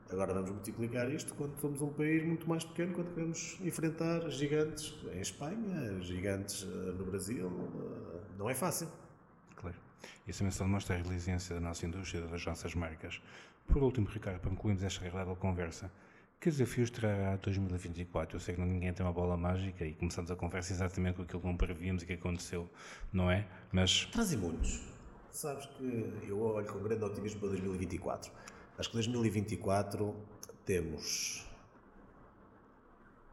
Agora 0.09 0.33
vamos 0.33 0.49
multiplicar 0.51 1.09
isto 1.11 1.33
quando 1.35 1.59
somos 1.59 1.81
um 1.81 1.89
país 1.89 2.23
muito 2.25 2.47
mais 2.47 2.63
pequeno, 2.63 2.93
quando 2.93 3.13
queremos 3.13 3.57
enfrentar 3.61 4.29
gigantes 4.29 4.95
em 5.13 5.19
Espanha, 5.19 5.99
gigantes 6.01 6.63
eh, 6.63 6.91
no 6.93 7.05
Brasil. 7.05 7.47
eh, 7.47 8.19
Não 8.37 8.49
é 8.49 8.53
fácil. 8.53 8.87
Claro. 9.55 9.75
Isso 10.25 10.39
também 10.39 10.51
só 10.51 10.63
demonstra 10.63 10.95
a 10.95 10.99
resiliência 10.99 11.55
da 11.55 11.59
nossa 11.61 11.85
indústria 11.85 12.21
das 12.21 12.45
nossas 12.45 12.73
marcas. 12.73 13.21
Por 13.67 13.83
último, 13.83 14.07
Ricardo, 14.07 14.39
para 14.39 14.49
concluirmos 14.49 14.81
esta 14.81 15.05
agradável 15.05 15.35
conversa, 15.35 15.91
que 16.39 16.49
desafios 16.49 16.89
trará 16.89 17.35
2024? 17.37 18.37
Eu 18.37 18.39
sei 18.39 18.55
que 18.55 18.61
ninguém 18.61 18.93
tem 18.93 19.05
uma 19.05 19.11
bola 19.11 19.35
mágica 19.35 19.83
e 19.83 19.93
começamos 19.93 20.31
a 20.31 20.35
conversa 20.37 20.71
exatamente 20.71 21.15
com 21.15 21.23
aquilo 21.23 21.41
que 21.41 21.47
não 21.47 21.57
prevíamos 21.57 22.03
e 22.03 22.05
que 22.05 22.13
aconteceu, 22.13 22.69
não 23.11 23.29
é? 23.29 23.45
Mas 23.73 24.05
Trazem 24.05 24.37
muitos. 24.37 24.79
Sabes 25.31 25.65
que 25.65 26.13
eu 26.27 26.39
olho 26.39 26.65
com 26.65 26.79
grande 26.79 27.03
otimismo 27.03 27.41
para 27.41 27.49
2024. 27.49 28.31
Acho 28.77 28.89
que 28.89 28.95
2024 28.97 30.15
temos 30.63 31.43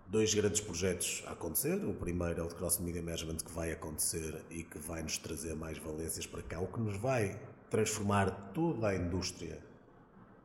dois 0.07 0.33
grandes 0.33 0.63
projetos 0.63 1.23
a 1.27 1.33
acontecer. 1.33 1.85
O 1.85 1.93
primeiro 1.93 2.41
é 2.41 2.43
o 2.43 2.49
de 2.49 2.55
Cross 2.55 2.79
Media 2.79 3.03
Management 3.03 3.37
que 3.37 3.53
vai 3.53 3.71
acontecer 3.71 4.43
e 4.49 4.63
que 4.63 4.79
vai 4.79 5.03
nos 5.03 5.19
trazer 5.19 5.55
mais 5.55 5.77
valências 5.77 6.27
para 6.27 6.43
cá, 6.43 6.61
o 6.61 6.67
que 6.67 6.81
nos 6.81 6.97
vai 6.97 7.39
transformar 7.69 8.31
toda 8.55 8.89
a 8.89 8.97
indústria 8.97 9.61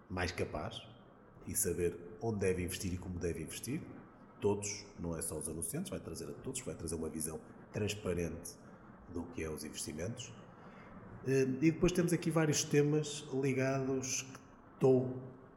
mais 0.10 0.34
capaz 0.34 0.82
e 1.48 1.56
saber 1.56 1.96
onde 2.22 2.40
deve 2.40 2.64
investir 2.64 2.94
e 2.94 2.98
como 2.98 3.18
deve 3.20 3.42
investir. 3.42 3.80
Todos, 4.42 4.86
não 5.00 5.18
é 5.18 5.22
só 5.22 5.38
os 5.38 5.48
anunciantes, 5.48 5.90
vai 5.90 6.02
trazer 6.02 6.26
a 6.26 6.34
todos, 6.44 6.60
vai 6.60 6.76
trazer 6.76 6.96
uma 6.96 7.08
visão 7.08 7.40
transparente 7.72 8.52
do 9.14 9.24
que 9.24 9.44
é 9.44 9.50
os 9.50 9.64
investimentos. 9.64 10.30
Eh, 11.26 11.44
E 11.62 11.72
depois 11.72 11.94
temos 11.94 12.12
aqui 12.12 12.30
vários 12.30 12.66
temas 12.66 13.24
ligados 13.34 14.24
que 14.24 14.49
estou, 14.80 15.14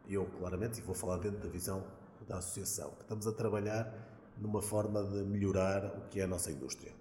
eu 0.08 0.26
claramente, 0.38 0.80
e 0.80 0.82
vou 0.82 0.94
falar 0.96 1.18
dentro 1.18 1.38
da 1.38 1.48
visão 1.48 1.84
da 2.26 2.38
associação, 2.38 2.90
que 2.90 3.02
estamos 3.02 3.26
a 3.26 3.32
trabalhar 3.32 3.94
numa 4.36 4.60
forma 4.60 5.04
de 5.04 5.22
melhorar 5.22 5.86
o 5.86 6.08
que 6.08 6.20
é 6.20 6.24
a 6.24 6.26
nossa 6.26 6.50
indústria. 6.50 6.92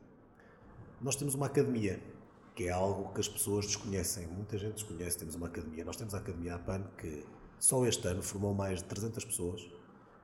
Nós 1.02 1.16
temos 1.16 1.34
uma 1.34 1.48
academia, 1.48 2.00
que 2.56 2.68
é 2.68 2.72
algo 2.72 3.12
que 3.12 3.20
as 3.20 3.28
pessoas 3.28 3.66
desconhecem, 3.66 4.28
muita 4.28 4.56
gente 4.58 4.76
desconhece, 4.76 5.18
temos 5.18 5.34
uma 5.34 5.48
academia. 5.48 5.84
Nós 5.84 5.96
temos 5.96 6.14
a 6.14 6.20
Academia 6.20 6.56
APAN 6.56 6.84
que 6.96 7.26
só 7.58 7.84
este 7.86 8.08
ano 8.08 8.22
formou 8.22 8.54
mais 8.54 8.80
de 8.80 8.86
300 8.86 9.26
pessoas 9.26 9.68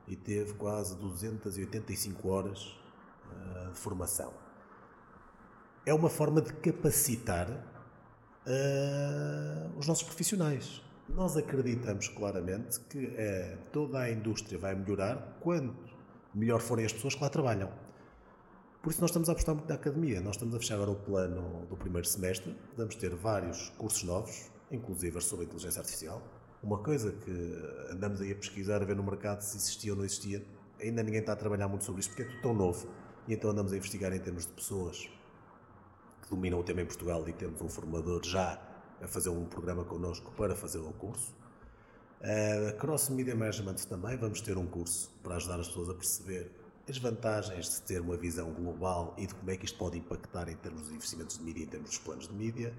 e 0.06 0.14
teve 0.14 0.54
quase 0.54 0.94
285 0.96 2.28
horas 2.28 2.76
eh, 3.32 3.70
de 3.72 3.78
formação. 3.78 4.32
É 5.84 5.92
uma 5.92 6.08
forma 6.08 6.40
de 6.40 6.52
capacitar 6.52 7.48
eh, 8.46 9.70
os 9.76 9.86
nossos 9.88 10.04
profissionais. 10.04 10.82
Nós 11.08 11.36
acreditamos 11.36 12.08
claramente 12.08 12.78
que 12.80 13.06
eh, 13.16 13.56
toda 13.72 13.98
a 13.98 14.10
indústria 14.10 14.58
vai 14.58 14.74
melhorar 14.74 15.38
quanto 15.40 15.96
melhor 16.34 16.60
forem 16.60 16.84
as 16.84 16.92
pessoas 16.92 17.14
que 17.14 17.22
lá 17.22 17.30
trabalham. 17.30 17.72
Por 18.82 18.90
isso 18.90 19.00
nós 19.00 19.10
estamos 19.10 19.28
a 19.28 19.32
apostar 19.32 19.54
muito 19.54 19.68
na 19.68 19.74
academia. 19.74 20.20
Nós 20.20 20.36
estamos 20.36 20.54
a 20.54 20.58
fechar 20.58 20.74
agora 20.74 20.90
o 20.90 20.96
plano 20.96 21.66
do 21.66 21.76
primeiro 21.76 22.06
semestre. 22.06 22.54
Vamos 22.76 22.94
ter 22.94 23.14
vários 23.14 23.70
cursos 23.70 24.02
novos, 24.02 24.50
inclusive 24.70 25.20
sobre 25.22 25.46
inteligência 25.46 25.80
artificial. 25.80 26.22
Uma 26.62 26.78
coisa 26.78 27.10
que 27.12 27.90
andamos 27.90 28.20
aí 28.20 28.30
a 28.30 28.36
pesquisar, 28.36 28.82
a 28.82 28.84
ver 28.84 28.94
no 28.94 29.02
mercado 29.02 29.40
se 29.40 29.56
existia 29.56 29.92
ou 29.92 29.98
não 29.98 30.04
existia. 30.04 30.44
Ainda 30.80 31.02
ninguém 31.02 31.20
está 31.20 31.32
a 31.32 31.36
trabalhar 31.36 31.68
muito 31.68 31.84
sobre 31.84 32.00
isto 32.00 32.10
porque 32.10 32.22
é 32.22 32.26
tudo 32.26 32.42
tão 32.42 32.54
novo. 32.54 32.86
E 33.26 33.32
então 33.32 33.50
andamos 33.50 33.72
a 33.72 33.76
investigar 33.76 34.12
em 34.12 34.20
termos 34.20 34.46
de 34.46 34.52
pessoas 34.52 35.08
que 36.22 36.30
dominam 36.30 36.60
o 36.60 36.62
tema 36.62 36.82
em 36.82 36.86
Portugal 36.86 37.26
e 37.26 37.32
temos 37.32 37.60
um 37.62 37.68
formador 37.68 38.24
já 38.24 38.60
a 39.02 39.06
fazer 39.06 39.30
um 39.30 39.44
programa 39.44 39.84
connosco 39.84 40.32
para 40.32 40.54
fazer 40.54 40.78
o 40.78 40.92
curso. 40.92 41.34
Uh, 42.20 42.76
Cross 42.78 43.10
Media 43.10 43.34
Management 43.34 43.76
também 43.88 44.16
vamos 44.16 44.40
ter 44.40 44.58
um 44.58 44.66
curso 44.66 45.10
para 45.22 45.36
ajudar 45.36 45.60
as 45.60 45.68
pessoas 45.68 45.88
a 45.90 45.94
perceber 45.94 46.50
as 46.88 46.98
vantagens 46.98 47.76
de 47.76 47.82
ter 47.82 48.00
uma 48.00 48.16
visão 48.16 48.52
global 48.52 49.14
e 49.18 49.26
de 49.26 49.34
como 49.34 49.50
é 49.50 49.56
que 49.56 49.66
isto 49.66 49.78
pode 49.78 49.98
impactar 49.98 50.48
em 50.48 50.56
termos 50.56 50.88
de 50.88 50.94
investimentos 50.94 51.38
de 51.38 51.44
mídia, 51.44 51.64
em 51.64 51.66
termos 51.66 51.90
dos 51.90 51.98
planos 51.98 52.26
de 52.26 52.34
mídia. 52.34 52.74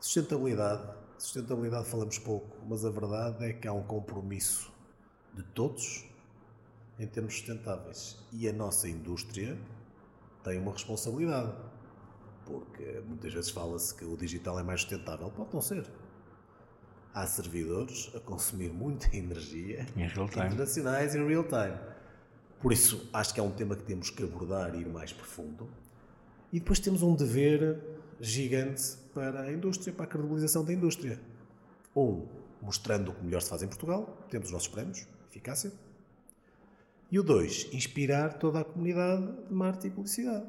Sustentabilidade. 0.00 0.88
Sustentabilidade 1.18 1.86
falamos 1.88 2.18
pouco, 2.18 2.56
mas 2.66 2.84
a 2.84 2.90
verdade 2.90 3.44
é 3.44 3.52
que 3.52 3.66
há 3.66 3.72
um 3.72 3.82
compromisso 3.82 4.72
de 5.32 5.42
todos 5.42 6.04
em 6.98 7.06
termos 7.06 7.34
sustentáveis. 7.34 8.16
E 8.32 8.48
a 8.48 8.52
nossa 8.52 8.88
indústria 8.88 9.58
tem 10.42 10.58
uma 10.58 10.72
responsabilidade. 10.72 11.52
Porque 12.46 13.02
muitas 13.06 13.32
vezes 13.32 13.50
fala-se 13.50 13.94
que 13.94 14.04
o 14.04 14.16
digital 14.16 14.58
é 14.58 14.62
mais 14.62 14.80
sustentável. 14.80 15.30
Pode 15.30 15.52
não 15.52 15.60
ser. 15.60 15.86
Há 17.12 17.26
servidores 17.26 18.10
a 18.14 18.20
consumir 18.20 18.70
muita 18.72 19.08
energia 19.16 19.86
internacionais 19.96 21.14
em 21.14 21.26
real 21.26 21.44
time. 21.44 21.78
Por 22.60 22.72
isso, 22.72 23.08
acho 23.12 23.34
que 23.34 23.40
é 23.40 23.42
um 23.42 23.50
tema 23.50 23.76
que 23.76 23.82
temos 23.82 24.10
que 24.10 24.22
abordar 24.22 24.74
e 24.74 24.80
ir 24.80 24.88
mais 24.88 25.12
profundo. 25.12 25.68
E 26.52 26.58
depois 26.58 26.78
temos 26.78 27.02
um 27.02 27.14
dever 27.14 27.78
gigante 28.20 28.96
para 29.12 29.42
a 29.42 29.52
indústria, 29.52 29.92
para 29.92 30.04
a 30.04 30.08
credibilização 30.08 30.64
da 30.64 30.72
indústria. 30.72 31.20
Um, 31.94 32.26
mostrando 32.62 33.10
o 33.10 33.14
que 33.14 33.24
melhor 33.24 33.42
se 33.42 33.50
faz 33.50 33.62
em 33.62 33.68
Portugal, 33.68 34.26
temos 34.30 34.48
os 34.48 34.52
nossos 34.52 34.68
prémios, 34.68 35.06
eficácia. 35.30 35.72
E 37.10 37.18
o 37.18 37.22
dois, 37.22 37.68
inspirar 37.72 38.38
toda 38.38 38.60
a 38.60 38.64
comunidade 38.64 39.30
de 39.46 39.54
marketing 39.54 39.86
e 39.88 39.90
publicidade. 39.90 40.46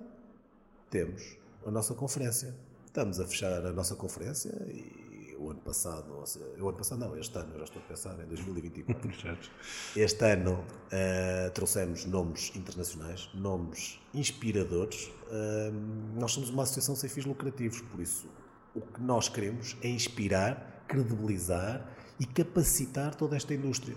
Temos 0.89 1.37
a 1.65 1.71
nossa 1.71 1.93
conferência. 1.93 2.55
Estamos 2.85 3.19
a 3.19 3.25
fechar 3.25 3.65
a 3.65 3.73
nossa 3.73 3.95
conferência 3.95 4.51
e 4.67 5.35
o 5.37 5.49
ano 5.49 5.59
passado, 5.59 6.13
ou 6.13 6.25
seja, 6.25 6.45
o 6.59 6.69
ano 6.69 6.77
passado 6.77 6.99
não, 6.99 7.17
este 7.17 7.37
ano, 7.37 7.57
já 7.57 7.63
estou 7.65 7.81
a 7.81 7.85
pensar 7.85 8.17
em 8.23 8.27
2024. 8.27 9.51
este 9.97 10.25
ano 10.25 10.53
uh, 10.53 11.51
trouxemos 11.53 12.05
nomes 12.05 12.55
internacionais, 12.55 13.29
nomes 13.33 13.99
inspiradores. 14.13 15.11
Uh, 15.27 15.73
nós 16.17 16.31
somos 16.31 16.49
uma 16.49 16.63
associação 16.63 16.95
sem 16.95 17.09
fins 17.09 17.25
lucrativos, 17.25 17.81
por 17.81 17.99
isso 17.99 18.29
o 18.73 18.81
que 18.81 19.01
nós 19.01 19.29
queremos 19.29 19.75
é 19.81 19.87
inspirar, 19.87 20.83
credibilizar 20.87 21.89
e 22.19 22.25
capacitar 22.25 23.15
toda 23.15 23.35
esta 23.35 23.53
indústria. 23.53 23.95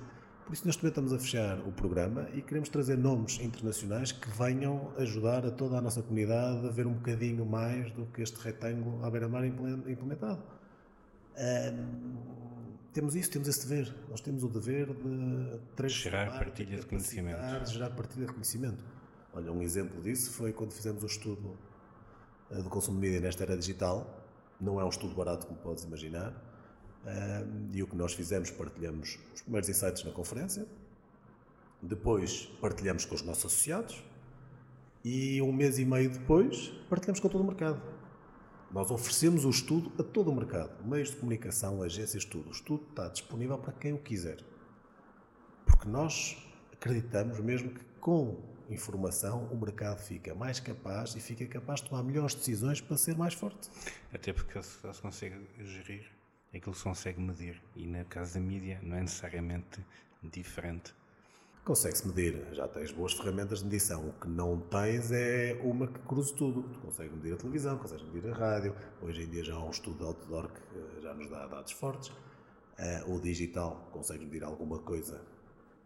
Por 0.48 0.54
isso, 0.54 0.66
neste 0.66 0.82
momento, 0.82 0.92
estamos 0.92 1.12
a 1.12 1.18
fechar 1.18 1.58
o 1.68 1.72
programa 1.72 2.26
e 2.32 2.40
queremos 2.40 2.70
trazer 2.70 2.96
nomes 2.96 3.38
internacionais 3.38 4.12
que 4.12 4.30
venham 4.30 4.90
ajudar 4.96 5.44
a 5.44 5.50
toda 5.50 5.76
a 5.76 5.80
nossa 5.82 6.02
comunidade 6.02 6.66
a 6.66 6.70
ver 6.70 6.86
um 6.86 6.94
bocadinho 6.94 7.44
mais 7.44 7.92
do 7.92 8.06
que 8.06 8.22
este 8.22 8.36
retângulo 8.40 9.04
à 9.04 9.10
beira-mar 9.10 9.44
implementado. 9.44 10.42
temos 12.94 13.14
isso, 13.14 13.30
temos 13.30 13.46
esse 13.46 13.68
dever. 13.68 13.94
Nós 14.08 14.22
temos 14.22 14.42
o 14.42 14.48
dever 14.48 14.88
de 15.76 15.88
gerar 15.90 16.30
partilha 16.30 16.78
de 16.78 16.86
conhecimento. 16.86 17.66
Gerar 17.66 17.90
partilha 17.90 18.24
de 18.24 18.32
conhecimento. 18.32 18.82
Olha, 19.34 19.52
um 19.52 19.60
exemplo 19.60 20.00
disso 20.00 20.30
foi 20.30 20.54
quando 20.54 20.72
fizemos 20.72 21.02
o 21.02 21.06
estudo 21.06 21.58
eh, 22.50 22.62
do 22.62 22.70
consumo 22.70 22.98
de 22.98 23.06
mídia 23.06 23.20
nesta 23.20 23.42
era 23.42 23.54
digital. 23.54 24.26
Não 24.58 24.80
é 24.80 24.84
um 24.84 24.88
estudo 24.88 25.14
barato, 25.14 25.46
como 25.46 25.58
podes 25.58 25.84
imaginar 25.84 26.47
e 27.72 27.82
o 27.82 27.86
que 27.86 27.96
nós 27.96 28.12
fizemos, 28.12 28.50
partilhamos 28.50 29.18
os 29.34 29.42
primeiros 29.42 29.68
insights 29.68 30.04
na 30.04 30.10
conferência, 30.10 30.66
depois 31.80 32.46
partilhamos 32.60 33.04
com 33.04 33.14
os 33.14 33.22
nossos 33.22 33.46
associados 33.46 34.02
e 35.04 35.40
um 35.40 35.52
mês 35.52 35.78
e 35.78 35.84
meio 35.84 36.10
depois 36.10 36.68
partilhamos 36.88 37.20
com 37.20 37.28
todo 37.28 37.42
o 37.42 37.46
mercado. 37.46 37.80
Nós 38.70 38.90
oferecemos 38.90 39.44
o 39.44 39.50
estudo 39.50 39.92
a 39.98 40.02
todo 40.04 40.30
o 40.30 40.34
mercado, 40.34 40.84
meios 40.84 41.10
de 41.10 41.16
comunicação, 41.16 41.82
agências, 41.82 42.24
tudo. 42.24 42.48
O 42.48 42.52
estudo 42.52 42.84
está 42.90 43.08
disponível 43.08 43.56
para 43.56 43.72
quem 43.72 43.94
o 43.94 43.98
quiser. 43.98 44.38
Porque 45.64 45.88
nós 45.88 46.36
acreditamos 46.72 47.38
mesmo 47.40 47.70
que 47.70 47.84
com 48.00 48.36
informação 48.68 49.44
o 49.50 49.56
mercado 49.56 50.00
fica 50.00 50.34
mais 50.34 50.60
capaz 50.60 51.16
e 51.16 51.20
fica 51.20 51.46
capaz 51.46 51.80
de 51.80 51.88
tomar 51.88 52.02
melhores 52.02 52.34
decisões 52.34 52.80
para 52.80 52.98
ser 52.98 53.16
mais 53.16 53.32
forte. 53.32 53.70
Até 54.12 54.34
porque 54.34 54.62
se 54.62 55.00
consegue 55.00 55.48
gerir 55.60 56.17
aquilo 56.54 56.72
que 56.72 56.78
se 56.78 56.84
consegue 56.84 57.20
medir. 57.20 57.62
E 57.76 57.86
no 57.86 58.04
caso 58.06 58.34
da 58.34 58.40
mídia 58.40 58.78
não 58.82 58.96
é 58.96 59.00
necessariamente 59.00 59.84
diferente. 60.22 60.94
Consegue-se 61.64 62.08
medir, 62.08 62.46
já 62.52 62.66
tens 62.66 62.90
boas 62.92 63.12
ferramentas 63.12 63.58
de 63.58 63.66
medição. 63.66 64.08
O 64.08 64.12
que 64.14 64.26
não 64.26 64.58
tens 64.58 65.12
é 65.12 65.60
uma 65.62 65.86
que 65.86 65.98
cruze 66.00 66.34
tudo. 66.34 66.62
Tu 66.62 66.80
consegues 66.80 67.12
medir 67.12 67.34
a 67.34 67.36
televisão, 67.36 67.76
consegues 67.76 68.04
medir 68.06 68.30
a 68.30 68.34
rádio. 68.34 68.74
Hoje 69.02 69.24
em 69.24 69.28
dia 69.28 69.44
já 69.44 69.54
há 69.54 69.62
um 69.62 69.70
estudo 69.70 69.98
de 69.98 70.04
outdoor 70.04 70.48
que 70.48 70.60
eh, 70.78 71.00
já 71.02 71.12
nos 71.12 71.28
dá 71.28 71.46
dados 71.46 71.72
fortes. 71.72 72.08
Uh, 72.78 73.14
o 73.14 73.20
digital, 73.20 73.90
consegues 73.92 74.24
medir 74.24 74.44
alguma 74.44 74.78
coisa. 74.78 75.20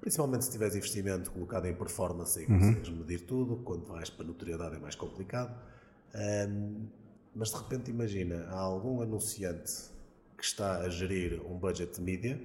Principalmente 0.01 0.45
se 0.45 0.53
tiveres 0.53 0.77
investimento 0.77 1.33
colocado 1.33 1.67
em 1.67 1.75
performance 1.75 2.39
e 2.39 2.47
uhum. 2.47 2.59
consegues 2.61 2.89
medir 2.91 3.27
tudo. 3.27 3.57
Quando 3.65 3.87
vais 3.87 4.09
para 4.09 4.25
notoriedade 4.25 4.77
é 4.77 4.79
mais 4.79 4.95
complicado. 4.95 5.53
Mas 7.35 7.51
de 7.51 7.57
repente 7.57 7.91
imagina, 7.91 8.47
há 8.51 8.61
algum 8.61 9.01
anunciante 9.01 9.92
que 10.43 10.49
está 10.49 10.79
a 10.79 10.89
gerir 10.89 11.41
um 11.47 11.57
budget 11.57 11.95
de 11.95 12.01
mídia 12.01 12.43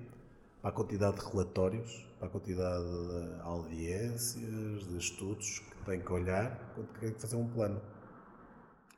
para 0.61 0.69
a 0.69 0.71
quantidade 0.71 1.17
de 1.17 1.25
relatórios, 1.25 2.05
para 2.19 2.27
a 2.27 2.29
quantidade 2.29 2.85
de 2.85 3.41
audiências, 3.41 4.87
de 4.87 4.97
estudos 4.99 5.59
que 5.59 5.77
tem 5.83 5.99
que 5.99 6.11
olhar 6.11 6.59
quando 6.75 6.87
tem 6.99 7.11
que 7.11 7.19
fazer 7.19 7.37
um 7.37 7.47
plano. 7.47 7.81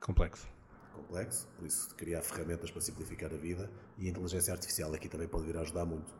Complexo. 0.01 0.49
Complexo, 0.93 1.47
por 1.57 1.65
isso 1.65 1.95
criar 1.95 2.21
ferramentas 2.21 2.71
para 2.71 2.81
simplificar 2.81 3.31
a 3.33 3.37
vida 3.37 3.71
e 3.97 4.07
a 4.07 4.09
inteligência 4.09 4.51
artificial 4.51 4.93
aqui 4.93 5.07
também 5.07 5.29
pode 5.29 5.45
vir 5.45 5.55
a 5.55 5.61
ajudar 5.61 5.85
muito. 5.85 6.13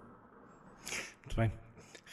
Muito 1.25 1.35
bem. 1.35 1.51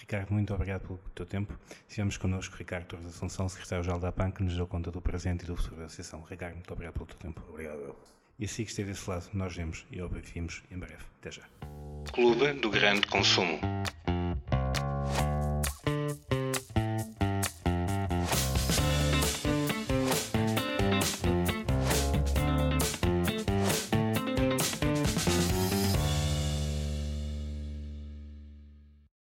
Ricardo, 0.00 0.32
muito 0.32 0.52
obrigado 0.52 0.82
pelo 0.82 0.98
teu 1.14 1.26
tempo. 1.26 1.56
Estivemos 1.86 2.16
connosco 2.16 2.56
Ricardo 2.56 2.86
Torres 2.86 3.06
Assunção, 3.06 3.48
secretário-geral 3.48 4.00
da 4.00 4.10
PAN, 4.10 4.32
que 4.32 4.42
nos 4.42 4.56
deu 4.56 4.66
conta 4.66 4.90
do 4.90 5.00
presente 5.00 5.44
e 5.44 5.46
do 5.46 5.54
futuro 5.54 5.76
da 5.76 5.84
Associação. 5.84 6.22
Ricardo, 6.22 6.54
muito 6.54 6.72
obrigado 6.72 6.94
pelo 6.94 7.06
teu 7.06 7.18
tempo. 7.18 7.40
Obrigado. 7.48 8.15
E 8.38 8.44
assim 8.44 8.64
que 8.64 8.70
esteve 8.70 8.90
desse 8.90 9.08
lado, 9.08 9.30
nós 9.32 9.56
vemos 9.56 9.86
e 9.90 10.00
ouvimos 10.00 10.62
em 10.70 10.78
breve. 10.78 11.04
Até 11.20 11.30
já. 11.30 11.42
Clube 12.12 12.52
do 12.52 12.68
Grande 12.70 13.06
Consumo. 13.06 13.58